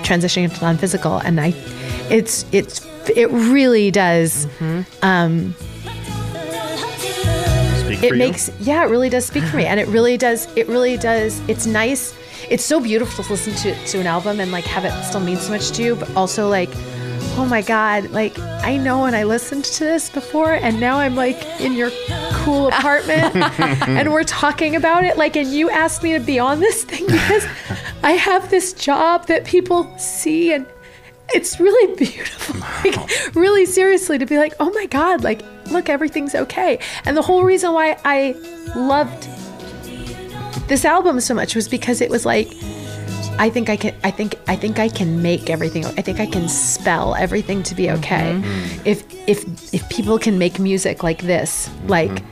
transitioning 0.02 0.44
into 0.44 0.60
non-physical 0.60 1.18
and 1.18 1.40
I 1.40 1.52
it's 2.10 2.44
it's 2.52 2.84
it 3.14 3.30
really 3.30 3.90
does 3.90 4.46
um 5.02 5.54
Speak 7.78 7.98
for 7.98 8.06
it 8.06 8.16
makes 8.16 8.50
yeah 8.60 8.84
it 8.84 8.88
really 8.88 9.08
does 9.08 9.26
speak 9.26 9.44
for 9.44 9.56
me 9.56 9.66
and 9.66 9.78
it 9.78 9.86
really 9.88 10.16
does 10.16 10.48
it 10.56 10.66
really 10.68 10.96
does 10.96 11.40
it's 11.48 11.66
nice 11.66 12.14
it's 12.50 12.64
so 12.64 12.80
beautiful 12.80 13.22
to 13.24 13.32
listen 13.32 13.54
to, 13.56 13.74
to 13.86 14.00
an 14.00 14.06
album 14.06 14.40
and 14.40 14.50
like 14.50 14.64
have 14.64 14.84
it 14.84 15.04
still 15.04 15.20
mean 15.20 15.36
so 15.36 15.50
much 15.50 15.70
to 15.72 15.82
you 15.82 15.94
but 15.94 16.14
also 16.16 16.48
like 16.48 16.70
oh 17.36 17.46
my 17.48 17.62
god 17.62 18.10
like 18.10 18.38
i 18.38 18.76
know 18.76 19.00
when 19.00 19.14
i 19.14 19.22
listened 19.22 19.64
to 19.64 19.84
this 19.84 20.10
before 20.10 20.54
and 20.54 20.80
now 20.80 20.98
i'm 20.98 21.14
like 21.14 21.42
in 21.60 21.72
your 21.72 21.90
cool 22.32 22.68
apartment 22.72 23.34
and 23.36 24.12
we're 24.12 24.24
talking 24.24 24.76
about 24.76 25.04
it 25.04 25.16
like 25.16 25.36
and 25.36 25.52
you 25.52 25.70
asked 25.70 26.02
me 26.02 26.12
to 26.12 26.20
be 26.20 26.38
on 26.38 26.60
this 26.60 26.84
thing 26.84 27.06
because 27.06 27.46
i 28.02 28.12
have 28.12 28.50
this 28.50 28.72
job 28.72 29.26
that 29.26 29.44
people 29.44 29.96
see 29.98 30.52
and 30.52 30.66
it's 31.30 31.60
really 31.60 31.94
beautiful 32.04 32.60
like 32.84 33.34
really 33.34 33.66
seriously 33.66 34.18
to 34.18 34.26
be 34.26 34.38
like 34.38 34.54
oh 34.60 34.70
my 34.70 34.86
god 34.86 35.22
like 35.22 35.42
look 35.70 35.88
everything's 35.88 36.34
okay. 36.34 36.78
And 37.04 37.16
the 37.16 37.22
whole 37.22 37.44
reason 37.44 37.72
why 37.72 37.98
i 38.04 38.34
loved 38.74 39.28
this 40.68 40.84
album 40.84 41.20
so 41.20 41.34
much 41.34 41.54
was 41.54 41.68
because 41.68 42.00
it 42.00 42.10
was 42.10 42.26
like 42.26 42.48
I 43.38 43.50
think 43.50 43.68
I 43.68 43.76
can 43.76 43.94
I 44.02 44.10
think 44.10 44.34
I 44.48 44.56
think 44.56 44.78
I 44.78 44.88
can 44.88 45.22
make 45.22 45.48
everything 45.50 45.84
I 45.86 46.02
think 46.02 46.20
I 46.20 46.26
can 46.26 46.48
spell 46.48 47.14
everything 47.14 47.62
to 47.64 47.74
be 47.74 47.84
mm-hmm. 47.84 47.98
okay. 47.98 48.32
Mm-hmm. 48.32 48.86
If 48.86 49.28
if 49.28 49.74
if 49.74 49.88
people 49.88 50.18
can 50.18 50.38
make 50.38 50.58
music 50.58 51.02
like 51.02 51.22
this, 51.22 51.68
mm-hmm. 51.68 51.88
like 51.88 52.22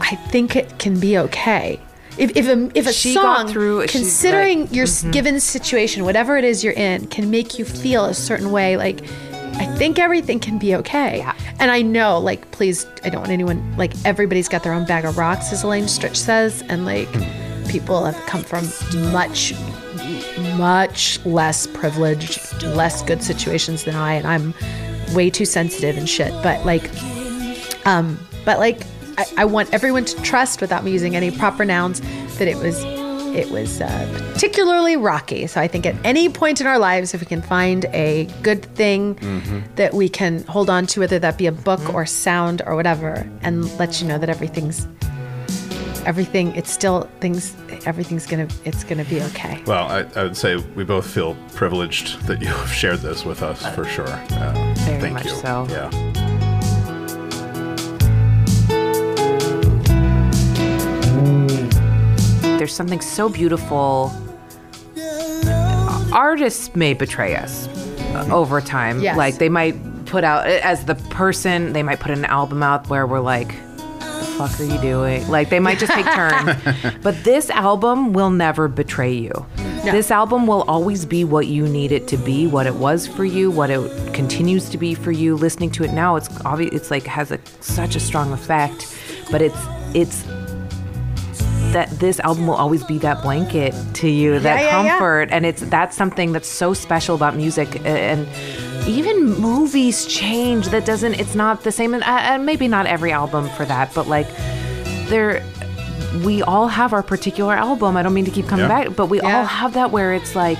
I 0.00 0.16
think 0.30 0.56
it 0.56 0.78
can 0.78 1.00
be 1.00 1.18
okay. 1.18 1.80
If 2.18 2.36
if 2.36 2.46
a 2.46 2.70
if 2.74 2.86
a 2.86 2.92
She 2.92 3.14
song 3.14 3.48
through- 3.48 3.86
considering 3.86 4.62
like- 4.62 4.72
your 4.72 4.84
s 4.84 5.04
given 5.04 5.40
situation, 5.40 6.04
whatever 6.04 6.36
it 6.36 6.44
is 6.44 6.62
you're 6.62 6.74
in, 6.74 7.06
can 7.06 7.30
make 7.30 7.58
you 7.58 7.64
feel 7.64 8.04
a 8.04 8.14
certain 8.14 8.50
way, 8.50 8.76
like 8.76 9.00
I 9.54 9.66
think 9.76 9.98
everything 9.98 10.40
can 10.40 10.58
be 10.58 10.74
okay. 10.76 11.18
Yeah. 11.18 11.34
And 11.58 11.70
I 11.70 11.82
know, 11.82 12.18
like, 12.18 12.50
please, 12.50 12.86
I 13.04 13.10
don't 13.10 13.20
want 13.20 13.32
anyone, 13.32 13.76
like, 13.76 13.92
everybody's 14.04 14.48
got 14.48 14.62
their 14.62 14.72
own 14.72 14.86
bag 14.86 15.04
of 15.04 15.18
rocks, 15.18 15.52
as 15.52 15.62
Elaine 15.62 15.84
Stritch 15.84 16.16
says, 16.16 16.62
and 16.68 16.84
like, 16.84 17.08
mm. 17.08 17.68
people 17.70 18.04
have 18.04 18.16
come 18.26 18.42
from 18.42 18.64
much, 19.12 19.52
much 20.56 21.24
less 21.24 21.66
privileged, 21.66 22.62
less 22.62 23.02
good 23.02 23.22
situations 23.22 23.84
than 23.84 23.94
I, 23.94 24.14
and 24.14 24.26
I'm 24.26 24.54
way 25.14 25.30
too 25.30 25.44
sensitive 25.44 25.96
and 25.98 26.08
shit. 26.08 26.32
But 26.42 26.64
like, 26.64 26.90
um, 27.86 28.18
but 28.44 28.58
like, 28.58 28.82
I, 29.18 29.26
I 29.38 29.44
want 29.44 29.72
everyone 29.74 30.04
to 30.06 30.22
trust, 30.22 30.60
without 30.60 30.84
me 30.84 30.90
using 30.90 31.14
any 31.16 31.30
proper 31.30 31.64
nouns, 31.64 32.00
that 32.38 32.48
it 32.48 32.56
was, 32.56 32.82
it 33.34 33.50
was 33.50 33.80
uh, 33.80 34.30
particularly 34.32 34.96
rocky. 34.96 35.46
So 35.46 35.60
I 35.60 35.68
think 35.68 35.84
at 35.84 35.94
any 36.04 36.28
point 36.28 36.60
in 36.60 36.66
our 36.66 36.78
lives, 36.78 37.12
if 37.12 37.20
we 37.20 37.26
can 37.26 37.42
find 37.42 37.84
a 37.86 38.26
good 38.42 38.64
thing 38.74 39.16
that 39.76 39.92
we 39.92 40.08
can 40.08 40.44
hold 40.44 40.70
on 40.70 40.86
to, 40.88 41.00
whether 41.00 41.18
that 41.18 41.36
be 41.36 41.46
a 41.46 41.52
book 41.52 41.92
or 41.92 42.06
sound 42.06 42.62
or 42.66 42.74
whatever, 42.74 43.28
and 43.42 43.70
let 43.78 44.00
you 44.00 44.08
know 44.08 44.18
that 44.18 44.28
everything's, 44.30 44.86
everything, 46.04 46.54
it's 46.54 46.70
still 46.70 47.08
things, 47.20 47.56
everything's 47.86 48.26
gonna, 48.26 48.48
it's 48.64 48.84
gonna 48.84 49.04
be 49.04 49.22
okay. 49.22 49.62
Well, 49.66 49.86
I, 49.88 50.06
I 50.18 50.22
would 50.24 50.36
say 50.36 50.56
we 50.56 50.84
both 50.84 51.06
feel 51.06 51.36
privileged 51.54 52.22
that 52.26 52.40
you 52.40 52.48
have 52.48 52.72
shared 52.72 53.00
this 53.00 53.24
with 53.24 53.42
us 53.42 53.64
for 53.74 53.84
sure. 53.84 54.08
Uh, 54.08 54.74
Very 54.78 55.00
thank 55.00 55.14
much 55.14 55.26
you. 55.26 55.30
so. 55.32 55.66
Yeah. 55.70 55.90
There's 62.58 62.74
something 62.74 63.00
so 63.00 63.28
beautiful. 63.28 64.12
Artists 66.12 66.76
may 66.76 66.94
betray 66.94 67.34
us 67.34 67.66
uh, 68.14 68.28
over 68.30 68.60
time. 68.60 69.00
Yes. 69.00 69.16
Like 69.16 69.38
they 69.38 69.48
might 69.48 69.74
put 70.06 70.22
out 70.22 70.46
as 70.46 70.84
the 70.84 70.94
person, 70.94 71.72
they 71.72 71.82
might 71.82 71.98
put 71.98 72.12
an 72.12 72.24
album 72.26 72.62
out 72.62 72.88
where 72.88 73.04
we're 73.06 73.18
like, 73.20 73.48
"The 73.71 73.71
fuck 74.46 74.60
are 74.60 74.64
you 74.64 74.80
doing?" 74.80 75.26
Like 75.28 75.50
they 75.50 75.60
might 75.60 75.78
just 75.78 75.92
take 75.92 76.06
turns. 76.14 76.60
but 77.02 77.22
this 77.24 77.50
album 77.50 78.12
will 78.12 78.30
never 78.30 78.68
betray 78.68 79.12
you. 79.12 79.46
This 79.84 80.12
album 80.12 80.46
will 80.46 80.62
always 80.68 81.04
be 81.04 81.24
what 81.24 81.48
you 81.48 81.66
need 81.68 81.90
it 81.90 82.06
to 82.08 82.16
be, 82.16 82.46
what 82.46 82.66
it 82.68 82.74
was 82.76 83.06
for 83.06 83.24
you, 83.24 83.50
what 83.50 83.68
it 83.68 84.14
continues 84.14 84.70
to 84.70 84.78
be 84.78 84.94
for 84.94 85.10
you. 85.10 85.34
Listening 85.34 85.72
to 85.72 85.82
it 85.82 85.92
now, 85.92 86.14
it's 86.14 86.28
obvious. 86.44 86.72
It's 86.72 86.90
like 86.90 87.04
has 87.04 87.32
a, 87.32 87.40
such 87.60 87.96
a 87.96 88.00
strong 88.00 88.32
effect, 88.32 88.96
but 89.30 89.42
it's 89.42 89.58
it's 89.92 90.22
that 91.72 91.90
this 91.98 92.20
album 92.20 92.46
will 92.46 92.54
always 92.54 92.84
be 92.84 92.98
that 92.98 93.22
blanket 93.22 93.74
to 93.94 94.08
you, 94.08 94.38
that 94.38 94.60
yeah, 94.60 94.82
yeah. 94.82 94.90
comfort, 94.90 95.28
and 95.32 95.44
it's 95.44 95.62
that's 95.62 95.96
something 95.96 96.32
that's 96.32 96.48
so 96.48 96.74
special 96.74 97.16
about 97.16 97.34
music, 97.34 97.84
and 97.84 98.28
even 98.86 99.38
movies 99.38 100.06
change. 100.06 100.68
That 100.68 100.84
doesn't. 100.84 101.14
It's 101.14 101.34
not 101.34 101.62
the 101.64 101.72
same, 101.72 101.94
and, 101.94 102.02
uh, 102.04 102.38
maybe 102.38 102.68
not 102.68 102.86
every 102.86 103.12
album 103.12 103.48
for 103.50 103.64
that, 103.64 103.92
but 103.94 104.08
like 104.08 104.28
there. 105.08 105.42
We 106.24 106.42
all 106.42 106.68
have 106.68 106.92
our 106.92 107.02
particular 107.02 107.54
album. 107.54 107.96
I 107.96 108.02
don't 108.02 108.12
mean 108.12 108.26
to 108.26 108.30
keep 108.30 108.46
coming 108.46 108.66
Yeah. 108.68 108.84
back, 108.84 108.94
but 108.96 109.06
we 109.06 109.18
Yeah. 109.22 109.38
all 109.38 109.44
have 109.46 109.72
that 109.74 109.92
where 109.92 110.12
it's 110.12 110.36
like 110.36 110.58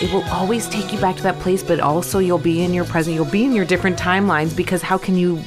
it 0.00 0.12
will 0.12 0.24
always 0.32 0.66
take 0.66 0.92
you 0.92 0.98
back 0.98 1.14
to 1.16 1.22
that 1.22 1.38
place, 1.38 1.62
but 1.62 1.78
also 1.78 2.18
you'll 2.18 2.38
be 2.38 2.62
in 2.64 2.74
your 2.74 2.84
present, 2.84 3.14
you'll 3.14 3.24
be 3.24 3.44
in 3.44 3.52
your 3.52 3.64
different 3.64 3.96
timelines 3.96 4.54
because 4.56 4.82
how 4.82 4.98
can 4.98 5.16
you 5.16 5.40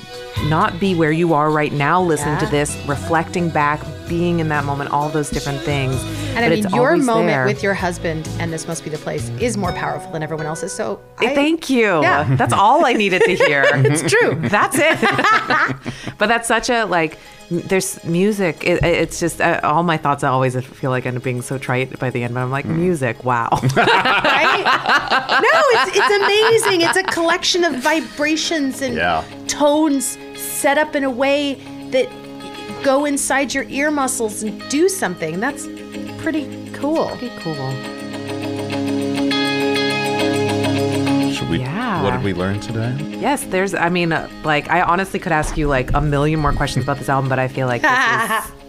not 0.48 0.80
be 0.80 0.96
where 0.96 1.12
you 1.12 1.34
are 1.34 1.52
right 1.52 1.74
now 1.74 2.02
listening 2.02 2.38
to 2.38 2.46
this, 2.48 2.78
reflecting 2.88 3.50
back, 3.50 3.82
being 4.12 4.42
in 4.42 4.50
that 4.50 4.66
moment, 4.66 4.90
all 4.92 5.08
those 5.08 5.30
different 5.30 5.62
things. 5.62 5.96
And 6.04 6.36
But 6.36 6.44
I 6.44 6.50
mean, 6.50 6.66
it's 6.66 6.74
your 6.76 6.98
moment 6.98 7.28
there. 7.28 7.46
with 7.46 7.64
your 7.64 7.74
husband, 7.74 8.28
and 8.40 8.52
this 8.52 8.68
must 8.68 8.84
be 8.84 8.90
the 8.90 8.98
place, 8.98 9.30
is 9.40 9.56
more 9.56 9.72
powerful 9.72 10.12
than 10.12 10.22
everyone 10.22 10.46
else's. 10.46 10.74
So 10.74 11.00
I, 11.20 11.34
Thank 11.34 11.70
you. 11.70 12.02
Yeah. 12.02 12.36
That's 12.42 12.52
all 12.54 12.86
I 12.86 12.92
needed 12.94 13.22
to 13.24 13.36
hear. 13.36 13.64
It's 13.92 14.04
true. 14.14 14.36
That's 14.50 14.78
it. 14.78 14.98
but 16.20 16.28
that's 16.28 16.48
such 16.48 16.70
a 16.70 16.84
like. 16.86 17.18
There's 17.50 18.02
music. 18.06 18.64
It, 18.66 18.82
it's 18.84 19.20
just 19.20 19.42
uh, 19.42 19.60
all 19.64 19.84
my 19.84 19.98
thoughts. 19.98 20.24
I 20.24 20.30
always 20.30 20.56
feel 20.80 20.90
like 20.90 21.06
end 21.06 21.18
up 21.18 21.24
being 21.24 21.42
so 21.42 21.58
trite 21.58 22.00
by 22.00 22.10
the 22.10 22.24
end. 22.24 22.34
But 22.34 22.42
I'm 22.42 22.52
like, 22.52 22.66
music. 22.66 23.26
Wow. 23.26 23.50
right? 23.76 24.64
No, 25.42 25.62
it's, 25.76 25.98
it's 25.98 26.16
amazing. 26.24 26.82
It's 26.88 26.98
a 26.98 27.04
collection 27.04 27.64
of 27.66 27.76
vibrations 27.76 28.82
and 28.82 28.96
Yeah. 28.96 29.24
tones 29.48 30.18
set 30.36 30.78
up 30.78 30.96
in 30.96 31.04
a 31.04 31.10
way 31.10 31.56
that 31.92 32.08
go 32.84 33.06
inside 33.06 33.54
your 33.54 33.66
ear 33.70 33.92
muscles 33.92 34.44
and 34.44 34.62
do 34.70 34.90
something. 34.90 35.40
That's 35.40 35.68
pretty 36.22 36.70
cool. 36.74 37.08
Pretty 37.18 37.36
cool. 37.40 37.56
Should 41.32 41.50
we? 41.50 41.60
Yeah. 41.60 42.04
What 42.04 42.12
did 42.12 42.24
we 42.24 42.34
learn 42.34 42.60
today? 42.60 42.96
Yes, 43.20 43.44
there's. 43.46 43.74
I 43.74 43.90
mean, 43.90 44.12
uh, 44.12 44.30
like, 44.44 44.70
I 44.70 44.82
honestly 44.82 45.20
could 45.20 45.32
ask 45.32 45.58
you 45.58 45.68
like 45.68 45.94
a 45.94 46.02
million 46.02 46.40
more 46.40 46.54
questions 46.54 46.84
about 46.84 46.98
this 46.98 47.10
album, 47.10 47.30
but 47.30 47.40
I 47.40 47.48
feel 47.48 47.68
like 47.68 47.82
this 47.82 48.46
is. 48.46 48.52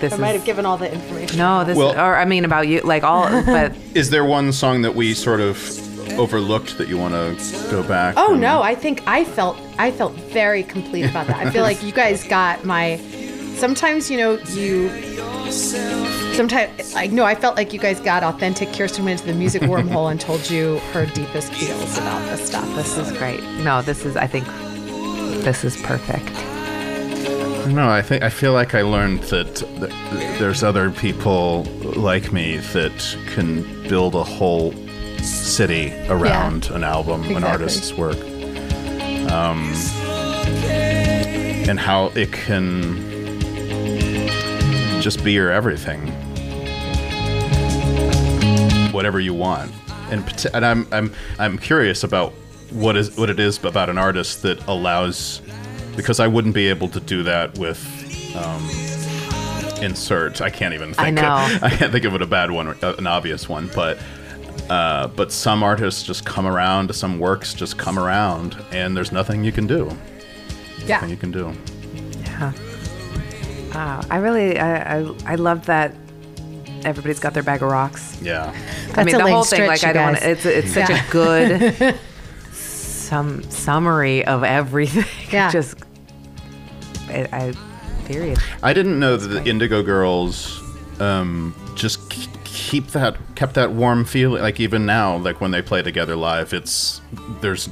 This 0.00 0.12
I 0.12 0.16
might 0.18 0.30
is 0.32 0.38
have 0.38 0.44
given 0.44 0.66
all 0.66 0.76
the 0.76 0.92
information. 0.92 1.38
no, 1.38 1.64
this 1.64 1.74
Well- 1.78 1.94
or 1.98 2.14
I 2.16 2.26
mean 2.26 2.44
about 2.44 2.68
you, 2.68 2.80
like 2.80 3.04
all, 3.04 3.22
but 3.46 3.74
Is 3.94 4.10
there 4.10 4.24
one 4.24 4.52
song 4.52 4.82
that 4.82 4.94
we 4.94 5.14
sort 5.14 5.40
of 5.40 5.56
overlooked 6.18 6.76
that 6.76 6.88
you 6.88 6.98
want 6.98 7.14
to 7.14 7.70
go 7.70 7.82
back? 7.84 8.12
Oh 8.18 8.32
and- 8.32 8.40
no, 8.40 8.60
I 8.60 8.74
think 8.74 9.02
I 9.06 9.24
felt 9.24 9.56
I 9.78 9.90
felt 9.90 10.12
very 10.14 10.62
complete 10.62 11.04
about 11.08 11.28
that. 11.28 11.36
I 11.36 11.50
feel 11.50 11.62
like 11.70 11.82
you 11.82 11.92
guys 11.92 12.22
got 12.24 12.66
my 12.66 12.96
sometimes 13.58 14.10
you 14.10 14.16
know 14.16 14.38
you 14.48 14.88
sometimes 15.50 16.94
like 16.94 17.10
no, 17.10 17.24
I 17.24 17.34
felt 17.34 17.56
like 17.56 17.72
you 17.72 17.78
guys 17.78 18.00
got 18.00 18.22
authentic 18.22 18.72
Kirsten 18.72 19.04
went 19.04 19.20
into 19.20 19.32
the 19.32 19.38
music 19.38 19.62
wormhole 19.72 20.10
and 20.10 20.20
told 20.20 20.48
you 20.48 20.78
her 20.92 21.06
deepest 21.06 21.52
feels 21.52 21.98
about 21.98 22.24
this 22.30 22.46
stuff. 22.46 22.66
this 22.76 22.96
is 22.96 23.10
great. 23.18 23.42
No, 23.64 23.82
this 23.82 24.04
is. 24.04 24.16
I 24.16 24.26
think 24.26 24.46
this 25.44 25.64
is 25.64 25.76
perfect. 25.82 26.32
No, 27.68 27.90
I 27.90 28.00
think 28.02 28.22
I 28.22 28.30
feel 28.30 28.52
like 28.52 28.74
I 28.74 28.82
learned 28.82 29.22
that 29.24 29.56
th- 29.56 30.38
there's 30.38 30.62
other 30.62 30.90
people 30.90 31.64
like 31.96 32.32
me 32.32 32.58
that 32.58 33.16
can 33.34 33.62
build 33.88 34.14
a 34.14 34.24
whole 34.24 34.72
city 35.22 35.92
around 36.08 36.70
an 36.70 36.82
album, 36.84 37.24
an 37.36 37.44
artist's 37.44 37.92
work, 37.92 38.16
um, 39.30 39.70
and 41.68 41.78
how 41.78 42.06
it 42.14 42.32
can 42.32 43.17
just 45.00 45.24
be 45.24 45.32
your 45.32 45.50
everything, 45.50 46.08
whatever 48.92 49.20
you 49.20 49.34
want. 49.34 49.72
And, 50.10 50.46
and 50.54 50.64
I'm 50.64 50.86
I'm 50.92 51.12
I'm 51.38 51.58
curious 51.58 52.02
about 52.04 52.32
what 52.70 52.96
is 52.96 53.16
what 53.16 53.30
it 53.30 53.38
is 53.40 53.62
about 53.64 53.90
an 53.90 53.98
artist 53.98 54.42
that 54.42 54.66
allows 54.66 55.40
because 55.96 56.20
I 56.20 56.26
wouldn't 56.26 56.54
be 56.54 56.68
able 56.68 56.88
to 56.88 57.00
do 57.00 57.22
that 57.24 57.58
with 57.58 57.78
um, 58.36 58.62
insert. 59.82 60.40
I 60.40 60.50
can't 60.50 60.74
even 60.74 60.94
think. 60.94 61.06
I 61.06 61.10
know. 61.10 61.36
Of, 61.56 61.62
I 61.62 61.70
can't 61.70 61.92
think 61.92 62.04
of 62.04 62.14
it 62.14 62.22
a 62.22 62.26
bad 62.26 62.50
one, 62.50 62.68
an 62.82 63.06
obvious 63.06 63.48
one, 63.48 63.70
but 63.74 63.98
Uh, 64.70 65.06
but 65.16 65.32
some 65.32 65.62
artists 65.62 66.02
just 66.02 66.26
come 66.26 66.46
around, 66.46 66.94
some 66.94 67.18
works 67.18 67.54
just 67.54 67.78
come 67.78 67.98
around, 67.98 68.54
and 68.70 68.94
there's 68.94 69.12
nothing 69.12 69.42
you 69.42 69.52
can 69.52 69.66
do. 69.66 69.88
Yeah. 70.84 70.96
Nothing 70.96 71.08
you 71.10 71.16
can 71.16 71.30
do. 71.32 71.54
Yeah. 73.78 73.98
Uh, 73.98 74.02
I 74.10 74.16
really, 74.18 74.58
I, 74.58 74.98
I, 75.00 75.14
I 75.26 75.34
love 75.36 75.66
that 75.66 75.94
everybody's 76.84 77.20
got 77.20 77.34
their 77.34 77.42
bag 77.42 77.62
of 77.62 77.70
rocks. 77.70 78.20
Yeah. 78.20 78.50
I 78.50 78.92
That's 78.92 79.06
mean, 79.06 79.14
a 79.14 79.18
the 79.18 79.24
lame 79.24 79.34
whole 79.34 79.44
thing, 79.44 79.56
stretch, 79.62 79.82
like, 79.82 79.84
I 79.84 79.92
don't 79.92 80.02
want 80.04 80.20
guys. 80.20 80.42
to, 80.42 80.58
it's, 80.58 80.66
it's 80.66 80.74
such 80.74 80.90
Yeah. 80.90 81.06
a 81.06 81.10
good 81.10 81.98
some 82.52 83.42
summary 83.50 84.24
of 84.24 84.44
everything. 84.44 85.04
Yeah. 85.32 85.50
Just, 85.50 85.76
I, 87.08 87.28
I, 87.32 87.52
period. 88.06 88.38
I 88.62 88.72
didn't 88.72 88.98
know 88.98 89.16
that 89.16 89.28
the 89.28 89.44
Indigo 89.48 89.82
Girls 89.82 90.60
um, 91.00 91.54
just 91.74 92.08
k- 92.10 92.26
keep 92.44 92.88
that 92.88 93.16
kept 93.34 93.54
that 93.54 93.72
warm 93.72 94.04
feeling. 94.04 94.42
Like 94.42 94.58
even 94.60 94.86
now, 94.86 95.16
like 95.18 95.40
when 95.40 95.50
they 95.50 95.60
play 95.62 95.82
together 95.82 96.16
live, 96.16 96.52
it's 96.54 97.00
there's 97.40 97.68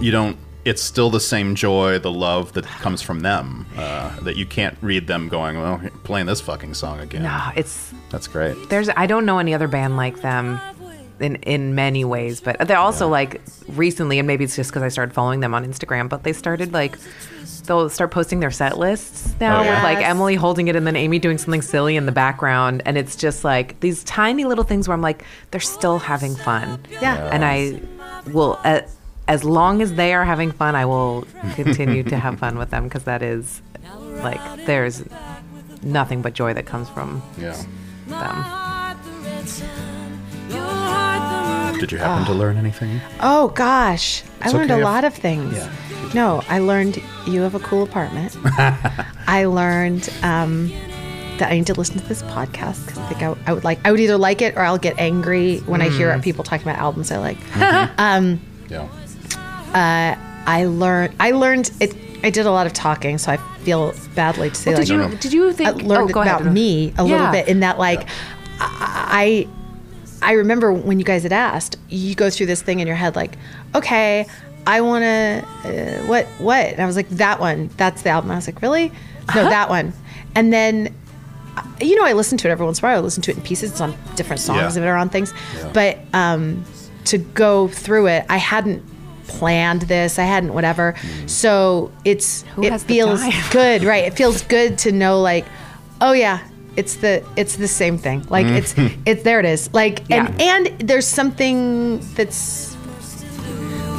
you 0.00 0.10
don't. 0.10 0.36
It's 0.66 0.82
still 0.82 1.10
the 1.10 1.20
same 1.20 1.54
joy, 1.54 1.98
the 2.00 2.10
love 2.10 2.52
that 2.54 2.64
comes 2.66 3.00
from 3.00 3.20
them. 3.20 3.66
Uh, 3.76 4.18
that 4.20 4.36
you 4.36 4.44
can't 4.46 4.76
read 4.82 5.06
them 5.06 5.28
going, 5.28 5.56
well, 5.60 5.80
playing 6.04 6.26
this 6.26 6.40
fucking 6.40 6.74
song 6.74 6.98
again. 7.00 7.22
No, 7.22 7.50
it's, 7.54 7.92
That's 8.10 8.26
great. 8.26 8.68
there's, 8.68 8.88
I 8.96 9.06
don't 9.06 9.24
know 9.24 9.38
any 9.38 9.54
other 9.54 9.68
band 9.68 9.96
like 9.96 10.20
them 10.22 10.60
in, 11.20 11.36
in 11.36 11.74
many 11.76 12.04
ways, 12.04 12.40
but 12.40 12.58
they're 12.66 12.76
also 12.78 13.08
like 13.08 13.40
recently, 13.68 14.18
and 14.18 14.26
maybe 14.26 14.42
it's 14.44 14.56
just 14.56 14.70
because 14.70 14.82
I 14.82 14.88
started 14.88 15.14
following 15.14 15.40
them 15.40 15.54
on 15.54 15.64
Instagram, 15.64 16.08
but 16.08 16.24
they 16.24 16.32
started 16.32 16.72
like, 16.72 16.98
they'll 17.66 17.88
start 17.88 18.10
posting 18.10 18.40
their 18.40 18.50
set 18.50 18.76
lists 18.76 19.34
now 19.40 19.60
Oh, 19.60 19.62
yeah. 19.62 19.74
with 19.76 19.82
like 19.84 20.04
Emily 20.04 20.34
holding 20.34 20.66
it 20.68 20.74
and 20.76 20.84
then 20.86 20.96
Amy 20.96 21.18
doing 21.20 21.38
something 21.38 21.62
silly 21.62 21.94
in 21.96 22.06
the 22.06 22.12
background. 22.12 22.82
And 22.86 22.98
it's 22.98 23.14
just 23.16 23.44
like 23.44 23.78
these 23.80 24.02
tiny 24.04 24.44
little 24.44 24.64
things 24.64 24.88
where 24.88 24.94
I'm 24.94 25.00
like, 25.00 25.24
they're 25.52 25.60
still 25.60 25.98
having 26.00 26.34
fun. 26.34 26.84
Yeah. 27.00 27.30
And 27.32 27.44
I 27.44 27.80
will, 28.32 28.58
uh, 28.64 28.80
as 29.28 29.44
long 29.44 29.82
as 29.82 29.94
they 29.94 30.14
are 30.14 30.24
having 30.24 30.52
fun, 30.52 30.74
I 30.74 30.84
will 30.84 31.26
continue 31.54 32.02
to 32.04 32.16
have 32.16 32.38
fun 32.38 32.58
with 32.58 32.70
them 32.70 32.84
because 32.84 33.04
that 33.04 33.22
is 33.22 33.60
like, 34.22 34.40
there's 34.66 35.04
nothing 35.82 36.22
but 36.22 36.32
joy 36.32 36.54
that 36.54 36.66
comes 36.66 36.88
from 36.88 37.22
Yeah. 37.38 37.56
them. 38.06 38.44
Did 41.80 41.92
you 41.92 41.98
happen 41.98 42.24
to 42.26 42.32
ah. 42.32 42.34
learn 42.34 42.56
anything? 42.56 43.00
Oh 43.20 43.48
gosh, 43.48 44.22
I 44.40 44.50
learned 44.50 44.70
okay 44.70 44.80
a 44.80 44.82
if- 44.82 44.84
lot 44.84 45.04
of 45.04 45.14
things. 45.14 45.54
Yeah. 45.54 45.70
No, 46.14 46.42
I 46.48 46.60
learned 46.60 47.02
you 47.26 47.42
have 47.42 47.54
a 47.54 47.58
cool 47.60 47.82
apartment. 47.82 48.36
I 49.26 49.44
learned 49.44 50.08
um, 50.22 50.68
that 51.38 51.50
I 51.50 51.56
need 51.56 51.66
to 51.66 51.74
listen 51.74 51.98
to 51.98 52.06
this 52.06 52.22
podcast 52.22 52.86
because 52.86 52.98
I 52.98 53.08
think 53.08 53.22
I, 53.22 53.36
I 53.46 53.52
would 53.52 53.64
like. 53.64 53.78
I 53.84 53.90
would 53.90 54.00
either 54.00 54.16
like 54.16 54.40
it 54.40 54.56
or 54.56 54.60
I'll 54.60 54.78
get 54.78 54.98
angry 54.98 55.58
when 55.60 55.82
I 55.82 55.90
hear 55.90 56.10
mm. 56.10 56.22
people 56.22 56.44
talking 56.44 56.66
about 56.66 56.80
albums 56.80 57.10
I 57.10 57.18
like. 57.18 57.38
Mm-hmm. 57.38 57.94
Um, 57.98 58.40
yeah. 58.70 58.88
I 59.78 60.64
learned. 60.66 61.14
I 61.20 61.30
learned 61.32 61.70
it. 61.80 61.94
I 62.22 62.30
did 62.30 62.46
a 62.46 62.50
lot 62.50 62.66
of 62.66 62.72
talking, 62.72 63.18
so 63.18 63.32
I 63.32 63.36
feel 63.62 63.92
badly 64.14 64.48
to 64.50 64.54
say 64.54 64.70
Well, 64.70 64.78
like 64.80 64.86
did 64.88 64.92
you 64.92 64.98
no. 64.98 65.10
did 65.16 65.32
you 65.32 65.66
I 65.66 65.70
learned 65.70 66.12
oh, 66.16 66.22
about 66.22 66.40
ahead. 66.42 66.52
me 66.52 66.92
a 66.98 67.04
little 67.04 67.30
bit 67.30 67.46
in 67.48 67.60
that 67.60 67.78
like 67.78 68.08
I 68.60 69.46
I 70.22 70.32
remember 70.32 70.72
when 70.72 70.98
you 70.98 71.04
guys 71.04 71.22
had 71.24 71.32
asked, 71.32 71.76
you 71.88 72.14
go 72.14 72.30
through 72.30 72.46
this 72.46 72.62
thing 72.62 72.80
in 72.80 72.86
your 72.86 72.96
head 72.96 73.16
like, 73.16 73.36
okay, 73.74 74.26
I 74.66 74.80
want 74.80 75.02
to 75.02 75.44
uh, 75.64 76.06
what 76.06 76.26
what, 76.38 76.64
and 76.66 76.80
I 76.80 76.86
was 76.86 76.96
like 76.96 77.08
that 77.10 77.38
one, 77.38 77.68
that's 77.76 78.02
the 78.02 78.10
album. 78.10 78.30
I 78.30 78.36
was 78.36 78.46
like, 78.48 78.62
really? 78.62 78.88
No, 78.88 78.94
Uh-huh. 79.42 79.48
that 79.50 79.68
one. 79.68 79.92
And 80.34 80.52
then 80.52 80.94
uh, 81.56 81.62
you 81.80 81.96
know, 81.96 82.04
I 82.04 82.12
listen 82.14 82.38
to 82.38 82.48
it 82.48 82.50
every 82.50 82.64
once 82.64 82.78
in 82.80 82.84
a 82.84 82.88
while. 82.88 82.98
I 82.98 83.00
listen 83.02 83.22
to 83.24 83.30
it 83.30 83.36
in 83.36 83.42
pieces. 83.42 83.72
It's 83.72 83.80
on 83.80 83.94
different 84.14 84.40
songs 84.40 84.74
Yeah. 84.76 84.82
that 84.82 84.88
are 84.88 84.96
on 84.96 85.08
things. 85.10 85.32
But 85.74 85.98
um, 86.14 86.64
to 87.04 87.18
go 87.18 87.68
through 87.68 88.06
it, 88.08 88.24
I 88.28 88.38
hadn't 88.38 88.82
planned 89.28 89.82
this. 89.82 90.18
I 90.18 90.24
hadn't 90.24 90.52
whatever. 90.54 90.94
So 91.26 91.90
it's 92.04 92.42
Who 92.54 92.64
it 92.64 92.80
feels 92.80 93.22
good, 93.50 93.84
right? 93.84 94.04
It 94.04 94.14
feels 94.14 94.42
good 94.42 94.78
to 94.78 94.92
know 94.92 95.20
like, 95.20 95.44
oh 96.00 96.12
yeah, 96.12 96.40
it's 96.76 96.96
the 96.96 97.24
it's 97.36 97.56
the 97.56 97.68
same 97.68 97.98
thing. 97.98 98.24
Like 98.28 98.46
it's 98.46 98.74
it's 99.06 99.22
there 99.22 99.40
it 99.40 99.46
is. 99.46 99.72
Like 99.72 100.00
and 100.10 100.38
Yeah. 100.40 100.56
and 100.58 100.78
there's 100.80 101.06
something 101.06 102.00
that's 102.14 102.76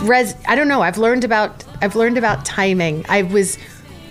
res 0.04 0.36
I 0.48 0.56
don't 0.56 0.68
know. 0.68 0.82
I've 0.82 0.98
learned 0.98 1.24
about 1.24 1.64
I've 1.82 1.96
learned 1.96 2.18
about 2.18 2.46
timing. 2.46 3.06
I 3.10 3.24
was 3.24 3.58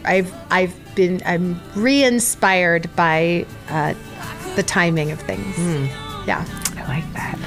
I've 0.05 0.33
I've 0.51 0.75
been 0.95 1.21
I'm 1.27 1.61
re-inspired 1.75 2.95
by 2.97 3.45
uh, 3.69 3.95
the 4.57 4.62
timing 4.62 5.11
of 5.11 5.21
things. 5.21 5.57
Yeah. 6.27 6.45
I 6.77 6.89
like 6.89 7.12
that. 7.14 7.39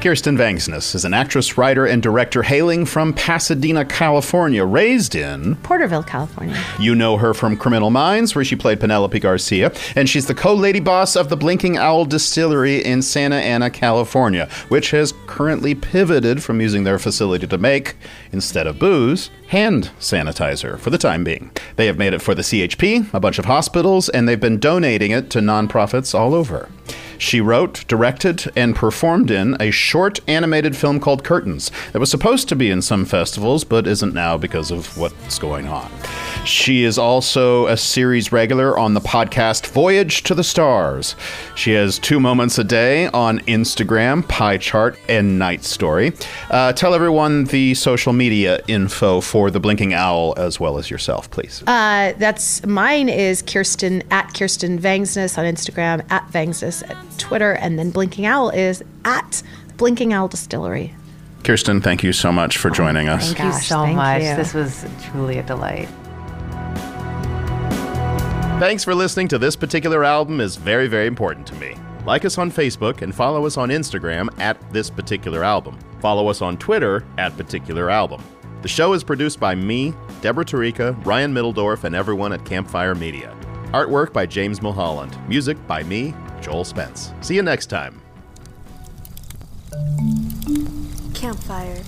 Kirsten 0.00 0.38
Vangsness 0.38 0.94
is 0.94 1.04
an 1.04 1.12
actress, 1.12 1.58
writer, 1.58 1.84
and 1.84 2.00
director 2.00 2.44
hailing 2.44 2.86
from 2.86 3.12
Pasadena, 3.12 3.84
California, 3.84 4.64
raised 4.64 5.16
in 5.16 5.56
Porterville, 5.56 6.04
California. 6.04 6.56
You 6.78 6.94
know 6.94 7.16
her 7.16 7.34
from 7.34 7.56
Criminal 7.56 7.90
Minds, 7.90 8.32
where 8.32 8.44
she 8.44 8.54
played 8.54 8.78
Penelope 8.78 9.18
Garcia, 9.18 9.72
and 9.96 10.08
she's 10.08 10.26
the 10.26 10.36
co 10.36 10.54
lady 10.54 10.78
boss 10.78 11.16
of 11.16 11.30
the 11.30 11.36
Blinking 11.36 11.78
Owl 11.78 12.04
Distillery 12.04 12.84
in 12.84 13.02
Santa 13.02 13.36
Ana, 13.36 13.70
California, 13.70 14.48
which 14.68 14.92
has 14.92 15.14
currently 15.26 15.74
pivoted 15.74 16.44
from 16.44 16.60
using 16.60 16.84
their 16.84 17.00
facility 17.00 17.48
to 17.48 17.58
make, 17.58 17.96
instead 18.30 18.68
of 18.68 18.78
booze, 18.78 19.30
hand 19.48 19.90
sanitizer 19.98 20.78
for 20.78 20.90
the 20.90 20.98
time 20.98 21.24
being. 21.24 21.50
They 21.74 21.86
have 21.86 21.98
made 21.98 22.14
it 22.14 22.22
for 22.22 22.36
the 22.36 22.42
CHP, 22.42 23.12
a 23.12 23.18
bunch 23.18 23.40
of 23.40 23.46
hospitals, 23.46 24.08
and 24.08 24.28
they've 24.28 24.38
been 24.38 24.60
donating 24.60 25.10
it 25.10 25.28
to 25.30 25.40
nonprofits 25.40 26.16
all 26.16 26.34
over. 26.34 26.68
She 27.18 27.40
wrote, 27.40 27.84
directed, 27.88 28.50
and 28.56 28.74
performed 28.74 29.30
in 29.30 29.56
a 29.60 29.70
short 29.70 30.20
animated 30.28 30.76
film 30.76 31.00
called 31.00 31.24
Curtains 31.24 31.70
that 31.92 31.98
was 31.98 32.10
supposed 32.10 32.48
to 32.48 32.56
be 32.56 32.70
in 32.70 32.80
some 32.80 33.04
festivals 33.04 33.64
but 33.64 33.86
isn't 33.86 34.14
now 34.14 34.38
because 34.38 34.70
of 34.70 34.96
what's 34.96 35.38
going 35.38 35.66
on. 35.66 35.90
She 36.44 36.84
is 36.84 36.96
also 36.96 37.66
a 37.66 37.76
series 37.76 38.32
regular 38.32 38.78
on 38.78 38.94
the 38.94 39.00
podcast 39.00 39.66
Voyage 39.66 40.22
to 40.22 40.34
the 40.34 40.44
Stars. 40.44 41.16
She 41.54 41.72
has 41.72 41.98
two 41.98 42.20
moments 42.20 42.58
a 42.58 42.64
day 42.64 43.08
on 43.08 43.40
Instagram, 43.40 44.26
Pie 44.28 44.58
Chart, 44.58 44.98
and 45.08 45.38
Night 45.38 45.64
Story. 45.64 46.12
Uh, 46.50 46.72
tell 46.72 46.94
everyone 46.94 47.44
the 47.44 47.74
social 47.74 48.12
media 48.12 48.62
info 48.68 49.20
for 49.20 49.50
the 49.50 49.60
Blinking 49.60 49.92
Owl 49.92 50.34
as 50.36 50.60
well 50.60 50.78
as 50.78 50.90
yourself, 50.90 51.30
please. 51.30 51.62
Uh, 51.66 52.14
that's 52.18 52.64
mine 52.64 53.08
is 53.08 53.42
Kirsten 53.42 54.02
at 54.10 54.32
Kirsten 54.32 54.78
Vangsness 54.78 55.36
on 55.36 55.44
Instagram, 55.44 56.10
at 56.10 56.26
Vangsness 56.28 56.88
at 56.88 56.96
Twitter, 57.18 57.52
and 57.52 57.78
then 57.78 57.90
Blinking 57.90 58.26
Owl 58.26 58.50
is 58.50 58.82
at 59.04 59.42
Blinking 59.76 60.12
Owl 60.12 60.28
Distillery. 60.28 60.94
Kirsten, 61.44 61.80
thank 61.80 62.02
you 62.02 62.12
so 62.12 62.32
much 62.32 62.58
for 62.58 62.70
joining 62.70 63.08
us. 63.08 63.26
Thank 63.26 63.38
you 63.38 63.44
Gosh, 63.50 63.68
so 63.68 63.82
thank 63.84 63.96
much. 63.96 64.22
you. 64.22 64.36
This 64.36 64.54
was 64.54 64.84
truly 65.02 65.38
a 65.38 65.42
delight. 65.42 65.88
Thanks 68.58 68.82
for 68.82 68.94
listening 68.94 69.28
to 69.28 69.38
this 69.38 69.54
particular 69.54 70.04
album 70.04 70.40
is 70.40 70.56
very, 70.56 70.88
very 70.88 71.06
important 71.06 71.46
to 71.46 71.54
me. 71.56 71.76
Like 72.04 72.24
us 72.24 72.38
on 72.38 72.50
Facebook 72.50 73.02
and 73.02 73.14
follow 73.14 73.46
us 73.46 73.56
on 73.56 73.68
Instagram 73.68 74.28
at 74.40 74.58
this 74.72 74.90
particular 74.90 75.44
album. 75.44 75.78
Follow 76.00 76.28
us 76.28 76.42
on 76.42 76.56
Twitter 76.58 77.04
at 77.18 77.36
particular 77.36 77.88
album. 77.88 78.22
The 78.62 78.68
show 78.68 78.92
is 78.94 79.04
produced 79.04 79.38
by 79.38 79.54
me, 79.54 79.94
Deborah 80.20 80.44
Tarika, 80.44 81.04
Ryan 81.06 81.32
Middledorf, 81.32 81.84
and 81.84 81.94
everyone 81.94 82.32
at 82.32 82.44
Campfire 82.44 82.96
Media. 82.96 83.32
Artwork 83.68 84.12
by 84.12 84.26
James 84.26 84.60
Mulholland. 84.60 85.16
Music 85.28 85.56
by 85.68 85.84
me, 85.84 86.12
Joel 86.48 86.64
Spence. 86.64 87.12
See 87.20 87.34
you 87.34 87.42
next 87.42 87.66
time. 87.66 88.00
Campfire. 91.12 91.82